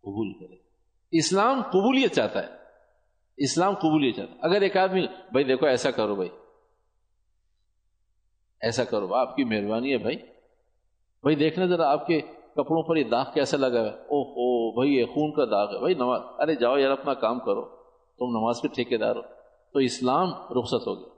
قبول 0.00 0.32
کرے۔ 0.32 0.56
اسلام 1.10 1.62
قبولیت 1.62 2.12
چاہتا 2.12 2.42
ہے۔ 2.42 2.48
اسلام 3.36 3.74
قبولیت 3.74 4.16
چاہتا 4.16 4.32
ہے۔ 4.32 4.38
اگر 4.42 4.60
ایک 4.60 4.76
آدمی، 4.76 5.06
بھائی 5.06 5.44
دیکھو، 5.44 5.66
ایسا 5.66 5.90
کرو 5.90 6.14
بھائی۔ 6.14 6.28
ایسا 8.60 8.84
کرو۔ 8.84 9.14
آپ 9.14 9.36
کی 9.36 9.44
مہربانی 9.44 9.92
ہے 9.92 9.98
بھائی۔ 9.98 10.16
بھائی 11.22 11.36
دیکھنا 11.36 11.66
ذرا 11.66 11.92
آپ 11.92 12.06
کے 12.06 12.20
کپڑوں 12.52 12.82
پر 12.82 12.96
یہ 12.96 13.04
داغ 13.04 13.24
کیسا 13.34 13.56
لگا 13.56 13.80
ہے۔ 13.80 13.90
او 13.90 14.22
ہو 14.22 14.74
بھائی 14.74 14.94
یہ 14.94 15.04
خون 15.04 15.32
کا 15.32 15.44
داغ 15.44 15.74
ہے۔ 15.74 15.78
بھائی 15.78 15.94
نماز، 15.94 16.20
ارے 16.38 16.54
جاؤ 16.54 16.78
یار 16.78 16.90
اپنا 16.90 17.14
کام 17.14 17.38
کرو۔ 17.38 17.62
تم 18.18 18.38
نماز 18.38 18.60
کے 18.60 18.68
ٹھیکے 18.68 18.96
دار 18.96 19.16
ہو۔ 19.16 19.22
تو 19.72 19.78
اسلام 19.78 20.28
رخصت 20.58 20.86
ہو 20.86 21.00
گیا۔ 21.00 21.13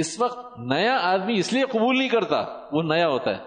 اس 0.00 0.20
وقت 0.20 0.58
نیا 0.58 0.98
آدمی 1.02 1.38
اس 1.38 1.52
لیے 1.52 1.62
قبول 1.62 1.98
نہیں 1.98 2.08
کرتا، 2.08 2.44
وہ 2.72 2.82
نیا 2.82 3.08
ہوتا 3.08 3.30
ہے۔ 3.30 3.42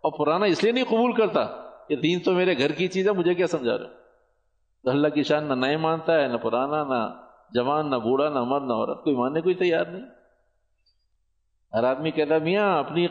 اور 0.00 0.26
پرانا 0.26 0.46
اس 0.46 0.62
لیے 0.62 0.72
نہیں 0.72 0.84
قبول 0.84 1.12
کرتا 1.12 1.44
کہ 1.88 1.96
دین 1.96 2.20
تو 2.20 2.32
میرے 2.32 2.58
گھر 2.58 2.72
کی 2.72 2.88
چیز 2.88 3.08
ہے، 3.08 3.12
مجھے 3.12 3.34
کیا 3.34 3.46
سمجھا 3.46 3.78
رہے 3.78 4.00
اللہ 4.84 5.08
کی 5.08 5.22
شان 5.22 5.44
نہ 5.44 5.52
نئے 5.52 5.76
مانتا 5.76 6.14
ہے، 6.14 6.28
نہ 6.28 6.36
پرانا، 6.36 6.84
نہ 6.84 7.14
جوان، 7.50 7.90
نہ 7.90 7.96
بوڑھا، 7.96 8.28
نہ 8.28 8.38
مرد 8.44 8.62
نہ 8.62 8.72
عورت، 8.72 9.04
کوئی 9.04 9.16
ماننے 9.16 9.40
کوئی 9.40 9.54
تیار 9.54 9.84
نہیں۔ 9.84 10.02
ہر 11.74 11.84
آدمی 11.84 12.10
کہتا 12.10 12.38
میاں 12.38 12.78
اپنی 12.78 13.06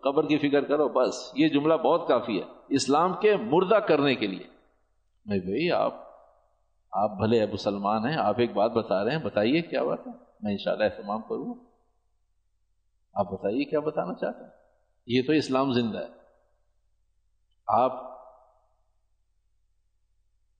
قبر 0.00 0.26
کی 0.26 0.38
فکر 0.38 0.60
کرو، 0.60 0.88
بس، 0.88 1.30
یہ 1.34 1.48
جملہ 1.48 1.74
بہت 1.74 2.08
کافی 2.08 2.38
ہے۔ 2.38 2.44
اسلام 2.68 3.14
کے 3.20 3.36
مردہ 3.36 3.74
کرنے 3.74 4.14
کے 4.14 4.26
لیے۔ 4.26 4.44
میں 5.26 5.38
بھائی، 5.38 5.70
آپ 5.70 5.94
آپ 6.92 7.16
بھلے 7.16 7.42
ابو 7.42 7.56
سلمان 7.56 8.06
ہیں، 8.06 8.16
آپ 8.16 8.34
ایک 8.38 8.52
بات 8.52 8.70
بتا 8.70 9.04
رہے 9.04 9.10
ہیں، 9.10 9.24
بتائیے 9.24 9.62
کیا 9.62 9.84
بات 9.84 10.06
ہے؟ 10.06 10.12
میں 10.42 10.52
انشاءاللہ 10.52 10.84
اہتمام 10.84 11.20
کروں۔ 11.20 11.71
آپ 13.14 13.32
بتائیے 13.32 13.64
کیا 13.64 13.80
بتانا 13.80 14.14
چاہتے 14.14 14.44
ہیں؟ 14.44 14.50
یہ 15.06 15.22
تو 15.26 15.32
اسلام 15.32 15.72
زندہ 15.72 15.98
ہے۔ 15.98 16.08
آپ 17.66 18.12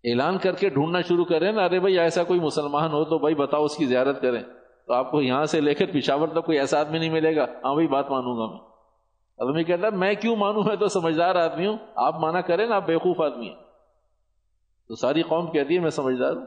اعلان 0.05 0.39
کر 0.39 0.55
کے 0.55 0.69
ڈھونڈنا 0.69 1.01
شروع 1.01 1.25
کریں 1.25 1.53
نا، 1.53 1.65
ارے 1.65 1.81
بھائی 1.81 1.99
ایسا 1.99 2.25
کوئی 2.25 2.41
مسلمان 2.41 2.93
ہو 2.93 3.05
تو 3.05 3.19
بھائی 3.19 3.35
بتاؤ 3.35 3.65
اس 3.65 3.77
کی 3.77 3.87
زیارت 3.87 4.23
کریں۔ 4.23 4.43
تو 4.87 4.93
آپ 4.93 5.11
کو 5.11 5.23
یہاں 5.23 5.45
سے 5.45 5.61
لے 5.61 5.75
کر 5.75 5.87
پشاور 5.93 6.29
تک 6.29 6.47
کوئی 6.47 6.59
ایسا 6.59 6.81
آدمی 6.81 6.99
نہیں 6.99 7.11
ملے 7.11 7.37
گا۔ 7.37 7.45
ہاں 7.45 7.75
بھائی، 7.75 7.89
بات 7.89 8.11
مانوں 8.11 8.39
گا 8.39 8.47
میں۔ 8.47 8.61
آدمی 9.39 9.65
کہتا 9.65 9.87
ہے 9.87 9.91
میں 9.91 10.15
کیوں 10.15 10.37
مانوں؟ 10.37 10.63
میں 10.65 10.77
تو 10.77 10.89
سمجھدار 10.89 11.35
آدمی 11.35 11.67
ہوں۔ 11.67 11.77
آپ 11.95 12.15
مانا 12.15 12.41
کریں 12.41 12.67
نا، 12.67 12.77
آپ 12.77 12.87
بیوقوف 12.87 13.21
آدمی 13.21 13.49
ہیں۔ 13.49 13.57
تو 14.89 14.95
ساری 14.95 15.23
قوم 15.23 15.51
کہتی 15.51 15.75
ہے، 15.75 15.81
میں 15.81 15.91
سمجھدار 15.91 16.37
ہوں۔ 16.37 16.47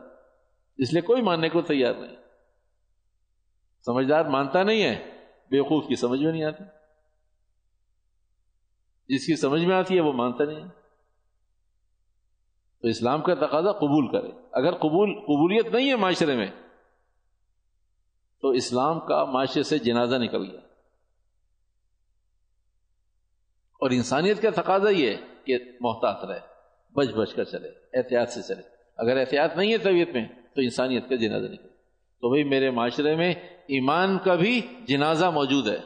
اس 0.78 0.94
لیے 0.94 1.02
کوئی 1.02 1.22
ماننے 1.22 1.50
کو 1.50 1.62
تیار 1.62 1.94
نہیں۔ 1.94 2.16
سمجھدار 3.86 4.26
مانتا 4.26 4.64
نہیں 4.64 4.84
ہے۔ 4.84 5.15
بیوقوف 5.50 5.88
کی 5.88 5.96
سمجھ 5.96 6.24
میں 6.24 6.32
نہیں 6.32 6.44
آتی؟ 6.44 6.64
جس 9.16 9.26
کی 9.26 9.36
سمجھ 9.36 9.66
میں 9.66 9.76
آتی 9.76 9.96
ہے 9.96 10.00
وہ 10.00 10.14
مانتا 10.14 10.44
نہیں 10.44 10.64
ہے۔ 10.64 10.70
تو 12.82 12.88
اسلام 12.88 13.22
کا 13.22 13.36
تقاضا 13.36 13.72
قبول 13.72 14.12
کرے۔ 14.12 14.32
اگر 14.52 14.72
قبول، 14.72 15.14
قبولیت 15.14 15.68
نہیں 15.68 15.90
ہے 15.90 15.96
معاشرے 15.96 16.36
میں، 16.36 16.52
تو 18.42 18.50
اسلام 18.50 19.00
کا 19.00 19.26
معاشرے 19.26 19.64
سے 19.64 19.78
جنازہ 19.78 20.16
نکل 20.16 20.52
گیا۔ 20.52 20.60
اور 23.74 23.90
انسانیت 23.90 24.42
کا 24.42 24.62
تقاضا 24.62 24.90
یہ 24.90 25.18
کہ 25.46 25.58
محتاط 25.82 26.26
رہے، 26.26 26.40
بچ 26.94 27.08
بچ 27.08 27.34
کر 27.34 27.44
چلے، 27.44 27.70
احتیاط 27.94 28.30
سے 28.30 28.42
چلے۔ 28.42 28.62
اگر 28.98 29.18
احتیاط 29.18 29.58
نہیں 29.58 29.74
ہے 29.74 29.78
طبیعت 29.78 30.08
میں، 30.08 30.26
تو 30.26 30.62
انسانیت 30.62 31.10
کا 31.10 31.16
جنازہ 31.16 31.48
نکل 31.48 31.68
تو 32.22 32.30
بھائی 32.30 32.44
میرے 32.44 32.72
معاشرے 32.72 33.16
میں 33.16 33.34
ایمان 33.68 34.18
کا 34.18 34.36
بھی 34.36 34.62
جنازہ 34.88 35.26
موجود 35.26 35.68
ہے، 35.68 35.78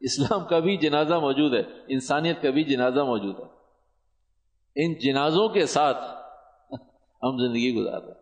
اسلام 0.00 0.44
کا 0.44 0.58
بھی 0.58 0.76
جنازہ 0.76 1.14
موجود 1.14 1.54
ہے، 1.54 1.62
انسانیت 1.88 2.42
کا 2.42 2.50
بھی 2.50 2.64
جنازہ 2.64 3.00
موجود 3.00 3.40
ہے۔ 3.40 3.44
ان 4.76 4.94
جنازوں 4.94 5.48
کے 5.48 5.66
ساتھ 5.66 6.04
ہم 7.22 7.46
زندگی 7.46 7.74
گزار 7.74 8.02
رہے 8.02 8.14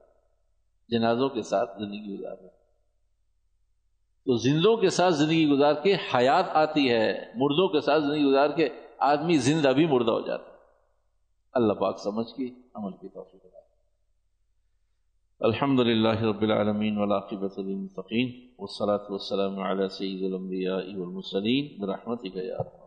جنازوں 0.88 1.28
کے 1.28 1.42
ساتھ 1.42 1.78
زندگی 1.78 2.18
گزار 2.18 2.36
رہے 2.40 2.48
تو 4.24 4.36
زندوں 4.36 4.76
کے 4.76 4.90
ساتھ 4.90 5.14
زندگی 5.14 5.48
گزار 5.48 5.74
کے 5.74 5.94
حیات 5.94 6.44
آتی 6.48 6.90
ہے، 6.90 7.12
مردوں 7.34 7.68
کے 7.68 7.80
ساتھ 7.80 8.02
زندگی 8.02 8.24
گزار 8.24 8.48
کے 8.48 8.68
آدمی 8.98 9.36
زندہ 9.36 9.68
بھی 9.68 9.86
مردہ 9.86 10.10
ہو 10.10 10.20
جاتا 10.20 10.52
ہے۔ 10.52 10.56
اللہ 11.52 11.72
پاک 11.72 11.98
سمجھ 11.98 12.34
کی، 12.36 12.54
عمل 12.74 12.92
کی 12.92 13.08
توفیق۔ 13.08 13.49
الحمد 15.44 15.80
لله 15.80 16.24
رب 16.28 16.42
العالمين 16.44 16.98
والعاقبة 16.98 17.50
للمتقين 17.58 18.54
والصلاة 18.58 19.12
والسلام 19.12 19.60
على 19.60 19.88
سيد 19.88 20.22
الأنبياء 20.22 20.94
والمرسلين 20.96 21.78
برحمتك 21.80 22.36
يا 22.36 22.58
رب 22.58 22.79